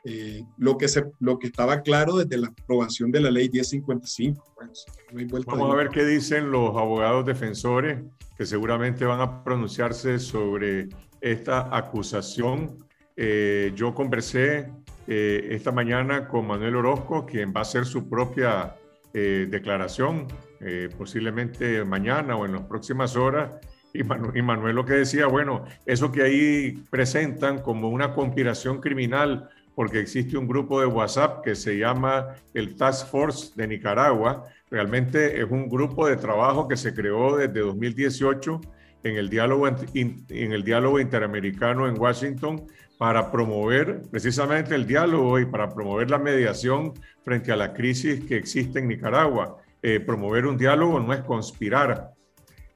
eh, 0.04 0.42
lo, 0.56 0.76
que 0.78 0.88
se, 0.88 1.04
lo 1.20 1.38
que 1.38 1.48
estaba 1.48 1.82
claro 1.82 2.16
desde 2.16 2.38
la 2.38 2.48
aprobación 2.48 3.12
de 3.12 3.20
la 3.20 3.30
ley 3.30 3.50
1055. 3.50 4.54
Pues, 4.56 5.44
Vamos 5.44 5.72
a 5.72 5.76
ver 5.76 5.90
qué 5.90 6.04
dicen 6.04 6.50
los 6.50 6.70
abogados 6.76 7.24
defensores, 7.24 8.02
que 8.36 8.46
seguramente 8.46 9.04
van 9.04 9.20
a 9.20 9.44
pronunciarse 9.44 10.18
sobre 10.18 10.88
esta 11.20 11.76
acusación. 11.76 12.84
Eh, 13.16 13.72
yo 13.74 13.94
conversé 13.94 14.70
eh, 15.06 15.48
esta 15.50 15.70
mañana 15.70 16.26
con 16.26 16.46
Manuel 16.46 16.76
Orozco, 16.76 17.26
quien 17.26 17.52
va 17.54 17.60
a 17.60 17.62
hacer 17.62 17.84
su 17.84 18.08
propia 18.08 18.74
eh, 19.14 19.46
declaración, 19.48 20.26
eh, 20.60 20.88
posiblemente 20.98 21.84
mañana 21.84 22.36
o 22.36 22.44
en 22.44 22.52
las 22.52 22.62
próximas 22.62 23.16
horas. 23.16 23.50
Y, 23.92 24.00
y, 24.00 24.42
Manuel 24.42 24.74
lo 24.74 24.84
que 24.84 24.94
decía, 24.94 25.26
bueno, 25.26 25.64
eso 25.86 26.10
que 26.10 26.22
ahí 26.22 26.84
presentan 26.90 27.60
como 27.60 27.88
una 27.88 28.12
conspiración 28.12 28.80
criminal, 28.80 29.48
porque 29.74 30.00
existe 30.00 30.36
un 30.36 30.48
grupo 30.48 30.80
de 30.80 30.86
WhatsApp 30.86 31.44
que 31.44 31.54
se 31.54 31.78
llama 31.78 32.34
el 32.52 32.76
Task 32.76 33.08
Force 33.08 33.52
de 33.54 33.68
Nicaragua, 33.68 34.46
realmente 34.70 35.40
es 35.40 35.50
un 35.50 35.68
grupo 35.68 36.08
de 36.08 36.16
trabajo 36.16 36.66
que 36.66 36.76
se 36.76 36.92
creó 36.92 37.36
desde 37.36 37.60
2018 37.60 38.60
en 39.04 39.16
el 39.16 39.28
diálogo, 39.28 39.68
en 39.68 40.52
el 40.52 40.64
diálogo 40.64 40.98
interamericano 40.98 41.86
en 41.88 41.98
Washington 41.98 42.66
para 42.98 43.30
promover 43.30 44.02
precisamente 44.10 44.74
el 44.74 44.86
diálogo 44.86 45.38
y 45.38 45.46
para 45.46 45.68
promover 45.68 46.10
la 46.10 46.18
mediación 46.18 46.94
frente 47.22 47.52
a 47.52 47.56
la 47.56 47.72
crisis 47.74 48.24
que 48.24 48.36
existe 48.36 48.78
en 48.78 48.88
Nicaragua. 48.88 49.58
Eh, 49.82 50.00
promover 50.00 50.46
un 50.46 50.56
diálogo 50.56 50.98
no 51.00 51.12
es 51.12 51.20
conspirar. 51.20 52.12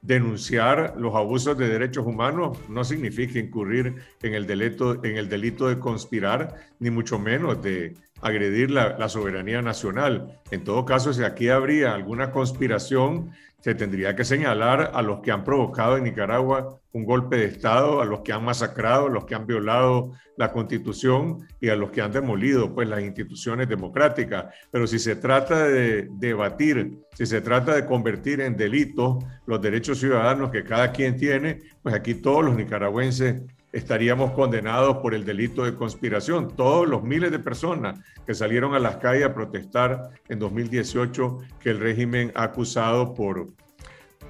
Denunciar 0.01 0.95
los 0.97 1.15
abusos 1.15 1.57
de 1.57 1.67
derechos 1.67 2.05
humanos 2.05 2.57
no 2.69 2.83
significa 2.83 3.37
incurrir 3.39 3.95
en 4.21 4.33
el 4.33 4.47
delito, 4.47 5.03
en 5.03 5.17
el 5.17 5.29
delito 5.29 5.67
de 5.67 5.79
conspirar, 5.79 6.55
ni 6.79 6.89
mucho 6.89 7.19
menos 7.19 7.61
de 7.61 7.95
agredir 8.21 8.71
la, 8.71 8.97
la 8.97 9.09
soberanía 9.09 9.61
nacional. 9.61 10.39
En 10.49 10.63
todo 10.63 10.85
caso, 10.85 11.13
si 11.13 11.23
aquí 11.23 11.49
habría 11.49 11.93
alguna 11.93 12.31
conspiración, 12.31 13.31
se 13.61 13.75
tendría 13.75 14.15
que 14.15 14.25
señalar 14.25 14.91
a 14.93 15.01
los 15.01 15.21
que 15.21 15.31
han 15.31 15.43
provocado 15.43 15.97
en 15.97 16.03
Nicaragua 16.03 16.79
un 16.93 17.05
golpe 17.05 17.37
de 17.37 17.45
Estado, 17.45 18.01
a 18.01 18.05
los 18.05 18.21
que 18.21 18.33
han 18.33 18.43
masacrado, 18.43 19.05
a 19.05 19.09
los 19.09 19.25
que 19.25 19.35
han 19.35 19.47
violado 19.47 20.11
la 20.35 20.51
Constitución 20.51 21.47
y 21.61 21.69
a 21.69 21.75
los 21.75 21.91
que 21.91 22.01
han 22.01 22.11
demolido 22.11 22.73
pues, 22.73 22.89
las 22.89 23.01
instituciones 23.01 23.69
democráticas. 23.69 24.53
Pero 24.71 24.87
si 24.87 24.99
se 24.99 25.15
trata 25.15 25.67
de 25.67 26.09
debatir, 26.11 26.97
si 27.13 27.25
se 27.25 27.39
trata 27.39 27.75
de 27.75 27.85
convertir 27.85 28.41
en 28.41 28.57
delito 28.57 29.19
los 29.45 29.61
derechos 29.61 29.99
ciudadanos 29.99 30.51
que 30.51 30.63
cada 30.63 30.91
quien 30.91 31.15
tiene, 31.15 31.59
pues 31.81 31.95
aquí 31.95 32.15
todos 32.15 32.43
los 32.43 32.55
nicaragüenses 32.55 33.43
estaríamos 33.71 34.31
condenados 34.31 34.97
por 34.97 35.13
el 35.13 35.25
delito 35.25 35.63
de 35.63 35.75
conspiración. 35.75 36.55
Todos 36.55 36.87
los 36.87 37.03
miles 37.03 37.31
de 37.31 37.39
personas 37.39 37.99
que 38.25 38.33
salieron 38.33 38.73
a 38.73 38.79
las 38.79 38.97
calles 38.97 39.25
a 39.25 39.33
protestar 39.33 40.09
en 40.29 40.39
2018 40.39 41.37
que 41.59 41.69
el 41.69 41.79
régimen 41.79 42.31
ha 42.35 42.43
acusado 42.43 43.13
por 43.13 43.49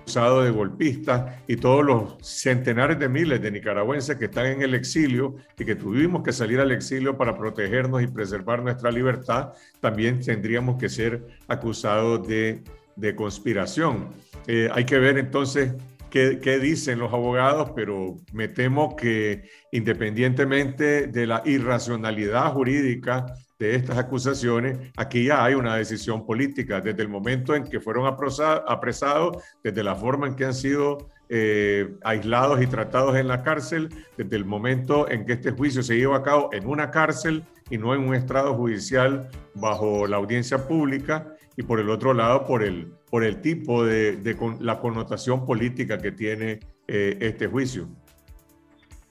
acusado 0.02 0.42
de 0.42 0.50
golpistas 0.50 1.39
y 1.48 1.58
todos 1.58 1.86
los 1.86 2.18
centenares 2.22 2.98
de 2.98 3.08
miles 3.08 3.42
de 3.42 3.52
nicaragüenses 3.52 4.18
que 4.18 4.26
están 4.26 4.48
en 4.48 4.62
el 4.62 4.74
exilio 4.74 5.36
y 5.58 5.64
que 5.64 5.76
tuvimos 5.76 6.24
que 6.24 6.34
salir 6.34 6.60
al 6.60 6.72
exilio 6.72 7.18
para 7.18 7.38
protegernos 7.38 8.02
y 8.02 8.08
preservar 8.08 8.64
nuestra 8.64 8.92
libertad, 8.92 9.54
también 9.80 10.20
tendríamos 10.20 10.78
que 10.80 10.89
ser 10.89 11.28
acusados 11.48 12.28
de, 12.28 12.64
de 12.96 13.16
conspiración. 13.16 14.10
Eh, 14.48 14.70
hay 14.74 14.86
que 14.86 14.98
ver 14.98 15.18
entonces 15.18 15.74
qué, 16.12 16.59
dicen 16.59 16.99
los 16.99 17.12
abogados, 17.12 17.72
pero 17.76 18.18
me 18.34 18.47
temo 18.47 18.95
que 18.95 19.49
independientemente 19.72 21.07
de 21.07 21.26
la 21.26 21.41
irracionalidad 21.45 22.51
jurídica 22.53 23.26
de 23.57 23.76
estas 23.76 23.97
acusaciones, 23.97 24.78
aquí 24.97 25.26
ya 25.26 25.43
hay 25.43 25.53
una 25.53 25.76
decisión 25.76 26.26
política 26.26 26.82
desde 26.82 27.01
el 27.01 27.09
momento 27.09 27.55
en 27.55 27.64
que 27.64 27.80
fueron 27.80 28.05
apresados, 28.05 29.43
desde 29.64 29.84
la 29.84 29.95
forma 29.95 30.28
en 30.28 30.36
que 30.36 30.45
han 30.45 30.53
sido 30.53 31.09
eh, 31.30 31.95
aislados 32.03 32.62
y 32.62 32.68
tratados 32.68 33.16
en 33.16 33.28
la 33.28 33.41
cárcel, 33.41 33.89
desde 34.18 34.36
el 34.36 34.45
momento 34.45 35.09
en 35.09 35.26
que 35.26 35.34
este 35.34 35.51
juicio 35.51 35.82
se 35.82 35.95
lleva 35.95 36.18
a 36.18 36.24
cabo 36.24 36.49
en 36.51 36.68
una 36.68 36.91
cárcel 36.91 37.43
y 37.70 37.78
no 37.78 37.95
en 37.95 38.01
un 38.01 38.16
estrado 38.16 38.53
judicial 38.55 39.30
bajo 39.53 40.05
la 40.07 40.18
audiencia 40.18 40.68
pública, 40.68 41.34
y 41.55 41.64
por 41.64 41.80
el 41.80 41.89
otro 41.89 42.14
lado 42.14 42.45
por 42.45 42.64
el, 42.64 42.91
por 43.12 43.26
el 43.26 43.41
tipo 43.41 43.84
de, 43.84 44.16
de 44.16 44.36
la 44.62 44.80
connotación 44.80 45.45
política 45.45 45.97
que 45.97 46.14
tiene 46.14 46.62
eh, 46.88 47.18
este 47.20 47.45
juicio. 47.45 47.89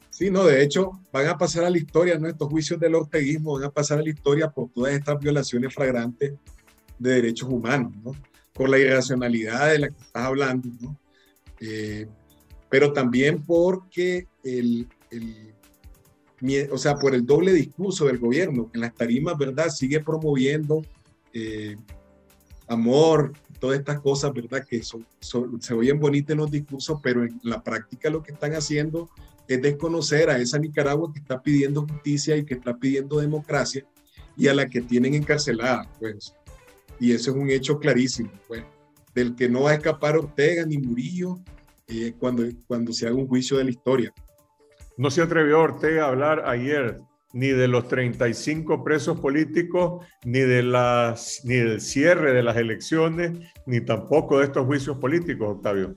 Sí, 0.09 0.31
no, 0.31 0.45
de 0.45 0.63
hecho, 0.63 1.01
van 1.13 1.29
a 1.29 1.37
pasar 1.37 1.65
a 1.65 1.71
la 1.71 1.77
historia, 1.77 2.19
¿no? 2.19 2.27
Estos 2.27 2.49
juicios 2.49 2.81
del 2.81 2.95
orteguismo 2.95 3.55
van 3.55 3.65
a 3.65 3.71
pasar 3.71 3.99
a 3.99 4.03
la 4.03 4.09
historia 4.09 4.51
por 4.51 4.71
todas 4.71 4.95
estas 4.95 5.21
violaciones 5.21 5.75
flagrantes 5.75 6.33
de 6.99 7.11
derechos 7.11 7.49
humanos, 7.49 7.93
¿no? 8.03 8.13
Por 8.55 8.71
la 8.71 8.79
irracionalidad 8.79 9.71
de 9.71 9.79
la 9.81 9.89
que 9.89 10.01
estás 10.03 10.25
hablando, 10.25 10.69
¿no? 10.81 10.99
Eh, 11.61 12.07
pero 12.71 12.95
también 12.95 13.43
porque 13.43 14.27
el, 14.43 14.89
el, 15.11 15.55
o 16.71 16.79
sea, 16.79 16.97
por 16.97 17.15
el 17.15 17.27
doble 17.27 17.53
discurso 17.53 18.07
del 18.07 18.19
gobierno, 18.19 18.71
que 18.71 18.79
en 18.79 18.83
las 18.83 18.95
tarimas, 18.95 19.37
¿verdad?, 19.37 19.69
sigue 19.69 20.01
promoviendo 20.01 20.83
eh, 21.35 21.77
amor, 22.67 23.33
todas 23.61 23.79
estas 23.79 24.01
cosas, 24.01 24.33
¿verdad? 24.33 24.67
Que 24.67 24.83
son, 24.83 25.07
se 25.21 25.75
oyen 25.75 26.01
bonitas 26.01 26.31
en 26.31 26.39
los 26.39 26.51
discursos, 26.51 26.99
pero 27.03 27.25
en 27.25 27.39
la 27.43 27.63
práctica 27.63 28.11
lo 28.11 28.23
que 28.23 28.33
están 28.33 28.55
haciendo 28.55 29.09
es 29.47 29.61
desconocer 29.61 30.31
a 30.31 30.39
esa 30.39 30.59
Nicaragua 30.59 31.13
que 31.13 31.21
está 31.21 31.41
pidiendo 31.43 31.87
justicia 31.87 32.37
y 32.37 32.45
que 32.45 32.55
está 32.55 32.77
pidiendo 32.77 33.21
democracia 33.21 33.85
y 34.37 34.49
a 34.49 34.55
la 34.55 34.67
que 34.67 34.81
tienen 34.81 35.15
encarcelada, 35.15 35.89
pues. 35.99 36.35
Y 36.99 37.13
eso 37.13 37.31
es 37.31 37.37
un 37.37 37.51
hecho 37.51 37.79
clarísimo, 37.79 38.31
pues, 38.49 38.63
del 39.15 39.35
que 39.35 39.49
no 39.49 39.63
va 39.63 39.73
a 39.73 39.75
escapar 39.75 40.17
Ortega 40.17 40.65
ni 40.65 40.79
Murillo 40.79 41.41
eh, 41.89 42.15
cuando, 42.19 42.45
cuando 42.67 42.93
se 42.93 43.07
haga 43.07 43.17
un 43.17 43.27
juicio 43.27 43.59
de 43.59 43.65
la 43.65 43.71
historia. 43.71 44.13
No 44.97 45.11
se 45.11 45.23
atrevió 45.23 45.61
Ortega 45.61 46.05
a 46.05 46.09
hablar 46.09 46.43
ayer 46.47 47.01
ni 47.33 47.49
de 47.49 47.69
los 47.69 47.87
35 47.89 48.83
presos 48.83 49.21
políticos, 49.21 50.05
ni, 50.25 50.41
de 50.41 50.63
las, 50.63 51.43
ni 51.45 51.57
del 51.57 51.81
cierre 51.81 52.33
de 52.33 52.43
las 52.43 52.57
elecciones, 52.57 53.39
ni 53.67 53.81
tampoco 53.81 54.39
de 54.39 54.47
estos 54.47 54.67
juicios 54.67 54.99
políticos, 54.99 55.57
Octavio. 55.57 55.97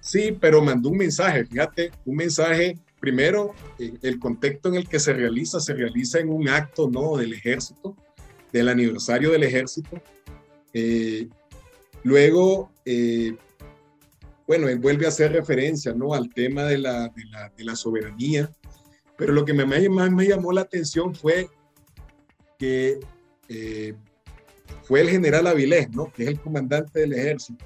Sí, 0.00 0.36
pero 0.38 0.62
mandó 0.62 0.90
un 0.90 0.98
mensaje, 0.98 1.44
fíjate, 1.46 1.90
un 2.04 2.16
mensaje, 2.16 2.78
primero, 3.00 3.54
el 3.78 4.18
contexto 4.18 4.68
en 4.68 4.76
el 4.76 4.88
que 4.88 5.00
se 5.00 5.12
realiza, 5.12 5.60
se 5.60 5.74
realiza 5.74 6.20
en 6.20 6.28
un 6.28 6.48
acto, 6.48 6.88
¿no?, 6.90 7.16
del 7.16 7.32
ejército, 7.32 7.96
del 8.52 8.68
aniversario 8.68 9.30
del 9.30 9.44
ejército. 9.44 10.00
Eh, 10.72 11.28
luego, 12.04 12.70
eh, 12.84 13.34
bueno, 14.46 14.68
él 14.68 14.78
vuelve 14.78 15.06
a 15.06 15.08
hacer 15.08 15.32
referencia, 15.32 15.94
¿no?, 15.94 16.14
al 16.14 16.28
tema 16.32 16.64
de 16.64 16.78
la, 16.78 17.08
de 17.56 17.64
la 17.64 17.74
soberanía, 17.74 18.50
pero 19.18 19.32
lo 19.32 19.44
que 19.44 19.52
más 19.52 20.10
me 20.12 20.28
llamó 20.28 20.52
la 20.52 20.60
atención 20.62 21.12
fue 21.12 21.50
que 22.56 23.00
eh, 23.48 23.94
fue 24.84 25.00
el 25.00 25.10
general 25.10 25.48
Avilés, 25.48 25.90
¿no? 25.90 26.10
que 26.12 26.22
es 26.22 26.28
el 26.28 26.40
comandante 26.40 27.00
del 27.00 27.12
ejército, 27.12 27.64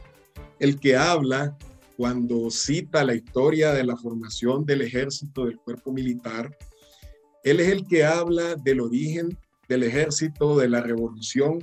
el 0.59 0.81
que 0.81 0.97
habla 0.97 1.57
cuando 1.99 2.51
cita 2.51 3.05
la 3.05 3.15
historia 3.15 3.73
de 3.73 3.85
la 3.85 3.97
formación 3.97 4.65
del 4.65 4.81
ejército, 4.81 5.45
del 5.45 5.59
cuerpo 5.59 5.93
militar. 5.93 6.57
Él 7.45 7.61
es 7.61 7.69
el 7.69 7.87
que 7.87 8.03
habla 8.05 8.55
del 8.57 8.81
origen 8.81 9.37
del 9.69 9.83
ejército, 9.83 10.57
de 10.59 10.71
la 10.71 10.81
revolución 10.81 11.59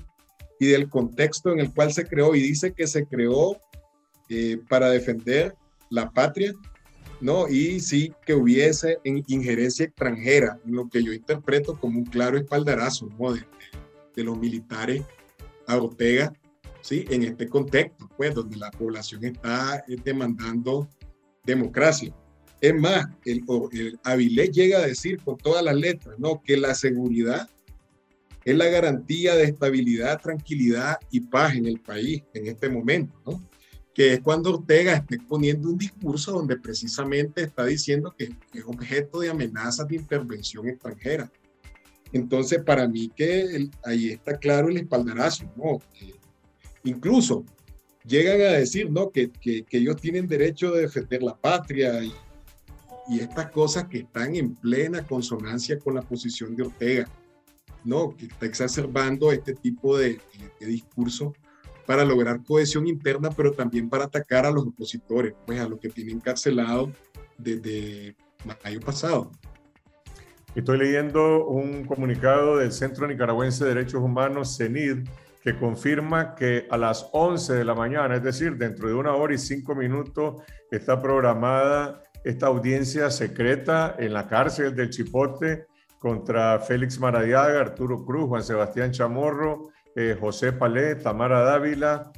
y 0.60 0.68
del 0.68 0.88
contexto 0.88 1.52
en 1.52 1.62
el 1.62 1.74
cual 1.74 1.92
se 1.94 2.06
creó 2.06 2.36
y 2.36 2.42
dice 2.42 2.74
que 2.74 2.86
se 2.86 3.06
creó 3.06 3.58
eh, 4.30 4.60
para 4.70 4.92
defender 4.92 5.56
la 5.90 6.12
patria 6.12 6.54
¿no? 7.22 7.48
Y 7.48 7.80
sí 7.80 8.14
que 8.26 8.34
hubiese 8.34 9.00
injerencia 9.04 9.86
extranjera, 9.86 10.60
lo 10.66 10.90
que 10.90 11.04
yo 11.04 11.14
interpreto 11.14 11.78
como 11.80 12.00
un 12.00 12.06
claro 12.06 12.38
espaldarazo, 12.38 13.10
¿no? 13.20 13.34
de, 13.34 13.44
los 14.22 14.38
militares 14.38 15.06
a 15.66 15.78
Ortega, 15.78 16.34
¿sí? 16.82 17.06
En 17.10 17.24
este 17.24 17.48
contexto, 17.48 18.10
pues, 18.18 18.36
donde 18.36 18.58
la 18.58 18.70
población 18.70 19.24
está 19.24 19.82
eh, 19.88 19.96
demandando 20.04 20.90
democracia. 21.46 22.14
Es 22.60 22.76
más, 22.76 23.08
el, 23.24 23.46
el 23.72 23.98
Avilés 24.04 24.52
llega 24.52 24.80
a 24.80 24.88
decir 24.88 25.20
con 25.24 25.38
todas 25.38 25.64
las 25.64 25.76
letras, 25.76 26.16
¿no? 26.20 26.42
Que 26.44 26.58
la 26.58 26.76
seguridad 26.76 27.50
es 28.44 28.56
la 28.56 28.66
garantía 28.66 29.36
de 29.36 29.46
estabilidad, 29.46 30.20
tranquilidad 30.22 30.98
y 31.12 31.22
paz 31.22 31.56
en 31.56 31.66
el 31.66 31.80
país 31.80 32.24
en 32.34 32.48
este 32.48 32.68
momento, 32.68 33.14
¿no? 33.26 33.49
Que 34.00 34.14
es 34.14 34.22
cuando 34.22 34.54
Ortega 34.54 34.94
está 34.94 35.16
exponiendo 35.16 35.68
un 35.68 35.78
discurso 35.78 36.32
donde 36.32 36.56
precisamente 36.56 37.44
está 37.44 37.66
diciendo 37.66 38.16
que 38.18 38.34
es 38.54 38.64
objeto 38.66 39.20
de 39.20 39.30
amenazas 39.30 39.90
de 39.90 39.98
intervención 39.98 40.70
extranjera. 40.70 41.30
Entonces, 42.14 42.64
para 42.64 42.88
mí 42.88 43.12
que 43.14 43.68
ahí 43.84 44.12
está 44.12 44.38
claro 44.38 44.70
el 44.70 44.78
espaldarazo, 44.78 45.52
¿no? 45.58 45.82
incluso 46.86 47.44
llegan 48.06 48.40
a 48.40 48.54
decir, 48.54 48.90
¿no? 48.90 49.12
Que, 49.12 49.32
que, 49.32 49.66
ellos 49.70 49.98
tienen 49.98 50.30
derecho 50.30 50.72
de 50.72 50.84
defender 50.84 51.22
la 51.22 51.36
patria 51.36 52.02
y, 52.02 52.14
y, 53.10 53.20
estas 53.20 53.52
cosas 53.52 53.90
que 53.90 53.98
están 53.98 54.34
en 54.34 54.56
plena 54.56 55.06
consonancia 55.06 55.78
con 55.78 55.96
la 55.96 56.04
posición 56.04 56.56
de 56.56 56.64
Ortega, 56.64 57.06
¿no? 57.84 58.16
Que 58.16 58.28
está 58.28 58.46
exacerbando 58.46 59.34
este 59.34 59.56
tipo 59.56 59.98
de, 59.98 60.12
de, 60.12 60.22
de 60.62 60.68
discurso 60.68 61.34
para 61.90 62.06
lograr 62.06 62.44
cohesión 62.44 62.86
interna, 62.86 63.32
pero 63.32 63.52
también 63.52 63.90
para 63.90 64.04
atacar 64.04 64.46
a 64.46 64.52
los 64.52 64.64
opositores, 64.68 65.34
pues 65.48 65.60
a 65.60 65.68
los 65.68 65.80
que 65.80 65.90
tienen 65.90 66.18
encarcelados 66.18 66.92
desde 67.36 68.16
mayo 68.64 68.80
pasado. 68.80 69.32
Estoy 70.54 70.78
leyendo 70.78 71.48
un 71.48 71.86
comunicado 71.86 72.58
del 72.58 72.72
Centro 72.74 73.08
Nicaragüense 73.08 73.66
de 73.66 73.74
Derechos 73.74 74.04
Humanos, 74.04 74.56
CENID, 74.56 75.08
que 75.42 75.58
confirma 75.58 76.36
que 76.36 76.68
a 76.70 76.78
las 76.78 77.10
11 77.12 77.56
de 77.56 77.66
la 77.66 77.74
mañana, 77.74 78.18
es 78.18 78.24
decir, 78.24 78.56
dentro 78.56 78.88
de 78.88 78.94
una 78.94 79.16
hora 79.16 79.34
y 79.34 79.40
cinco 79.40 79.74
minutos, 79.74 80.44
está 80.70 81.02
programada 81.02 82.04
esta 82.24 82.46
audiencia 82.46 83.10
secreta 83.10 83.96
en 83.98 84.14
la 84.14 84.28
cárcel 84.28 84.76
del 84.76 84.92
Chipote 84.92 85.66
contra 85.98 86.60
Félix 86.60 87.00
Maradiaga, 87.00 87.60
Arturo 87.60 88.06
Cruz, 88.06 88.28
Juan 88.28 88.44
Sebastián 88.44 88.92
Chamorro, 88.92 89.70
eh, 89.96 90.18
José 90.20 90.54
Palé, 90.54 90.96
Tamara 90.96 91.42
Dávila, 91.42 92.12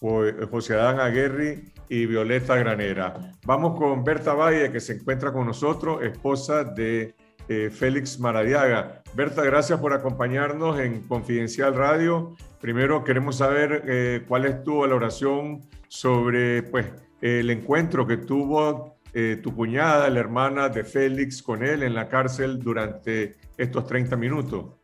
José 0.00 0.74
Adán 0.74 0.98
Aguerri 0.98 1.72
y 1.88 2.06
Violeta 2.06 2.56
Granera. 2.56 3.14
Vamos 3.46 3.78
con 3.78 4.02
Berta 4.02 4.34
Valle, 4.34 4.72
que 4.72 4.80
se 4.80 4.94
encuentra 4.94 5.32
con 5.32 5.46
nosotros, 5.46 6.02
esposa 6.02 6.64
de 6.64 7.14
eh, 7.48 7.70
Félix 7.70 8.18
Maradiaga. 8.18 9.02
Berta, 9.14 9.42
gracias 9.42 9.78
por 9.78 9.92
acompañarnos 9.92 10.80
en 10.80 11.02
Confidencial 11.06 11.74
Radio. 11.74 12.34
Primero 12.60 13.04
queremos 13.04 13.36
saber 13.36 13.82
eh, 13.86 14.24
cuál 14.26 14.46
es 14.46 14.62
tu 14.62 14.78
valoración 14.78 15.60
sobre 15.88 16.62
pues, 16.62 16.86
el 17.20 17.50
encuentro 17.50 18.06
que 18.06 18.16
tuvo 18.16 18.96
eh, 19.12 19.38
tu 19.42 19.54
cuñada, 19.54 20.08
la 20.08 20.20
hermana 20.20 20.68
de 20.70 20.84
Félix, 20.84 21.42
con 21.42 21.62
él 21.62 21.82
en 21.82 21.94
la 21.94 22.08
cárcel 22.08 22.58
durante 22.58 23.36
estos 23.58 23.86
30 23.86 24.16
minutos. 24.16 24.81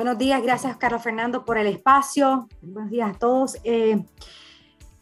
Buenos 0.00 0.16
días, 0.16 0.42
gracias 0.42 0.78
Carlos 0.78 1.02
Fernando 1.02 1.44
por 1.44 1.58
el 1.58 1.66
espacio. 1.66 2.48
Buenos 2.62 2.90
días 2.90 3.14
a 3.14 3.18
todos. 3.18 3.58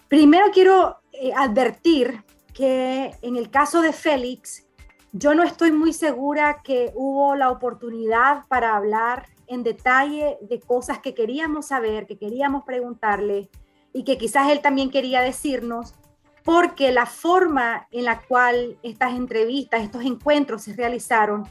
primero 0.08 0.46
quiero 0.52 0.96
advertir 1.36 2.24
que 2.52 3.14
en 3.22 3.36
el 3.36 3.48
caso 3.48 3.80
de 3.80 3.92
Félix, 3.92 4.66
yo 5.12 5.36
no 5.36 5.44
estoy 5.44 5.70
muy 5.70 5.92
segura 5.92 6.62
que 6.64 6.90
hubo 6.96 7.36
la 7.36 7.50
oportunidad 7.50 8.46
para 8.48 8.74
hablar 8.74 9.28
en 9.46 9.62
detalle 9.62 10.36
de 10.40 10.58
cosas 10.58 10.98
que 10.98 11.14
queríamos 11.14 11.68
saber, 11.68 12.08
que 12.08 12.18
queríamos 12.18 12.64
preguntarle 12.64 13.50
y 13.92 14.02
que 14.02 14.18
quizás 14.18 14.50
él 14.50 14.62
también 14.62 14.90
quería 14.90 15.20
decirnos, 15.20 15.94
porque 16.42 16.90
la 16.90 17.06
forma 17.06 17.86
en 17.92 18.04
la 18.04 18.20
cual 18.22 18.76
estas 18.82 19.12
entrevistas, 19.12 19.80
estos 19.80 20.04
encuentros 20.04 20.62
se 20.62 20.72
realizaron, 20.72 21.44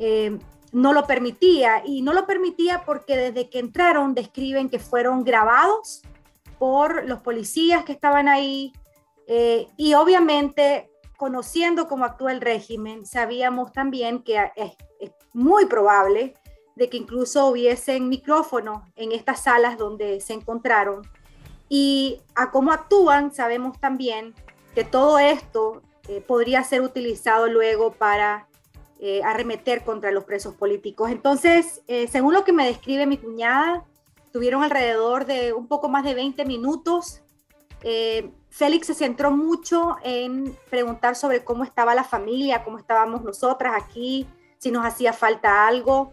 eh, 0.00 0.36
no 0.72 0.92
lo 0.92 1.06
permitía. 1.06 1.82
Y 1.84 2.02
no 2.02 2.12
lo 2.12 2.26
permitía 2.26 2.84
porque 2.84 3.16
desde 3.16 3.48
que 3.48 3.58
entraron 3.58 4.14
describen 4.14 4.68
que 4.68 4.78
fueron 4.78 5.24
grabados 5.24 6.02
por 6.58 7.08
los 7.08 7.20
policías 7.20 7.84
que 7.84 7.92
estaban 7.92 8.28
ahí. 8.28 8.72
Eh, 9.26 9.68
y 9.76 9.94
obviamente 9.94 10.90
conociendo 11.16 11.86
cómo 11.86 12.06
actúa 12.06 12.32
el 12.32 12.40
régimen, 12.40 13.04
sabíamos 13.04 13.72
también 13.72 14.22
que 14.22 14.50
es, 14.56 14.72
muy 15.32 15.66
probable 15.66 16.34
de 16.74 16.88
que 16.88 16.96
incluso 16.96 17.46
hubiesen 17.46 18.08
micrófonos 18.08 18.82
en 18.96 19.12
estas 19.12 19.42
salas 19.42 19.78
donde 19.78 20.20
se 20.20 20.32
encontraron. 20.32 21.02
Y 21.68 22.20
a 22.34 22.50
cómo 22.50 22.72
actúan, 22.72 23.32
sabemos 23.32 23.78
también 23.78 24.34
que 24.74 24.82
todo 24.82 25.18
esto 25.18 25.82
eh, 26.08 26.20
podría 26.20 26.64
ser 26.64 26.80
utilizado 26.80 27.46
luego 27.46 27.92
para 27.92 28.48
eh, 29.00 29.22
arremeter 29.24 29.82
contra 29.82 30.12
los 30.12 30.24
presos 30.24 30.54
políticos. 30.54 31.10
Entonces, 31.10 31.82
eh, 31.88 32.06
según 32.06 32.34
lo 32.34 32.44
que 32.44 32.52
me 32.52 32.66
describe 32.66 33.06
mi 33.06 33.18
cuñada, 33.18 33.84
tuvieron 34.32 34.62
alrededor 34.62 35.26
de 35.26 35.52
un 35.52 35.66
poco 35.66 35.88
más 35.88 36.04
de 36.04 36.14
20 36.14 36.44
minutos 36.44 37.22
Félix 38.50 38.88
se 38.88 38.94
centró 38.94 39.30
mucho 39.30 39.96
en 40.02 40.56
preguntar 40.68 41.14
sobre 41.14 41.44
cómo 41.44 41.64
estaba 41.64 41.94
la 41.94 42.04
familia, 42.04 42.64
cómo 42.64 42.78
estábamos 42.78 43.22
nosotras 43.22 43.74
aquí, 43.76 44.26
si 44.58 44.70
nos 44.70 44.84
hacía 44.84 45.12
falta 45.12 45.66
algo. 45.68 46.12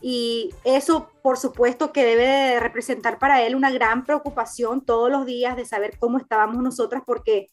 Y 0.00 0.54
eso, 0.64 1.10
por 1.22 1.38
supuesto, 1.38 1.92
que 1.92 2.04
debe 2.04 2.60
representar 2.60 3.18
para 3.18 3.42
él 3.42 3.56
una 3.56 3.70
gran 3.70 4.04
preocupación 4.04 4.84
todos 4.84 5.10
los 5.10 5.26
días 5.26 5.56
de 5.56 5.64
saber 5.64 5.98
cómo 5.98 6.18
estábamos 6.18 6.62
nosotras, 6.62 7.02
porque 7.04 7.48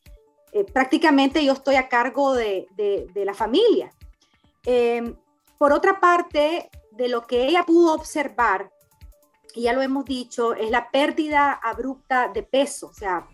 eh, 0.51 0.65
prácticamente 0.65 1.43
yo 1.43 1.53
estoy 1.53 1.75
a 1.75 1.87
cargo 1.87 2.33
de, 2.33 2.67
la 3.15 3.33
familia. 3.33 3.91
Em, 4.65 5.15
por 5.57 5.73
otra 5.73 5.99
parte, 5.99 6.69
de 6.91 7.09
lo 7.09 7.27
que 7.27 7.45
ella 7.45 7.63
pudo 7.63 7.93
observar, 7.93 8.71
y 9.53 9.63
ya 9.63 9.73
lo 9.73 9.81
hemos 9.81 10.05
dicho, 10.05 10.53
es 10.53 10.69
la 10.69 10.91
pérdida 10.91 11.53
abrupta 11.53 12.27
de 12.27 12.43
peso. 12.43 12.87
O 12.87 12.93
sea, 12.93 13.27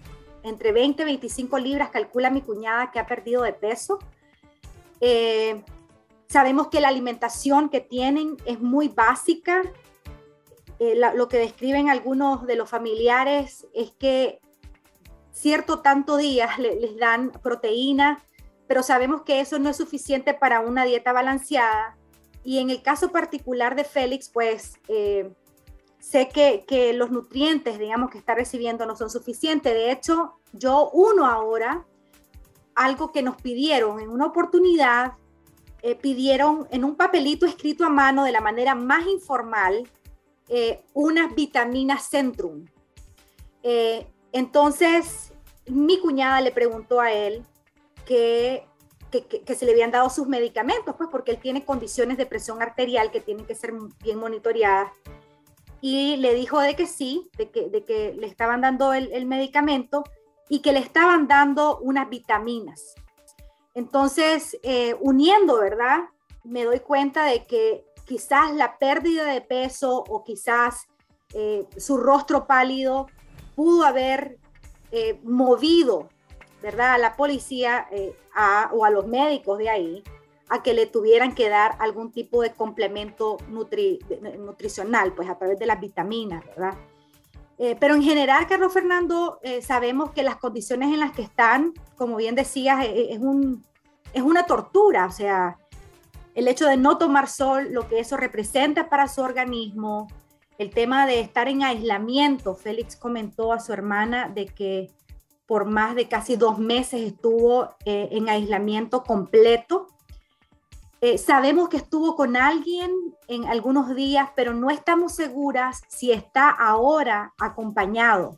entre 0.43 0.71
20 0.71 1.03
y 1.03 1.05
25 1.05 1.57
libras, 1.57 1.89
calcula 1.89 2.29
mi 2.29 2.41
cuñada 2.41 2.91
que 2.91 2.99
ha 2.99 3.07
perdido 3.07 3.43
de 3.43 3.53
peso. 3.53 3.99
Eh, 4.99 5.63
sabemos 6.27 6.67
que 6.67 6.79
la 6.79 6.89
alimentación 6.89 7.69
que 7.69 7.81
tienen 7.81 8.37
es 8.45 8.59
muy 8.59 8.87
básica. 8.87 9.63
Eh, 10.79 10.99
lo 11.15 11.27
que 11.27 11.37
describen 11.37 11.89
algunos 11.89 12.45
de 12.45 12.55
los 12.55 12.69
familiares 12.69 13.67
es 13.73 13.91
que 13.91 14.39
cierto 15.31 15.79
tanto 15.79 16.17
días 16.17 16.59
les 16.59 16.97
dan 16.97 17.31
proteína, 17.31 18.23
pero 18.71 18.83
sabemos 18.83 19.23
que 19.23 19.41
eso 19.41 19.59
no 19.59 19.69
es 19.69 19.75
suficiente 19.75 20.33
para 20.33 20.61
una 20.61 20.85
dieta 20.85 21.11
balanceada. 21.11 21.97
Y 22.41 22.59
en 22.59 22.69
el 22.69 22.81
caso 22.81 23.11
particular 23.11 23.75
de 23.75 23.83
Félix, 23.83 24.29
pues 24.29 24.79
eh, 24.87 25.29
sé 25.99 26.29
que, 26.29 26.63
que, 26.65 26.93
los 26.93 27.11
nutrientes, 27.11 27.77
digamos, 27.77 28.09
que 28.09 28.17
está 28.17 28.33
recibiendo 28.33 28.85
no 28.85 28.95
son 28.95 29.09
suficientes. 29.09 29.73
De 29.73 29.91
hecho, 29.91 30.35
yo 30.53 30.89
uno 30.93 31.25
ahora, 31.25 31.85
algo 32.73 33.11
que 33.11 33.21
nos 33.21 33.35
pidieron 33.41 33.99
en 33.99 34.07
una 34.07 34.27
oportunidad, 34.27 35.15
eh, 35.81 35.95
pidieron 35.95 36.65
en 36.71 36.85
un 36.85 36.95
papelito 36.95 37.45
escrito 37.45 37.83
a 37.83 37.89
mano 37.89 38.23
de 38.23 38.31
la 38.31 38.39
manera 38.39 38.73
más 38.73 39.05
informal 39.05 39.85
eh, 40.47 40.81
unas 40.93 41.35
vitaminas 41.35 42.09
Centrum. 42.09 42.63
Eh, 43.63 44.07
entonces, 44.31 45.33
mi 45.67 45.99
cuñada 45.99 46.39
le 46.39 46.53
preguntó 46.53 47.01
a 47.01 47.11
él 47.11 47.45
que, 48.11 48.67
que, 49.09 49.25
que, 49.25 49.55
se 49.55 49.65
le 49.65 49.71
habían 49.71 49.91
dado 49.91 50.09
sus 50.09 50.27
medicamentos, 50.27 50.95
pues 50.97 51.07
porque 51.09 51.31
él 51.31 51.37
tiene 51.37 51.63
condiciones 51.63 52.17
de 52.17 52.25
presión 52.25 52.61
arterial 52.61 53.09
que 53.09 53.21
tienen 53.21 53.45
que 53.45 53.55
ser 53.55 53.71
bien 54.03 54.19
monitoreadas 54.19 54.91
y 55.79 56.17
le 56.17 56.33
dijo 56.33 56.59
de 56.59 56.75
que 56.75 56.87
sí, 56.87 57.29
de 57.37 57.49
que, 57.49 57.69
de 57.69 57.85
que 57.85 58.13
le 58.13 58.27
estaban 58.27 58.59
dando 58.59 58.93
el, 58.93 59.25
medicamento 59.27 60.03
y 60.49 60.59
que 60.59 60.73
le 60.73 60.79
estaban 60.79 61.29
dando 61.29 61.77
unas 61.77 62.09
vitaminas. 62.09 62.95
Entonces, 63.75 64.57
eh, 64.61 64.97
uniendo, 64.99 65.57
¿verdad? 65.57 66.01
Me 66.43 66.65
doy 66.65 66.81
cuenta 66.81 67.23
de 67.23 67.45
que 67.45 67.85
quizás 68.05 68.53
la 68.53 68.77
pérdida 68.77 69.23
de 69.23 69.39
peso 69.39 70.03
o 70.09 70.25
quizás 70.25 70.85
eh, 71.33 71.65
su 71.77 71.95
rostro 71.95 72.45
pálido 72.45 73.07
pudo 73.55 73.85
haber 73.85 74.37
eh, 74.91 75.17
movido, 75.23 76.09
¿verdad? 76.61 76.93
A 76.93 76.97
la 76.97 77.15
policía 77.15 77.87
o 78.71 78.85
a 78.85 78.89
los 78.89 79.07
médicos 79.07 79.57
de 79.57 79.69
ahí 79.69 80.03
a 80.51 80.61
que 80.61 80.73
le 80.73 80.85
tuvieran 80.85 81.33
que 81.33 81.47
dar 81.47 81.77
algún 81.79 82.11
tipo 82.11 82.41
de 82.41 82.51
complemento 82.51 83.37
nutricional, 83.47 85.13
pues 85.13 85.29
a 85.29 85.37
través 85.37 85.57
de 85.57 85.65
las 85.65 85.79
vitaminas, 85.79 86.45
¿verdad? 86.45 86.73
Eh, 87.57 87.77
pero 87.79 87.95
en 87.95 88.03
general, 88.03 88.47
Carlos 88.47 88.73
Fernando, 88.73 89.39
eh, 89.43 89.61
sabemos 89.61 90.11
que 90.11 90.23
las 90.23 90.35
condiciones 90.35 90.93
en 90.93 90.99
las 90.99 91.13
que 91.13 91.21
están, 91.21 91.73
como 91.95 92.17
bien 92.17 92.35
decías, 92.35 92.85
es, 92.85 93.19
un, 93.19 93.63
es 94.11 94.21
una 94.21 94.45
tortura, 94.45 95.05
o 95.05 95.11
sea, 95.11 95.57
el 96.35 96.49
hecho 96.49 96.65
de 96.65 96.75
no 96.75 96.97
tomar 96.97 97.29
sol, 97.29 97.69
lo 97.71 97.87
que 97.87 97.99
eso 97.99 98.17
representa 98.17 98.89
para 98.89 99.07
su 99.07 99.21
organismo, 99.21 100.09
el 100.57 100.69
tema 100.69 101.07
de 101.07 101.21
estar 101.21 101.47
en 101.47 101.63
aislamiento. 101.63 102.55
Félix 102.55 102.97
comentó 102.97 103.53
a 103.53 103.61
su 103.61 103.71
hermana 103.71 104.27
de 104.27 104.47
que 104.47 104.91
por 105.51 105.65
más 105.65 105.95
de 105.95 106.07
casi 106.07 106.37
dos 106.37 106.59
meses 106.59 107.01
estuvo 107.01 107.75
eh, 107.83 108.07
en 108.13 108.29
aislamiento 108.29 109.03
completo 109.03 109.87
eh, 111.03 111.17
sabemos 111.17 111.67
que 111.67 111.75
estuvo 111.77 112.15
con 112.15 112.37
alguien 112.37 112.91
en 113.27 113.45
algunos 113.45 113.93
días, 113.95 114.29
pero 114.33 114.53
no 114.53 114.69
estamos 114.69 115.13
seguras 115.13 115.81
si 115.89 116.13
está 116.13 116.47
ahora 116.49 117.33
acompañado. 117.39 118.37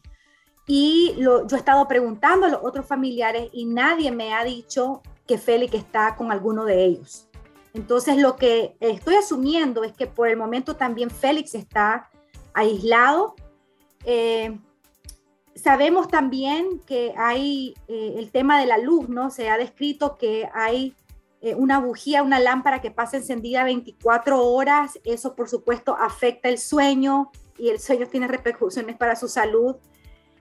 Y 0.65 1.13
yo 1.19 1.45
he 1.51 1.55
estado 1.55 1.85
preguntando 1.89 2.45
a 2.45 2.49
los 2.49 2.61
otros 2.63 2.85
familiares 2.85 3.49
y 3.51 3.65
nadie 3.65 4.11
me 4.11 4.33
ha 4.33 4.45
dicho 4.45 5.03
que 5.27 5.37
Félix 5.37 5.73
está 5.75 6.15
con 6.15 6.31
alguno 6.31 6.63
de 6.63 6.85
ellos. 6.85 7.27
Entonces 7.73 8.17
lo 8.17 8.37
que 8.37 8.77
estoy 8.79 9.15
asumiendo 9.15 9.83
es 9.83 9.91
que 9.91 10.07
por 10.07 10.29
el 10.29 10.37
momento 10.37 10.77
también 10.77 11.11
Félix 11.11 11.53
está 11.53 12.09
aislado. 12.53 13.35
Eh, 14.05 14.57
sabemos 15.55 16.07
también 16.07 16.79
que 16.85 17.13
hay 17.17 17.75
eh, 17.87 18.15
el 18.17 18.31
tema 18.31 18.59
de 18.59 18.65
la 18.65 18.77
luz, 18.77 19.09
¿no? 19.09 19.29
Se 19.29 19.49
ha 19.49 19.57
descrito 19.57 20.17
que 20.17 20.49
hay 20.53 20.95
eh, 21.41 21.55
una 21.55 21.79
bujía, 21.79 22.23
una 22.23 22.39
lámpara 22.39 22.81
que 22.81 22.91
pasa 22.91 23.17
encendida 23.17 23.63
24 23.63 24.43
horas, 24.45 24.99
eso 25.03 25.35
por 25.35 25.49
supuesto 25.49 25.95
afecta 25.99 26.49
el 26.49 26.57
sueño 26.57 27.31
y 27.57 27.69
el 27.69 27.79
sueño 27.79 28.07
tiene 28.07 28.27
repercusiones 28.27 28.95
para 28.95 29.15
su 29.15 29.27
salud. 29.27 29.75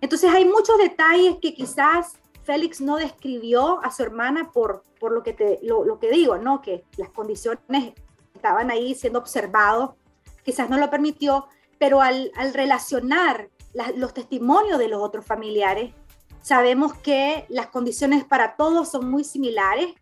Entonces 0.01 0.31
hay 0.31 0.45
muchos 0.45 0.79
detalles 0.79 1.37
que 1.41 1.55
quizás 1.55 2.15
Félix 2.45 2.81
no 2.81 2.97
describió 2.97 3.83
a 3.85 3.91
su 3.91 4.03
hermana 4.03 4.51
por, 4.53 4.85
por 4.99 5.13
lo, 5.13 5.23
que 5.23 5.33
te, 5.33 5.61
lo, 5.63 5.99
que 5.99 6.11
digo, 6.11 6.39
¿no? 6.39 6.61
Que 6.63 6.85
las 6.97 7.11
condiciones 7.11 7.95
estaban 8.35 8.71
ahí 8.71 8.95
siendo 8.95 9.19
observados, 9.19 9.91
quizás 10.45 10.69
no 10.69 10.79
lo 10.79 10.91
permitió, 10.91 11.47
pero 11.79 12.01
al, 12.01 12.33
al 12.37 12.55
relacionar 12.55 13.49
los 13.97 14.15
testimonios 14.15 14.79
de 14.79 14.89
los 14.89 15.03
otros 15.03 15.25
familiares, 15.25 15.95
sabemos 16.43 16.95
que 16.95 17.47
las 17.49 17.69
condiciones 17.69 18.25
para 18.25 18.57
todos 18.57 18.91
son 18.91 19.11
muy 19.11 19.25
similares 19.25 19.95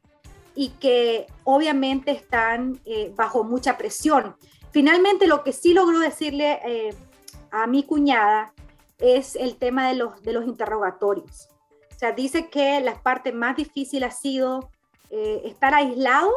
y 0.54 0.70
que 0.70 1.26
obviamente 1.44 2.10
están 2.10 2.80
eh, 2.84 3.12
bajo 3.14 3.44
mucha 3.44 3.78
presión. 3.78 4.36
Finalmente, 4.72 5.26
lo 5.26 5.42
que 5.44 5.52
sí 5.52 5.74
logró 5.74 5.98
decirle 5.98 6.60
eh, 6.64 6.94
a 7.50 7.66
mi 7.66 7.84
cuñada 7.84 8.52
es 8.98 9.36
el 9.36 9.56
tema 9.56 9.88
de 9.88 9.94
los, 9.94 10.22
de 10.22 10.32
los 10.32 10.46
interrogatorios. 10.46 11.48
O 11.94 11.98
sea, 11.98 12.12
dice 12.12 12.48
que 12.48 12.80
la 12.80 13.00
parte 13.02 13.32
más 13.32 13.56
difícil 13.56 14.04
ha 14.04 14.10
sido 14.10 14.70
eh, 15.10 15.42
estar 15.44 15.74
aislado 15.74 16.30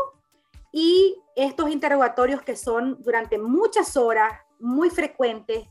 y 0.72 1.16
estos 1.36 1.70
interrogatorios 1.70 2.42
que 2.42 2.56
son 2.56 3.02
durante 3.02 3.38
muchas 3.38 3.96
horas, 3.96 4.34
muy 4.60 4.90
frecuentes, 4.90 5.68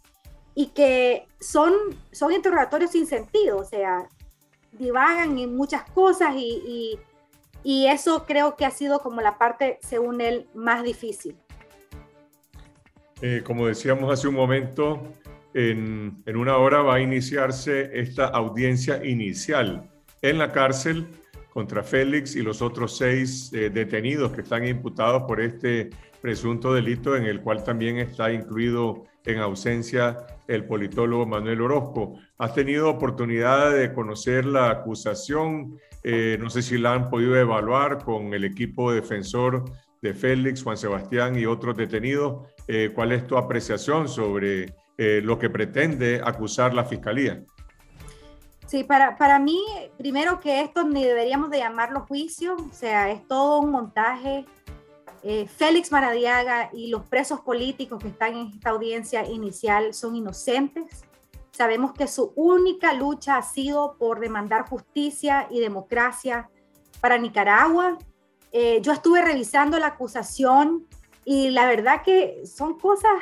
y 0.54 0.66
que 0.68 1.26
son, 1.40 1.72
son 2.10 2.32
interrogatorios 2.32 2.90
sin 2.90 3.06
sentido, 3.06 3.58
o 3.58 3.64
sea, 3.64 4.08
divagan 4.72 5.38
en 5.38 5.56
muchas 5.56 5.82
cosas 5.90 6.34
y, 6.36 6.98
y, 7.64 7.86
eso 7.86 8.24
creo 8.26 8.56
que 8.56 8.64
ha 8.64 8.70
sido 8.70 9.00
como 9.00 9.20
la 9.20 9.38
parte, 9.38 9.78
según 9.82 10.20
él, 10.20 10.46
más 10.54 10.82
difícil. 10.82 11.36
Eh, 13.20 13.42
como 13.44 13.66
decíamos 13.66 14.12
hace 14.12 14.28
un 14.28 14.34
momento, 14.34 15.00
en, 15.54 16.22
en, 16.26 16.36
una 16.36 16.56
hora 16.56 16.82
va 16.82 16.96
a 16.96 17.00
iniciarse 17.00 17.90
esta 17.92 18.26
audiencia 18.26 19.04
inicial 19.04 19.88
en 20.22 20.38
la 20.38 20.50
cárcel 20.50 21.06
contra 21.52 21.82
Félix 21.82 22.34
y 22.34 22.42
los 22.42 22.62
otros 22.62 22.96
seis 22.96 23.52
eh, 23.52 23.68
detenidos 23.70 24.32
que 24.32 24.40
están 24.40 24.66
imputados 24.66 25.24
por 25.24 25.40
este 25.40 25.90
presunto 26.20 26.72
delito 26.72 27.16
en 27.16 27.24
el 27.24 27.42
cual 27.42 27.62
también 27.62 27.98
está 27.98 28.32
incluido 28.32 29.04
en 29.24 29.38
ausencia 29.38 30.26
el 30.48 30.64
politólogo 30.64 31.26
Manuel 31.26 31.60
Orozco. 31.60 32.18
¿Has 32.38 32.54
tenido 32.54 32.90
oportunidad 32.90 33.72
de 33.72 33.92
conocer 33.92 34.44
la 34.44 34.70
acusación? 34.70 35.78
Eh, 36.02 36.36
no 36.40 36.50
sé 36.50 36.62
si 36.62 36.78
la 36.78 36.94
han 36.94 37.10
podido 37.10 37.36
evaluar 37.36 38.02
con 38.04 38.34
el 38.34 38.44
equipo 38.44 38.92
defensor 38.92 39.64
de 40.00 40.14
Félix, 40.14 40.62
Juan 40.62 40.76
Sebastián 40.76 41.38
y 41.38 41.46
otros 41.46 41.76
detenidos. 41.76 42.48
Eh, 42.66 42.90
¿Cuál 42.94 43.12
es 43.12 43.26
tu 43.26 43.36
apreciación 43.36 44.08
sobre 44.08 44.74
eh, 44.98 45.20
lo 45.22 45.38
que 45.38 45.48
pretende 45.48 46.20
acusar 46.24 46.74
la 46.74 46.84
Fiscalía? 46.84 47.42
Sí, 48.66 48.84
para, 48.84 49.16
para 49.18 49.38
mí, 49.38 49.60
primero 49.98 50.40
que 50.40 50.62
esto 50.62 50.84
ni 50.84 51.04
deberíamos 51.04 51.50
de 51.50 51.58
llamarlo 51.58 52.00
juicio, 52.00 52.56
o 52.56 52.72
sea, 52.72 53.10
es 53.10 53.26
todo 53.28 53.60
un 53.60 53.70
montaje 53.70 54.46
eh, 55.24 55.46
Félix 55.46 55.92
Maradiaga 55.92 56.70
y 56.72 56.88
los 56.88 57.04
presos 57.04 57.40
políticos 57.40 58.02
que 58.02 58.08
están 58.08 58.36
en 58.36 58.46
esta 58.48 58.70
audiencia 58.70 59.24
inicial 59.28 59.94
son 59.94 60.16
inocentes. 60.16 61.04
Sabemos 61.52 61.92
que 61.92 62.08
su 62.08 62.32
única 62.34 62.92
lucha 62.92 63.36
ha 63.36 63.42
sido 63.42 63.96
por 63.98 64.18
demandar 64.18 64.68
justicia 64.68 65.46
y 65.50 65.60
democracia 65.60 66.50
para 67.00 67.18
Nicaragua. 67.18 67.98
Eh, 68.50 68.80
yo 68.82 68.92
estuve 68.92 69.22
revisando 69.22 69.78
la 69.78 69.88
acusación 69.88 70.86
y 71.24 71.50
la 71.50 71.66
verdad 71.66 72.02
que 72.02 72.42
son 72.44 72.78
cosas 72.78 73.12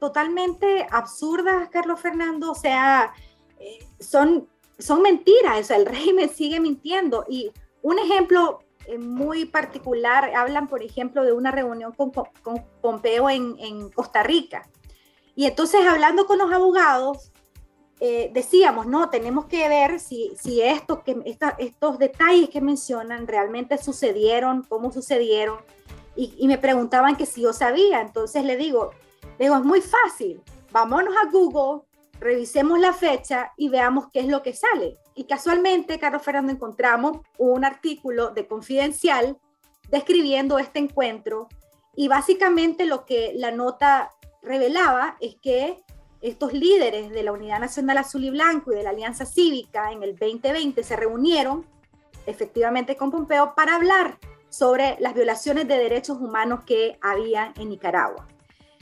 totalmente 0.00 0.86
absurdas, 0.90 1.68
Carlos 1.68 2.00
Fernando. 2.00 2.52
O 2.52 2.54
sea, 2.54 3.12
eh, 3.58 3.86
son, 4.00 4.48
son 4.78 5.02
mentiras. 5.02 5.70
O 5.70 5.74
el 5.74 5.84
régimen 5.84 6.30
sigue 6.30 6.58
mintiendo. 6.58 7.26
Y 7.28 7.52
un 7.82 7.98
ejemplo 7.98 8.63
muy 8.98 9.44
particular. 9.44 10.34
Hablan, 10.34 10.68
por 10.68 10.82
ejemplo, 10.82 11.24
de 11.24 11.32
una 11.32 11.50
reunión 11.50 11.92
con, 11.92 12.12
Pompeo 12.80 13.30
en, 13.30 13.90
Costa 13.90 14.22
Rica. 14.22 14.68
Y 15.34 15.46
entonces, 15.46 15.86
hablando 15.86 16.26
con 16.26 16.38
los 16.38 16.52
abogados, 16.52 17.32
eh, 18.00 18.30
decíamos, 18.32 18.86
no, 18.86 19.10
tenemos 19.10 19.46
que 19.46 19.68
ver 19.68 20.00
si, 20.00 20.32
si 20.36 20.60
esto, 20.60 21.02
que, 21.02 21.16
estos 21.58 21.98
detalles 21.98 22.50
que 22.50 22.60
mencionan 22.60 23.26
realmente 23.26 23.78
sucedieron, 23.78 24.62
cómo 24.62 24.92
sucedieron. 24.92 25.58
Y, 26.16 26.34
y, 26.38 26.46
me 26.46 26.58
preguntaban 26.58 27.16
que 27.16 27.26
si 27.26 27.42
yo 27.42 27.52
sabía. 27.52 28.00
Entonces 28.00 28.44
le 28.44 28.56
digo, 28.56 28.90
le 29.38 29.46
digo, 29.46 29.56
es 29.56 29.64
muy 29.64 29.80
fácil. 29.80 30.42
Vámonos 30.70 31.14
a 31.16 31.30
Google, 31.30 31.82
revisemos 32.20 32.78
la 32.78 32.92
fecha 32.92 33.52
y 33.56 33.68
veamos 33.68 34.06
qué 34.12 34.20
es 34.20 34.26
lo 34.26 34.42
que 34.42 34.54
sale. 34.54 34.98
Y 35.14 35.24
casualmente, 35.24 35.98
Carlos 35.98 36.22
Fernando, 36.22 36.52
encontramos 36.52 37.18
un 37.38 37.64
artículo 37.64 38.30
de 38.30 38.46
Confidencial 38.46 39.38
describiendo 39.88 40.58
este 40.58 40.80
encuentro 40.80 41.48
y 41.94 42.08
básicamente 42.08 42.86
lo 42.86 43.04
que 43.04 43.32
la 43.36 43.50
nota 43.50 44.10
revelaba 44.42 45.16
es 45.20 45.36
que 45.36 45.84
estos 46.20 46.52
líderes 46.52 47.10
de 47.10 47.22
la 47.22 47.32
Unidad 47.32 47.60
Nacional 47.60 47.98
Azul 47.98 48.24
y 48.24 48.30
Blanco 48.30 48.72
y 48.72 48.76
de 48.76 48.82
la 48.82 48.90
Alianza 48.90 49.26
Cívica 49.26 49.92
en 49.92 50.02
el 50.02 50.16
2020 50.16 50.82
se 50.82 50.96
reunieron 50.96 51.66
efectivamente 52.26 52.96
con 52.96 53.10
Pompeo 53.10 53.54
para 53.54 53.76
hablar 53.76 54.18
sobre 54.48 54.96
las 55.00 55.14
violaciones 55.14 55.68
de 55.68 55.76
derechos 55.76 56.18
humanos 56.20 56.60
que 56.64 56.98
había 57.02 57.52
en 57.56 57.68
Nicaragua. 57.68 58.26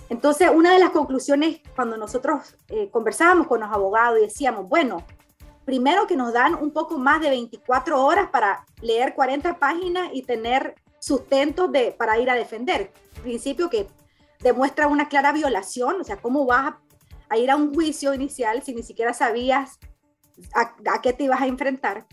Entonces, 0.08 0.50
una 0.54 0.72
de 0.74 0.78
las 0.78 0.90
conclusiones 0.90 1.60
cuando 1.74 1.96
nosotros 1.96 2.56
eh, 2.68 2.90
conversábamos 2.90 3.46
con 3.46 3.60
los 3.60 3.70
abogados 3.70 4.18
y 4.18 4.22
decíamos, 4.22 4.68
bueno, 4.68 5.04
primero 5.64 6.06
que 6.06 6.16
nos 6.16 6.32
dan 6.32 6.54
un 6.54 6.72
poco 6.72 6.98
más 6.98 7.20
de 7.20 7.30
24 7.30 8.04
horas 8.04 8.28
para 8.30 8.64
leer 8.80 9.14
40 9.14 9.58
páginas 9.58 10.10
y 10.12 10.22
tener 10.22 10.74
sustento 10.98 11.68
de, 11.68 11.92
para 11.92 12.18
ir 12.18 12.30
a 12.30 12.34
defender. 12.34 12.92
Principio 13.22 13.70
que 13.70 13.88
demuestra 14.40 14.88
una 14.88 15.08
clara 15.08 15.32
violación, 15.32 16.00
o 16.00 16.04
sea, 16.04 16.16
¿cómo 16.16 16.46
vas 16.46 16.74
a, 17.28 17.38
ir 17.38 17.50
a 17.50 17.56
un 17.56 17.74
juicio 17.74 18.12
inicial 18.14 18.62
si 18.62 18.74
ni 18.74 18.82
siquiera 18.82 19.14
sabías 19.14 19.78
a, 20.54 21.00
qué 21.00 21.12
te 21.12 21.24
ibas 21.24 21.40
a 21.40 21.46
enfrentar? 21.46 22.06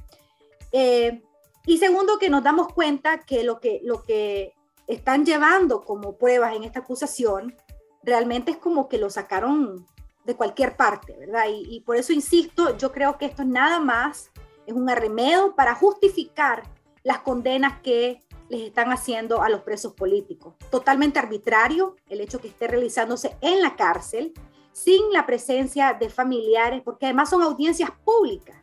Eh, 0.72 1.22
y 1.66 1.78
segundo, 1.78 2.18
que 2.20 2.30
nos 2.30 2.44
damos 2.44 2.68
cuenta 2.74 3.20
que 3.20 3.44
lo, 3.44 3.60
que 3.60 3.82
lo 3.84 4.04
que 4.04 4.54
están 4.88 5.26
llevando 5.26 5.82
como 5.84 6.18
pruebas 6.18 6.56
en 6.56 6.64
esta 6.64 6.80
acusación 6.80 7.56
realmente 8.02 8.52
es 8.52 8.58
como 8.58 8.88
que 8.88 8.98
lo 8.98 9.10
sacaron 9.10 9.86
de 10.26 10.36
cualquier 10.36 10.76
parte, 10.76 11.16
¿verdad? 11.18 11.46
Y, 11.50 11.80
por 11.82 11.96
eso 11.96 12.14
insisto, 12.14 12.78
yo 12.78 12.92
creo 12.92 13.18
que 13.18 13.26
esto 13.26 13.44
nada 13.44 13.80
más 13.80 14.32
es 14.66 14.74
un 14.74 14.90
arremedo 14.90 15.56
para 15.56 15.74
justificar 15.76 16.64
las 17.04 17.20
condenas 17.20 17.82
que 17.82 18.22
les 18.50 18.62
están 18.62 18.92
haciendo 18.92 19.42
a 19.42 19.50
los 19.50 19.62
presos 19.62 19.94
políticos. 19.94 20.56
Totalmente 20.70 21.20
arbitrario 21.20 21.96
el 22.10 22.22
hecho 22.22 22.40
que 22.40 22.50
esté 22.50 22.68
realizándose 22.68 23.38
en 23.42 23.62
la 23.62 23.76
cárcel, 23.76 24.34
sin 24.72 25.12
la 25.12 25.26
presencia 25.26 25.94
de 25.94 26.10
familiares, 26.10 26.82
porque 26.84 27.06
además 27.06 27.30
son 27.30 27.42
audiencias 27.42 27.92
públicas. 28.04 28.58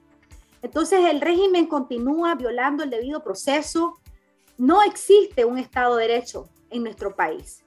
Entonces 0.62 1.04
el 1.04 1.20
régimen 1.20 1.66
continúa 1.66 2.34
violando 2.34 2.82
el 2.82 2.90
debido 2.90 3.22
proceso. 3.22 4.00
No 4.56 4.82
existe 4.82 5.44
un 5.44 5.58
Estado 5.58 5.96
de 5.96 6.08
Derecho 6.08 6.48
en 6.70 6.82
nuestro 6.82 7.14
país. 7.14 7.65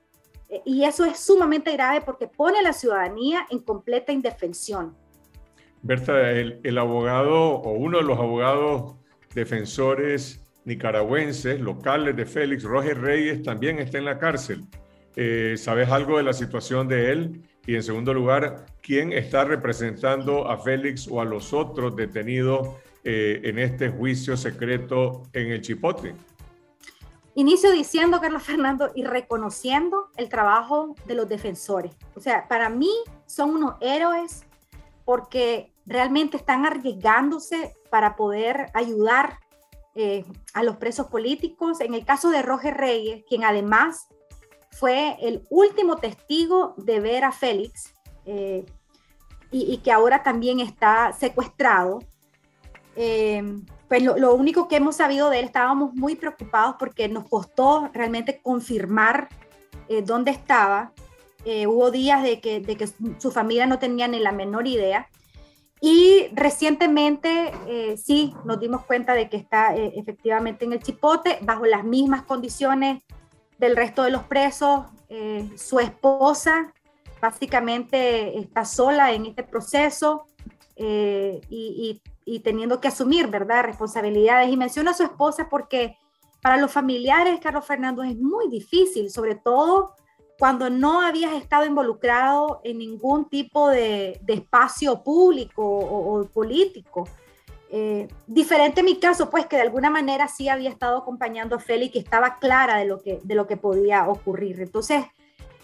Y 0.65 0.83
eso 0.83 1.05
es 1.05 1.19
sumamente 1.19 1.71
grave 1.73 2.01
porque 2.01 2.27
pone 2.27 2.59
a 2.59 2.61
la 2.63 2.73
ciudadanía 2.73 3.45
en 3.49 3.59
completa 3.59 4.11
indefensión. 4.11 4.95
Berta, 5.81 6.31
el, 6.31 6.77
abogado 6.77 7.37
o 7.37 7.71
uno 7.71 7.99
de 7.99 8.03
los 8.03 8.17
abogados 8.17 8.95
defensores 9.33 10.43
nicaragüenses 10.65 11.59
locales 11.59 12.15
de 12.15 12.25
Félix, 12.25 12.63
Roger 12.63 12.99
Reyes, 12.99 13.43
también 13.43 13.79
está 13.79 13.97
en 13.97 14.05
la 14.05 14.17
cárcel. 14.17 14.65
Eh, 15.15 15.55
¿Sabes 15.57 15.89
algo 15.89 16.17
de 16.17 16.23
la 16.23 16.33
situación 16.33 16.87
de 16.87 17.11
él? 17.11 17.41
Y 17.65 17.75
en 17.75 17.83
segundo 17.83 18.13
lugar, 18.13 18.65
¿quién 18.81 19.13
está 19.13 19.45
representando 19.45 20.49
a 20.49 20.57
Félix 20.57 21.07
o 21.07 21.21
a 21.21 21.25
los 21.25 21.53
otros 21.53 21.95
detenidos 21.95 22.69
eh, 23.03 23.41
en 23.43 23.59
este 23.59 23.89
juicio 23.89 24.35
secreto 24.35 25.23
en 25.33 25.51
el 25.51 25.61
Chipote? 25.61 26.15
Inicio 27.35 27.71
diciendo, 27.71 28.19
Carlos 28.19 28.43
Fernando, 28.43 28.91
y 28.95 29.03
reconociendo 29.03 30.09
el 30.17 30.29
trabajo 30.29 30.95
de 31.05 31.15
los 31.15 31.29
defensores. 31.29 31.95
O 32.15 32.19
sea, 32.19 32.47
para 32.47 32.69
mí 32.69 32.91
son 33.25 33.51
unos 33.51 33.75
héroes 33.81 34.45
porque 35.05 35.73
realmente 35.85 36.37
están 36.37 36.65
arriesgándose 36.65 37.75
para 37.89 38.15
poder 38.15 38.71
ayudar 38.73 39.39
eh, 39.95 40.25
a 40.53 40.63
los 40.63 40.77
presos 40.77 41.07
políticos. 41.07 41.81
En 41.81 41.93
el 41.93 42.05
caso 42.05 42.29
de 42.29 42.41
Roger 42.41 42.75
Reyes, 42.77 43.23
quien 43.27 43.43
además 43.43 44.07
fue 44.71 45.17
el 45.21 45.45
último 45.49 45.97
testigo 45.97 46.73
de 46.77 46.99
ver 46.99 47.23
a 47.23 47.31
Félix 47.31 47.93
eh, 48.25 48.65
y, 49.51 49.77
que 49.79 49.91
ahora 49.91 50.21
también 50.21 50.59
está 50.59 51.11
secuestrado. 51.13 51.99
Eh, 52.95 53.43
pues 53.89 54.03
lo, 54.03 54.35
único 54.35 54.67
que 54.67 54.75
hemos 54.75 54.97
sabido 54.97 55.31
de 55.31 55.39
él, 55.39 55.45
estábamos 55.45 55.95
muy 55.95 56.15
preocupados 56.15 56.75
porque 56.77 57.09
nos 57.09 57.27
costó 57.27 57.89
realmente 57.91 58.39
confirmar 58.39 59.29
eh, 59.87 60.03
dónde 60.03 60.29
estaba. 60.29 60.93
Eh, 61.43 61.65
hubo 61.65 61.89
días 61.89 62.21
de 62.21 62.39
que, 62.39 62.59
de 62.59 62.75
que, 62.75 62.87
su 63.17 63.31
familia 63.31 63.65
no 63.65 63.79
tenía 63.79 64.07
ni 64.07 64.19
la 64.19 64.31
menor 64.31 64.67
idea. 64.67 65.09
Y 65.81 66.27
recientemente 66.33 67.51
eh, 67.67 67.97
sí 67.97 68.35
nos 68.45 68.59
dimos 68.59 68.85
cuenta 68.85 69.15
de 69.15 69.27
que 69.27 69.37
está 69.37 69.75
efectivamente 69.75 70.65
en 70.65 70.73
el 70.73 70.83
chipote, 70.83 71.39
bajo 71.41 71.65
las 71.65 71.83
mismas 71.83 72.21
condiciones 72.23 73.01
del 73.57 73.75
resto 73.75 74.03
de 74.03 74.11
los 74.11 74.23
presos. 74.23 74.85
su 75.55 75.79
esposa 75.79 76.73
básicamente 77.19 78.37
está 78.37 78.65
sola 78.65 79.13
en 79.13 79.25
este 79.25 79.43
proceso 79.43 80.27
y, 80.77 81.41
y 81.49 82.01
y 82.29 82.39
teniendo 82.39 82.79
que 82.79 82.87
asumir, 82.87 83.27
¿verdad?, 83.27 83.63
responsabilidades. 83.63 84.49
Y 84.51 84.57
menciono 84.57 84.91
a 84.91 84.93
su 84.93 85.03
esposa 85.03 85.47
porque 85.49 85.97
para 86.41 86.57
los 86.57 86.71
familiares, 86.71 87.39
Carlos 87.41 87.65
Fernando, 87.65 88.03
es 88.03 88.17
muy 88.17 88.47
difícil, 88.49 89.09
sobre 89.09 89.35
todo 89.35 89.95
cuando 90.37 90.69
no 90.69 91.01
habías 91.01 91.33
estado 91.33 91.65
involucrado 91.65 92.61
en 92.63 92.77
ningún 92.77 93.27
tipo 93.27 93.67
de, 93.69 94.21
espacio 94.27 95.03
público 95.03 95.63
o, 95.63 96.23
político. 96.25 97.07
Eh, 97.71 98.07
diferente 98.25 98.79
en 98.79 98.85
mi 98.85 98.99
caso, 98.99 99.29
pues 99.29 99.45
que 99.45 99.57
de 99.57 99.63
alguna 99.63 99.89
manera 99.89 100.27
sí 100.27 100.47
había 100.47 100.69
estado 100.69 100.97
acompañando 100.97 101.57
a 101.57 101.59
Félix 101.59 101.95
y 101.95 101.99
estaba 101.99 102.39
clara 102.39 102.77
de 102.77 102.85
lo 102.85 103.01
que, 103.01 103.19
de 103.23 103.35
lo 103.35 103.47
que 103.47 103.57
podía 103.57 104.07
ocurrir. 104.07 104.61
Entonces, 104.61 105.05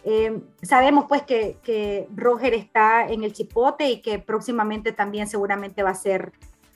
eh, 0.03 0.39
sabemos 0.61 1.05
pues 1.07 1.23
que, 1.23 1.57
que, 1.63 2.07
Roger 2.13 2.53
está 2.53 3.07
en 3.07 3.23
el 3.23 3.33
chipote 3.33 3.89
y 3.89 4.01
que 4.03 4.19
próximamente 4.19 4.91
también 4.91 5.27
seguramente 5.27 5.81
va 5.81 5.89
a 5.89 5.95
ser, 5.95 6.31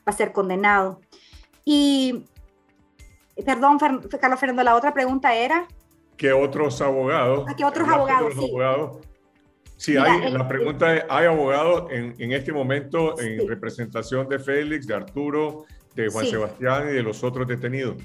va 0.10 0.14
a 0.14 0.18
ser 0.18 0.32
condenado. 0.32 1.01
Y, 1.64 2.26
perdón, 3.45 3.78
Carlos 4.20 4.39
Fernando, 4.39 4.64
la 4.64 4.76
otra 4.76 4.93
pregunta 4.93 5.36
era 5.36 5.68
que 6.18 6.34
otros 6.34 6.82
abogados. 6.82 7.47
¿A 7.47 7.55
qué 7.55 7.64
otros 7.64 7.88
abogados? 7.88 8.99
sí. 9.78 9.95
hay, 9.95 10.32
la 10.32 10.47
pregunta 10.47 10.97
es, 10.97 11.05
¿hay 11.10 11.28
abogados 11.28 11.89
en, 11.91 12.14
en 12.20 12.34
este 12.34 12.51
momento 12.51 13.20
en 13.22 13.47
representación 13.47 14.28
de 14.28 14.38
Félix, 14.38 14.86
de 14.86 14.95
Arturo, 14.95 15.66
de 15.95 16.10
Juan 16.10 16.26
Sebastián 16.26 16.89
y 16.89 16.93
de 16.93 17.03
los 17.03 17.24
otros 17.24 17.47
detenidos? 17.47 17.95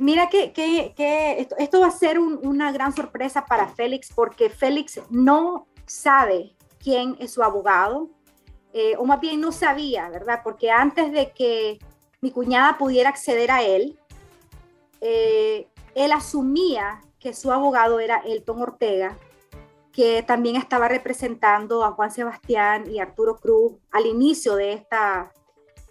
Mira 0.00 0.28
que, 0.28 0.52
que, 0.52 0.92
que 0.96 1.46
esto, 1.58 1.80
va 1.80 1.86
a 1.86 1.92
ser 1.92 2.18
una 2.18 2.72
gran 2.72 2.94
sorpresa 2.94 3.44
para 3.46 3.68
Félix 3.68 4.12
porque 4.12 4.50
Félix 4.50 5.00
no 5.10 5.68
sabe 5.86 6.56
quién 6.82 7.16
es 7.20 7.32
su 7.32 7.42
abogado, 7.42 8.10
eh, 8.72 8.94
o 8.98 9.04
más 9.04 9.20
bien 9.20 9.40
no 9.40 9.52
sabía, 9.52 10.08
¿verdad? 10.10 10.40
Porque 10.44 10.70
antes 10.70 11.12
de 11.12 11.32
que 11.32 11.78
mi 12.20 12.30
cuñada 12.30 12.78
pudiera 12.78 13.08
acceder 13.08 13.50
a 13.50 13.62
él, 13.62 13.98
eh, 15.00 15.66
él 15.94 16.12
asumía 16.12 17.00
que 17.18 17.34
su 17.34 17.52
abogado 17.52 18.00
era 18.00 18.22
Elton 18.24 18.62
Ortega, 18.62 19.16
que 19.92 20.22
también 20.22 20.56
estaba 20.56 20.88
representando 20.88 21.84
a 21.84 21.92
Juan 21.92 22.10
Sebastián 22.10 22.90
y 22.90 23.00
Arturo 23.00 23.36
Cruz 23.36 23.72
al 23.90 24.06
inicio 24.06 24.54
de, 24.54 24.72
esta, 24.72 25.32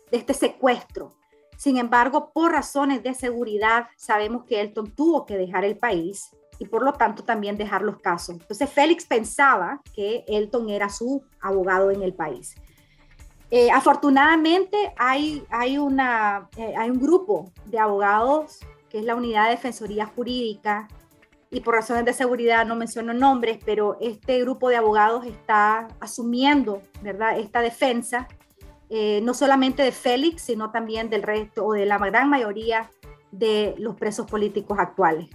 de 0.10 0.18
este 0.18 0.34
secuestro. 0.34 1.16
Sin 1.58 1.78
embargo, 1.78 2.32
por 2.32 2.54
razones 2.54 3.04
de 3.04 3.14
seguridad, 3.14 3.88
sabemos 3.98 4.46
que 4.46 4.62
Elton 4.62 4.92
tuvo 4.92 5.26
que 5.26 5.38
dejar 5.38 5.66
el 5.66 5.78
país 5.78 6.30
y 6.58 6.66
por 6.66 6.84
lo 6.84 6.94
tanto 6.94 7.24
también 7.24 7.58
dejar 7.58 7.82
los 7.82 8.00
casos. 8.00 8.38
Entonces, 8.40 8.70
Félix 8.70 9.06
pensaba 9.06 9.82
que 9.94 10.24
Elton 10.28 10.70
era 10.70 10.90
su 10.90 11.22
abogado 11.42 11.92
en 11.92 12.02
el 12.02 12.14
país. 12.14 12.56
Eh, 13.52 13.72
afortunadamente, 13.72 14.94
hay, 14.98 15.44
hay, 15.50 15.78
una, 15.78 16.50
eh, 16.56 16.74
hay 16.78 16.90
un 16.90 17.00
grupo 17.00 17.52
de 17.66 17.80
abogados 17.80 18.60
que 18.90 19.00
es 19.00 19.06
la 19.06 19.16
Unidad 19.16 19.46
de 19.46 19.52
Defensoría 19.52 20.06
Jurídica 20.06 20.88
y 21.52 21.62
por 21.62 21.74
razones 21.74 22.06
de 22.06 22.14
seguridad 22.14 22.66
no 22.66 22.76
menciono 22.76 23.14
nombres, 23.14 23.58
pero 23.66 23.98
este 24.02 24.40
grupo 24.42 24.70
de 24.70 24.76
abogados 24.76 25.26
está 25.26 25.88
asumiendo, 26.00 26.84
¿verdad?, 27.02 27.40
esta 27.40 27.62
defensa, 27.62 28.28
eh, 28.90 29.20
no 29.24 29.34
solamente 29.34 29.82
de 29.82 29.92
Félix, 29.92 30.44
sino 30.44 30.72
también 30.72 31.10
del 31.10 31.24
resto 31.24 31.66
o 31.66 31.74
de 31.74 31.88
la 31.88 31.98
gran 31.98 32.30
mayoría 32.30 32.92
de 33.32 33.74
los 33.78 33.96
presos 33.96 34.30
políticos 34.30 34.78
actuales. 34.80 35.28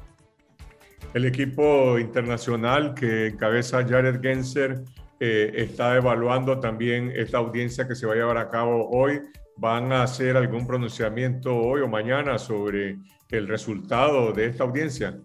El 1.14 1.24
equipo 1.24 1.98
internacional 1.98 2.94
que 2.94 3.28
encabeza 3.28 3.84
Jared 3.86 4.20
Genser 4.20 4.84
eh, 5.20 5.52
está 5.56 5.96
evaluando 5.96 6.60
también 6.60 7.12
esta 7.14 7.38
audiencia 7.38 7.86
que 7.86 7.94
se 7.94 8.06
va 8.06 8.12
a 8.12 8.16
llevar 8.16 8.38
a 8.38 8.50
cabo 8.50 8.88
hoy. 8.90 9.20
¿Van 9.56 9.92
a 9.92 10.02
hacer 10.02 10.36
algún 10.36 10.66
pronunciamiento 10.66 11.56
hoy 11.56 11.80
o 11.80 11.88
mañana 11.88 12.38
sobre 12.38 12.98
el 13.30 13.46
resultado 13.46 14.32
de 14.32 14.46
esta 14.46 14.64
audiencia? 14.64 15.20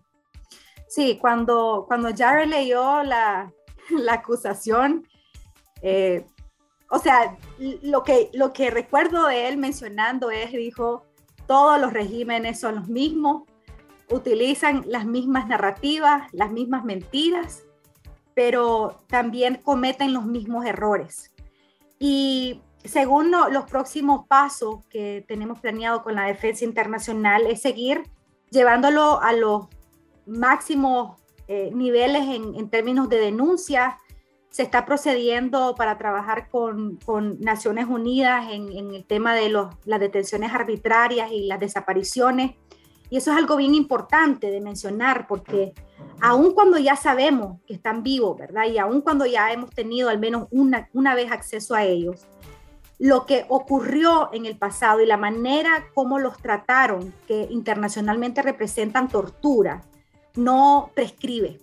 Sí, 0.87 1.17
cuando, 1.19 1.85
cuando 1.87 2.09
Jared 2.15 2.47
leyó 2.47 3.03
la, 3.03 3.51
la 3.89 4.13
acusación, 4.13 5.07
eh, 5.81 6.25
o 6.89 6.99
sea, 6.99 7.37
lo 7.81 8.03
que, 8.03 8.29
lo 8.33 8.51
que 8.53 8.71
recuerdo 8.71 9.27
de 9.27 9.47
él 9.47 9.57
mencionando 9.57 10.31
es, 10.31 10.51
dijo, 10.51 11.05
todos 11.47 11.79
los 11.79 11.93
regímenes 11.93 12.59
son 12.59 12.75
los 12.75 12.87
mismos, 12.87 13.43
utilizan 14.11 14.83
las 14.87 15.05
mismas 15.05 15.47
narrativas, 15.47 16.27
las 16.33 16.51
mismas 16.51 16.83
mentiras, 16.83 17.63
pero 18.39 19.03
también 19.07 19.55
cometen 19.55 20.13
los 20.13 20.25
mismos 20.25 20.65
errores. 20.65 21.33
Y 21.99 22.61
según 22.85 23.31
los 23.31 23.65
próximos 23.69 24.27
pasos 24.27 24.85
que 24.89 25.25
tenemos 25.27 25.59
planeado 25.59 26.03
con 26.03 26.15
la 26.15 26.27
defensa 26.27 26.63
internacional 26.63 27.45
es 27.47 27.61
seguir 27.61 28.03
llevándolo 28.49 29.21
a 29.21 29.33
los 29.33 29.67
máximos 30.25 31.19
eh, 31.49 31.71
niveles 31.73 32.29
en, 32.29 32.69
términos 32.69 33.09
de 33.09 33.17
denuncia. 33.17 33.99
Se 34.49 34.63
está 34.63 34.85
procediendo 34.85 35.75
para 35.75 35.97
trabajar 35.97 36.47
con, 36.47 36.95
con 36.95 37.41
Naciones 37.41 37.87
Unidas 37.89 38.53
en, 38.53 38.71
en, 38.71 38.93
el 38.93 39.03
tema 39.03 39.35
de 39.35 39.49
los, 39.49 39.75
las 39.83 39.99
detenciones 39.99 40.53
arbitrarias 40.53 41.29
y 41.29 41.45
las 41.45 41.59
desapariciones. 41.59 42.55
Y 43.09 43.17
eso 43.17 43.31
es 43.31 43.37
algo 43.37 43.55
bien 43.55 43.75
importante 43.75 44.51
de 44.51 44.61
mencionar 44.61 45.27
porque 45.27 45.73
aun 46.21 46.53
cuando 46.53 46.77
ya 46.77 46.95
sabemos 46.95 47.59
que 47.65 47.73
están 47.73 48.03
vivos, 48.03 48.37
¿verdad? 48.37 48.65
Y 48.65 48.77
aun 48.77 49.01
cuando 49.01 49.25
ya 49.25 49.51
hemos 49.51 49.71
tenido 49.71 50.09
al 50.09 50.19
menos 50.19 50.47
una, 50.51 50.89
una 50.93 51.15
vez 51.15 51.31
acceso 51.31 51.75
a 51.75 51.83
ellos, 51.83 52.27
lo 52.99 53.25
que 53.25 53.45
ocurrió 53.47 54.29
en 54.33 54.45
el 54.45 54.57
pasado 54.57 55.01
y 55.01 55.05
la 55.05 55.17
manera 55.17 55.87
como 55.93 56.19
los 56.19 56.37
trataron, 56.37 57.13
que 57.27 57.47
internacionalmente 57.49 58.41
representan 58.41 59.07
tortura, 59.07 59.81
no 60.35 60.91
prescribe. 60.93 61.59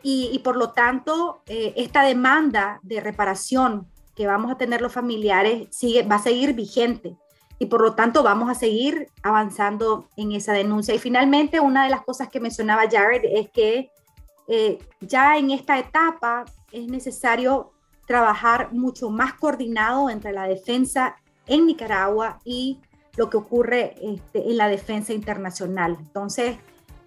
Y, 0.00 0.38
por 0.38 0.56
lo 0.56 0.70
tanto, 0.70 1.42
eh, 1.46 1.74
esta 1.76 2.02
demanda 2.02 2.80
de 2.82 3.00
reparación 3.00 3.88
que 4.14 4.26
vamos 4.26 4.50
a 4.50 4.56
tener 4.56 4.80
los 4.80 4.92
familiares 4.92 5.68
sigue, 5.70 6.02
va 6.04 6.16
a 6.16 6.22
seguir 6.22 6.54
vigente. 6.54 7.16
Y 7.58 7.66
por 7.66 7.80
lo 7.80 7.94
tanto, 7.94 8.22
vamos 8.22 8.50
a 8.50 8.54
seguir 8.54 9.08
avanzando 9.22 10.08
en 10.16 10.32
esa 10.32 10.52
denuncia. 10.52 10.94
Y 10.94 10.98
finalmente, 10.98 11.60
una 11.60 11.84
de 11.84 11.90
las 11.90 12.02
cosas 12.02 12.28
que 12.28 12.40
mencionaba 12.40 12.88
Jared 12.90 13.22
es 13.24 13.50
que 13.50 13.90
eh, 14.46 14.78
ya 15.00 15.36
en 15.36 15.50
esta 15.50 15.78
etapa 15.78 16.44
es 16.70 16.86
necesario 16.86 17.72
trabajar 18.06 18.72
mucho 18.72 19.10
más 19.10 19.34
coordinado 19.34 20.08
entre 20.08 20.32
la 20.32 20.46
defensa 20.46 21.16
en 21.46 21.66
Nicaragua 21.66 22.40
y 22.44 22.80
lo 23.16 23.28
que 23.28 23.36
ocurre 23.36 23.96
este, 24.00 24.48
en 24.48 24.56
la 24.56 24.68
defensa 24.68 25.12
internacional. 25.12 25.96
Entonces, 25.98 26.56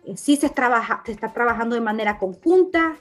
eh, 0.06 0.18
sí 0.18 0.36
se, 0.36 0.50
trabaja, 0.50 1.02
se 1.06 1.14
está 1.14 1.32
trabajando 1.32 1.76
de 1.76 1.82
manera 1.82 2.18
conjunta. 2.18 2.98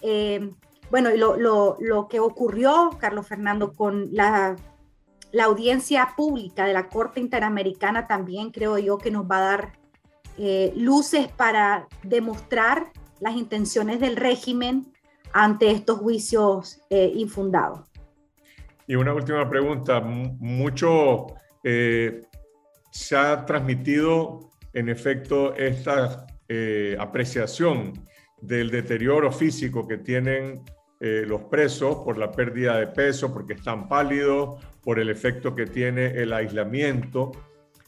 Eh, 0.00 0.50
bueno, 0.90 1.10
y 1.10 1.18
lo, 1.18 1.36
lo, 1.36 1.76
lo, 1.80 2.08
que 2.08 2.20
ocurrió, 2.20 2.90
Carlos 3.00 3.26
Fernando, 3.26 3.72
con 3.72 4.08
la, 4.12 4.54
la, 5.34 5.44
audiencia 5.44 6.14
pública 6.16 6.64
de 6.64 6.72
la 6.72 6.88
Corte 6.88 7.20
Interamericana 7.20 8.06
también 8.06 8.50
creo 8.50 8.78
yo 8.78 8.98
que 8.98 9.10
nos 9.10 9.24
va 9.30 9.38
a 9.38 9.40
dar 9.40 9.72
eh, 10.38 10.72
luces 10.76 11.28
para 11.28 11.86
demostrar 12.02 12.92
las 13.20 13.34
intenciones 13.36 14.00
del 14.00 14.16
régimen 14.16 14.92
ante 15.32 15.70
estos 15.70 15.98
juicios 15.98 16.80
infundados. 16.90 17.80
Y 18.86 18.94
una 18.94 19.12
última 19.12 19.48
pregunta. 19.48 20.00
Mucho 20.00 21.26
se 22.94 23.16
ha 23.16 23.44
transmitido, 23.44 24.50
en 24.72 24.88
efecto, 24.88 25.52
esta 25.56 26.26
eh, 26.48 26.96
apreciación 27.00 28.06
del 28.40 28.70
deterioro 28.70 29.32
físico 29.32 29.88
que 29.88 29.98
tienen 29.98 30.62
eh, 31.06 31.24
los 31.26 31.42
presos 31.42 31.96
por 31.96 32.16
la 32.16 32.32
pérdida 32.32 32.78
de 32.78 32.86
peso, 32.86 33.30
porque 33.30 33.52
están 33.52 33.88
pálidos, 33.88 34.64
por 34.82 34.98
el 34.98 35.10
efecto 35.10 35.54
que 35.54 35.66
tiene 35.66 36.06
el 36.06 36.32
aislamiento, 36.32 37.32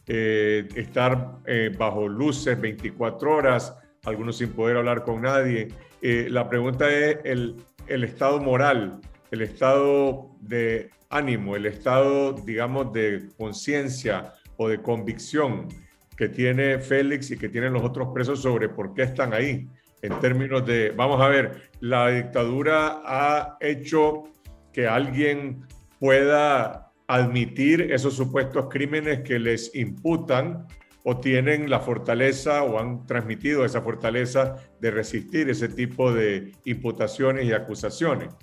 eh, 0.06 0.68
estar 0.74 1.38
bajo 1.78 2.08
luces 2.08 2.60
24 2.60 3.34
horas, 3.34 3.74
algunos 4.04 4.36
sin 4.36 4.50
poder 4.50 4.76
hablar 4.76 5.02
con 5.02 5.22
nadie. 5.22 5.68
la 6.02 6.48
pregunta 6.48 6.90
es 6.90 7.18
el, 7.24 7.56
el 7.86 8.04
estado 8.04 8.38
moral, 8.38 9.00
el 9.30 9.40
estado 9.40 10.36
de 10.40 10.90
ánimo, 11.08 11.56
el 11.56 11.64
estado, 11.64 12.32
digamos, 12.32 12.92
de 12.92 13.28
conciencia 13.38 14.34
o 14.58 14.68
de 14.68 14.82
convicción 14.82 15.68
que 16.16 16.28
tiene 16.28 16.78
Félix 16.78 17.30
y 17.30 17.38
que 17.38 17.48
tienen 17.48 17.72
los 17.72 17.82
otros 17.82 18.08
presos 18.12 18.40
sobre 18.42 18.68
por 18.68 18.94
qué 18.94 19.02
están 19.02 19.34
ahí. 19.34 19.68
En 20.02 20.18
términos 20.20 20.66
de, 20.66 20.90
vamos 20.90 21.20
a 21.20 21.28
ver, 21.28 21.70
la 21.80 22.08
dictadura 22.08 23.02
ha 23.04 23.56
hecho 23.60 24.24
que 24.72 24.86
alguien 24.86 25.66
pueda 25.98 26.92
admitir 27.08 27.92
esos 27.92 28.14
supuestos 28.14 28.66
crímenes 28.68 29.20
que 29.20 29.38
les 29.38 29.74
imputan 29.74 30.66
o 31.04 31.18
tienen 31.18 31.70
la 31.70 31.78
fortaleza 31.78 32.64
o 32.64 32.78
han 32.78 33.06
transmitido 33.06 33.64
esa 33.64 33.80
fortaleza 33.80 34.56
de 34.80 34.90
resistir 34.90 35.48
ese 35.48 35.68
tipo 35.68 36.12
de 36.12 36.52
imputaciones 36.64 37.44
y 37.44 37.52
acusaciones. 37.52 38.34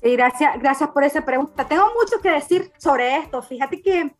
Gracias, 0.00 0.58
gracias 0.58 0.90
por 0.90 1.04
esa 1.04 1.24
pregunta. 1.24 1.68
Tengo 1.68 1.92
mucho 1.94 2.20
que 2.20 2.30
decir 2.30 2.72
sobre 2.78 3.18
esto. 3.18 3.42
Fíjate 3.42 3.80
que, 3.82 4.12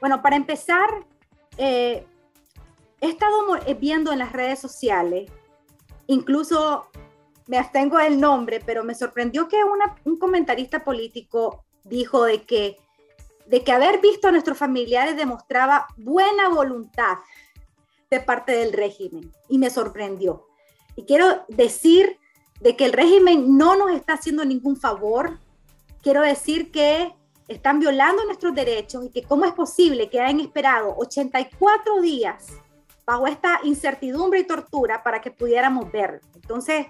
bueno, 0.00 0.20
para 0.22 0.34
empezar, 0.34 0.88
eh, 1.58 2.04
he 3.00 3.06
estado 3.06 3.58
viendo 3.78 4.10
en 4.10 4.18
las 4.18 4.32
redes 4.32 4.58
sociales, 4.58 5.30
incluso 6.08 6.88
me 7.46 7.58
abstengo 7.58 7.98
del 7.98 8.20
nombre, 8.20 8.60
pero 8.64 8.84
me 8.84 8.94
sorprendió 8.94 9.48
que 9.48 9.58
un 10.04 10.18
comentarista 10.18 10.84
político 10.84 11.64
dijo 11.84 12.24
de 12.24 12.42
que, 12.42 12.76
de 13.46 13.62
que 13.62 13.72
haber 13.72 14.00
visto 14.00 14.28
a 14.28 14.32
nuestros 14.32 14.58
familiares 14.58 15.16
demostraba 15.16 15.86
buena 15.96 16.48
voluntad 16.48 17.18
de 18.10 18.20
parte 18.20 18.52
del 18.52 18.72
régimen 18.72 19.32
y 19.48 19.58
me 19.58 19.70
sorprendió. 19.70 20.46
Y 20.96 21.04
quiero 21.04 21.44
decir 21.48 22.18
de 22.60 22.76
que 22.76 22.86
el 22.86 22.92
régimen 22.92 23.56
no 23.56 23.76
nos 23.76 23.92
está 23.92 24.14
haciendo 24.14 24.44
ningún 24.44 24.76
favor. 24.76 25.38
Quiero 26.02 26.22
decir 26.22 26.70
que 26.70 27.14
están 27.46 27.80
violando 27.80 28.24
nuestros 28.24 28.54
derechos 28.54 29.04
y 29.04 29.10
que 29.10 29.22
cómo 29.22 29.44
es 29.44 29.52
posible 29.52 30.10
que 30.10 30.20
hayan 30.20 30.40
esperado 30.40 30.94
84 30.98 32.00
días 32.02 32.48
bajo 33.08 33.26
esta 33.26 33.60
incertidumbre 33.64 34.40
y 34.40 34.44
tortura 34.46 35.02
para 35.02 35.22
que 35.22 35.30
pudiéramos 35.30 35.90
ver. 35.90 36.20
Entonces, 36.34 36.88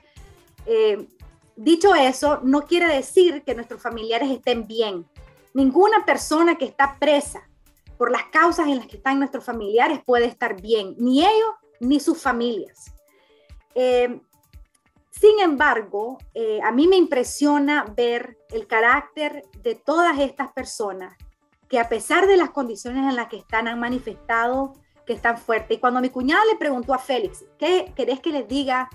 eh, 0.67 1.07
dicho 1.55 1.95
eso, 1.95 2.41
no 2.43 2.67
quiere 2.67 2.93
decir 2.93 3.45
que 3.45 3.55
nuestros 3.55 3.81
familiares 3.81 4.29
estén 4.29 4.67
bien. 4.67 5.07
Ninguna 5.55 6.05
persona 6.05 6.59
que 6.59 6.65
está 6.65 6.97
presa 6.99 7.49
por 7.97 8.11
las 8.11 8.25
causas 8.33 8.67
en 8.67 8.79
las 8.79 8.89
que 8.89 8.97
están 8.97 9.21
nuestros 9.21 9.45
familiares 9.45 10.01
puede 10.05 10.25
estar 10.25 10.61
bien, 10.61 10.97
ni 10.99 11.21
ellos 11.21 11.51
ni 11.79 12.01
sus 12.01 12.21
familias. 12.21 12.93
Eh, 13.77 14.21
sin 15.13 15.39
embargo, 15.39 16.19
eh, 16.35 16.59
a 16.65 16.73
mí 16.73 16.89
me 16.89 16.97
impresiona 16.97 17.85
ver 17.97 18.39
el 18.51 18.67
carácter 18.67 19.45
de 19.63 19.77
todas 19.77 20.19
estas 20.19 20.51
personas 20.53 21.17
que 21.69 21.79
a 21.79 21.89
pesar 21.89 22.27
de 22.27 22.37
las 22.37 22.51
condiciones 22.51 23.09
en 23.09 23.15
las 23.15 23.29
que 23.29 23.37
están 23.37 23.69
han 23.69 23.79
manifestado 23.79 24.73
que 25.09 25.15
están 25.15 25.39
fuertes. 25.39 25.79
Y 25.79 25.81
cuando 25.81 26.03
mi 26.03 26.11
cuñada 26.11 26.45
le 26.45 26.57
preguntó 26.57 26.93
a 26.93 26.99
Félix, 26.99 27.43
¿qué 27.59 27.93
querés 27.97 28.21
que 28.21 28.31
les 28.31 28.47
diga 28.47 28.91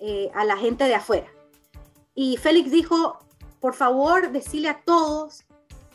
eh, 0.00 0.28
a 0.34 0.44
la 0.44 0.56
gente 0.56 0.84
de 0.84 0.96
afuera? 0.96 1.28
Y 2.16 2.36
Félix 2.36 2.72
dijo, 2.72 3.20
por 3.60 3.74
favor, 3.74 4.32
decirle 4.32 4.68
a 4.68 4.82
todos 4.82 5.44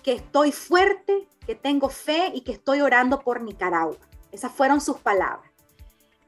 que 0.02 0.14
estoy 0.14 0.54
fuerte, 0.54 1.28
que 1.46 1.54
tengo 1.54 1.90
fe 1.90 2.32
y 2.34 2.42
que 2.42 2.54
estoy 2.54 2.80
orando 2.80 3.20
por 3.20 3.42
Nicaragua. 3.42 3.98
Esas 4.32 4.54
fueron 4.54 4.80
sus 4.80 5.00
palabras. 5.00 5.52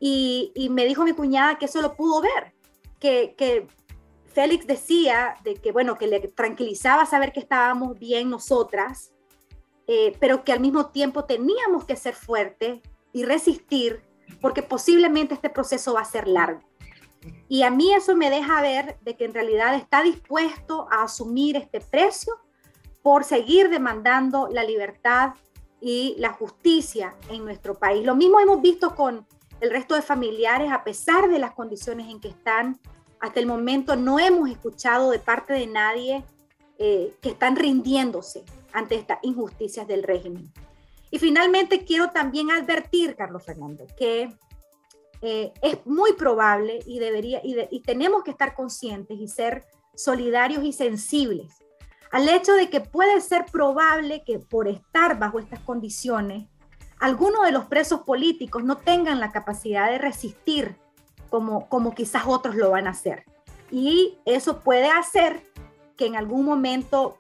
Y, 0.02 0.52
y 0.54 0.70
me 0.70 0.86
dijo 0.86 1.06
mi 1.06 1.14
cuñada 1.14 1.58
que 1.58 1.66
eso 1.66 1.82
lo 1.82 1.96
pudo 1.96 2.22
ver, 2.22 2.54
que, 3.00 3.68
Félix 4.34 4.68
decía 4.68 5.36
de 5.44 5.56
que, 5.56 5.72
bueno, 5.72 5.98
que 5.98 6.08
le 6.08 6.20
tranquilizaba 6.20 7.06
saber 7.06 7.34
que 7.34 7.40
estábamos 7.40 7.98
bien 7.98 8.30
nosotras, 8.30 9.12
eh, 9.88 10.16
pero 10.20 10.44
que 10.44 10.52
al 10.52 10.60
mismo 10.60 10.92
tiempo 10.92 11.26
teníamos 11.26 11.84
que 11.86 11.96
ser 11.96 12.14
fuertes 12.14 12.80
y 13.20 13.24
resistir, 13.24 14.02
porque 14.40 14.64
posiblemente 14.64 15.34
este 15.34 15.50
proceso 15.50 15.94
va 15.94 16.02
a 16.02 16.06
ser 16.06 16.28
largo. 16.28 16.62
Y 17.50 17.64
a 17.64 17.70
mí 17.70 17.94
eso 17.94 18.16
me 18.16 18.30
deja 18.30 18.62
ver 18.62 18.98
de 19.02 19.18
que 19.18 19.26
en 19.26 19.34
realidad 19.34 19.76
está 19.76 20.02
dispuesto 20.04 20.88
a 20.90 21.04
asumir 21.04 21.58
este 21.58 21.82
precio 21.82 22.34
por 23.02 23.26
seguir 23.26 23.70
demandando 23.70 24.48
la 24.50 24.64
libertad 24.64 25.34
y 25.82 26.16
la 26.18 26.32
justicia 26.32 27.14
en 27.30 27.44
nuestro 27.44 27.76
país. 27.76 28.06
Lo 28.06 28.16
mismo 28.16 28.40
hemos 28.40 28.62
visto 28.62 28.96
con 28.96 29.28
el 29.60 29.70
resto 29.70 29.96
de 29.96 30.02
familiares, 30.02 30.72
a 30.72 30.86
pesar 30.86 31.30
de 31.30 31.40
las 31.40 31.52
condiciones 31.52 32.08
en 32.10 32.22
que 32.22 32.30
están, 32.30 32.80
hasta 33.20 33.42
el 33.42 33.48
momento 33.48 33.98
no 33.98 34.18
hemos 34.18 34.50
escuchado 34.50 35.12
de 35.12 35.20
parte 35.20 35.52
de 35.52 35.68
nadie 35.68 36.24
eh, 36.78 37.14
que 37.22 37.30
están 37.30 37.58
rindiéndose 37.58 38.46
ante 38.72 38.96
estas 38.96 39.20
injusticias 39.24 39.86
del 39.90 40.04
régimen. 40.04 40.54
Y 41.12 41.20
finalmente 41.20 41.86
quiero 41.86 42.12
también 42.12 42.52
advertir, 42.52 43.16
Carlos 43.16 43.44
Fernando, 43.44 43.86
que 43.98 44.34
eh, 45.22 45.54
es 45.62 45.86
muy 45.86 46.14
probable 46.14 46.80
y, 46.86 47.00
debería, 47.00 47.42
y 47.44 47.82
tenemos 47.82 48.24
que 48.24 48.32
estar 48.32 48.54
conscientes 48.56 49.18
y 49.20 49.28
ser 49.28 49.66
solidarios 49.96 50.64
y 50.64 50.72
sensibles 50.72 51.60
al 52.12 52.28
hecho 52.28 52.54
de 52.54 52.70
que 52.70 52.82
puede 52.82 53.22
ser 53.22 53.46
probable 53.46 54.24
que 54.24 54.40
por 54.40 54.68
estar 54.68 55.20
bajo 55.20 55.40
estas 55.40 55.60
condiciones 55.60 56.48
algunos 57.00 57.46
de 57.46 57.52
los 57.52 57.66
presos 57.66 58.02
políticos 58.02 58.64
no 58.64 58.78
tengan 58.78 59.20
la 59.20 59.32
capacidad 59.32 59.90
de 59.90 60.00
resistir 60.00 60.76
como, 61.30 61.70
como 61.70 61.96
quizás 61.96 62.24
otros 62.28 62.56
lo 62.56 62.72
van 62.72 62.88
a 62.88 62.90
hacer. 62.90 63.24
Y 63.72 64.18
eso 64.26 64.60
puede 64.62 64.90
hacer 64.90 65.46
que 65.96 66.08
en 66.08 66.18
algún 66.18 66.44
momento 66.44 67.18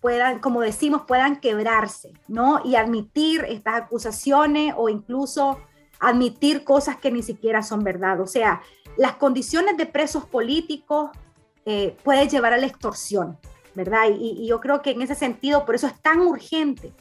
puedan, 0.00 0.40
como 0.40 0.60
decimos, 0.60 1.02
puedan 1.06 1.40
quebrarse, 1.40 2.12
¿no? 2.28 2.60
Y 2.64 2.76
admitir 2.76 3.44
estas 3.48 3.82
acusaciones 3.82 4.74
o 4.76 4.88
incluso 4.88 5.58
admitir 5.98 6.64
cosas 6.64 6.96
que 6.96 7.10
ni 7.10 7.22
siquiera 7.22 7.62
son 7.62 7.84
verdad. 7.84 8.20
O 8.20 8.26
sea, 8.26 8.62
las 8.96 9.16
condiciones 9.16 9.76
de 9.76 9.86
presos 9.86 10.24
políticos 10.24 11.10
eh, 11.66 11.96
pueden 12.02 12.28
llevar 12.28 12.54
a 12.54 12.56
la 12.56 12.66
extorsión, 12.66 13.38
¿verdad? 13.74 14.08
y, 14.10 14.46
yo 14.46 14.60
creo 14.60 14.82
que 14.82 14.90
en 14.90 15.02
ese 15.02 15.14
sentido, 15.14 15.64
por 15.64 15.74
eso 15.74 15.86
es 15.86 16.00
tan 16.00 16.20
urgente 16.20 16.92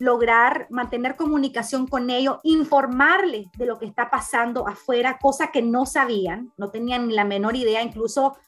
lograr 0.00 0.66
mantener 0.70 1.14
comunicación 1.14 1.86
con 1.86 2.08
ellos, 2.08 2.38
informarles 2.42 3.48
de 3.56 3.66
lo 3.66 3.78
que 3.78 3.84
está 3.84 4.10
pasando 4.10 4.66
afuera, 4.66 5.18
cosa 5.20 5.52
que 5.52 5.60
no 5.60 5.84
sabían, 5.84 6.52
no 6.56 6.70
tenían 6.70 7.06
ni 7.06 7.14
la 7.14 7.24
menor 7.24 7.54
idea, 7.54 7.82
incluso 7.82 8.38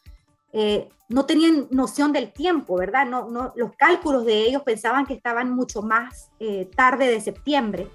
eh, 0.53 0.89
no 1.09 1.27
tenían 1.27 1.67
noción 1.71 2.13
del 2.13 2.33
tiempo, 2.33 2.77
¿verdad? 2.77 3.07
No, 3.07 3.53
los 3.57 3.75
cálculos 3.77 4.25
de 4.25 4.43
ellos 4.43 4.63
pensaban 4.63 5.07
que 5.07 5.15
estaban 5.15 5.51
mucho 5.51 5.83
más 5.83 6.31
eh, 6.41 6.69
tarde 6.75 7.09
de 7.09 7.21
septiembre. 7.21 7.89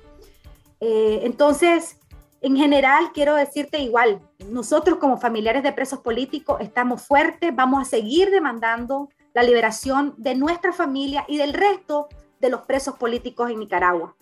Eh, 0.80 1.22
entonces, 1.24 2.00
en 2.42 2.56
general, 2.56 3.12
quiero 3.14 3.36
decirte 3.36 3.80
igual, 3.80 4.22
nosotros 4.50 4.98
como 5.00 5.18
familiares 5.18 5.64
de 5.64 5.72
presos 5.72 6.00
políticos 6.00 6.58
estamos 6.62 7.02
fuertes, 7.02 7.56
vamos 7.56 7.82
a 7.82 7.86
seguir 7.86 8.30
demandando 8.30 9.10
la 9.34 9.44
liberación 9.44 10.14
de 10.18 10.36
nuestra 10.36 10.72
familia 10.72 11.26
y 11.28 11.38
del 11.38 11.54
resto 11.54 12.08
de 12.40 12.50
los 12.50 12.62
presos 12.62 12.96
políticos 12.96 13.50
en 13.50 13.60
Nicaragua. 13.60 14.16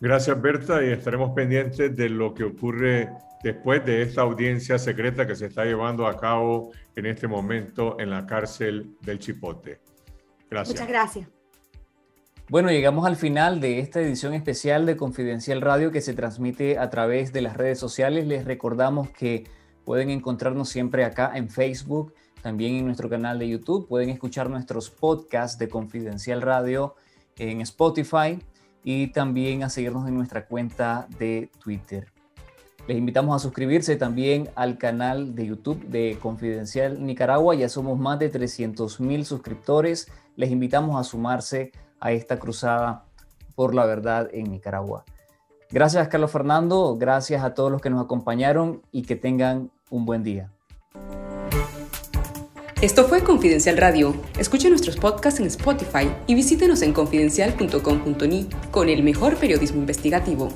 Gracias, 0.00 0.40
Berta, 0.40 0.82
y 0.82 0.90
estaremos 0.90 1.32
pendientes 1.34 1.94
de 1.94 2.08
lo 2.08 2.32
que 2.32 2.44
ocurre 2.44 3.10
después 3.42 3.84
de 3.84 4.02
esta 4.02 4.22
audiencia 4.22 4.78
secreta 4.78 5.26
que 5.26 5.34
se 5.34 5.46
está 5.46 5.64
llevando 5.64 6.06
a 6.06 6.16
cabo 6.16 6.72
en 6.96 7.06
este 7.06 7.26
momento 7.26 7.98
en 8.00 8.10
la 8.10 8.26
cárcel 8.26 8.96
del 9.00 9.18
Chipote. 9.18 9.80
Gracias. 10.50 10.74
Muchas 10.74 10.88
gracias. 10.88 11.28
Bueno, 12.48 12.70
llegamos 12.70 13.06
al 13.06 13.14
final 13.14 13.60
de 13.60 13.78
esta 13.78 14.00
edición 14.00 14.34
especial 14.34 14.84
de 14.84 14.96
Confidencial 14.96 15.60
Radio 15.60 15.92
que 15.92 16.00
se 16.00 16.14
transmite 16.14 16.78
a 16.78 16.90
través 16.90 17.32
de 17.32 17.42
las 17.42 17.56
redes 17.56 17.78
sociales. 17.78 18.26
Les 18.26 18.44
recordamos 18.44 19.08
que 19.10 19.44
pueden 19.84 20.10
encontrarnos 20.10 20.68
siempre 20.68 21.04
acá 21.04 21.30
en 21.36 21.48
Facebook, 21.48 22.12
también 22.42 22.74
en 22.74 22.86
nuestro 22.86 23.08
canal 23.08 23.38
de 23.38 23.48
YouTube. 23.48 23.86
Pueden 23.86 24.10
escuchar 24.10 24.50
nuestros 24.50 24.90
podcasts 24.90 25.58
de 25.58 25.68
Confidencial 25.68 26.42
Radio 26.42 26.96
en 27.38 27.60
Spotify 27.60 28.40
y 28.82 29.12
también 29.12 29.62
a 29.62 29.70
seguirnos 29.70 30.08
en 30.08 30.16
nuestra 30.16 30.46
cuenta 30.46 31.06
de 31.20 31.50
Twitter. 31.62 32.08
Les 32.86 32.96
invitamos 32.96 33.36
a 33.36 33.38
suscribirse 33.38 33.96
también 33.96 34.50
al 34.54 34.78
canal 34.78 35.34
de 35.34 35.46
YouTube 35.46 35.84
de 35.86 36.18
Confidencial 36.20 37.04
Nicaragua. 37.04 37.54
Ya 37.54 37.68
somos 37.68 37.98
más 37.98 38.18
de 38.18 38.28
300 38.28 39.00
mil 39.00 39.24
suscriptores. 39.24 40.08
Les 40.36 40.50
invitamos 40.50 40.98
a 40.98 41.04
sumarse 41.04 41.72
a 42.00 42.12
esta 42.12 42.38
cruzada 42.38 43.04
por 43.54 43.74
la 43.74 43.84
verdad 43.86 44.28
en 44.32 44.50
Nicaragua. 44.50 45.04
Gracias 45.70 46.08
Carlos 46.08 46.32
Fernando, 46.32 46.96
gracias 46.98 47.44
a 47.44 47.54
todos 47.54 47.70
los 47.70 47.80
que 47.80 47.90
nos 47.90 48.02
acompañaron 48.02 48.82
y 48.90 49.02
que 49.02 49.14
tengan 49.14 49.70
un 49.88 50.04
buen 50.04 50.24
día. 50.24 50.50
Esto 52.80 53.04
fue 53.04 53.22
Confidencial 53.22 53.76
Radio. 53.76 54.14
Escuche 54.38 54.70
nuestros 54.70 54.96
podcasts 54.96 55.38
en 55.38 55.46
Spotify 55.46 56.10
y 56.26 56.34
visítenos 56.34 56.80
en 56.80 56.94
confidencial.com.ni 56.94 58.48
con 58.70 58.88
el 58.88 59.02
mejor 59.02 59.36
periodismo 59.36 59.80
investigativo. 59.80 60.48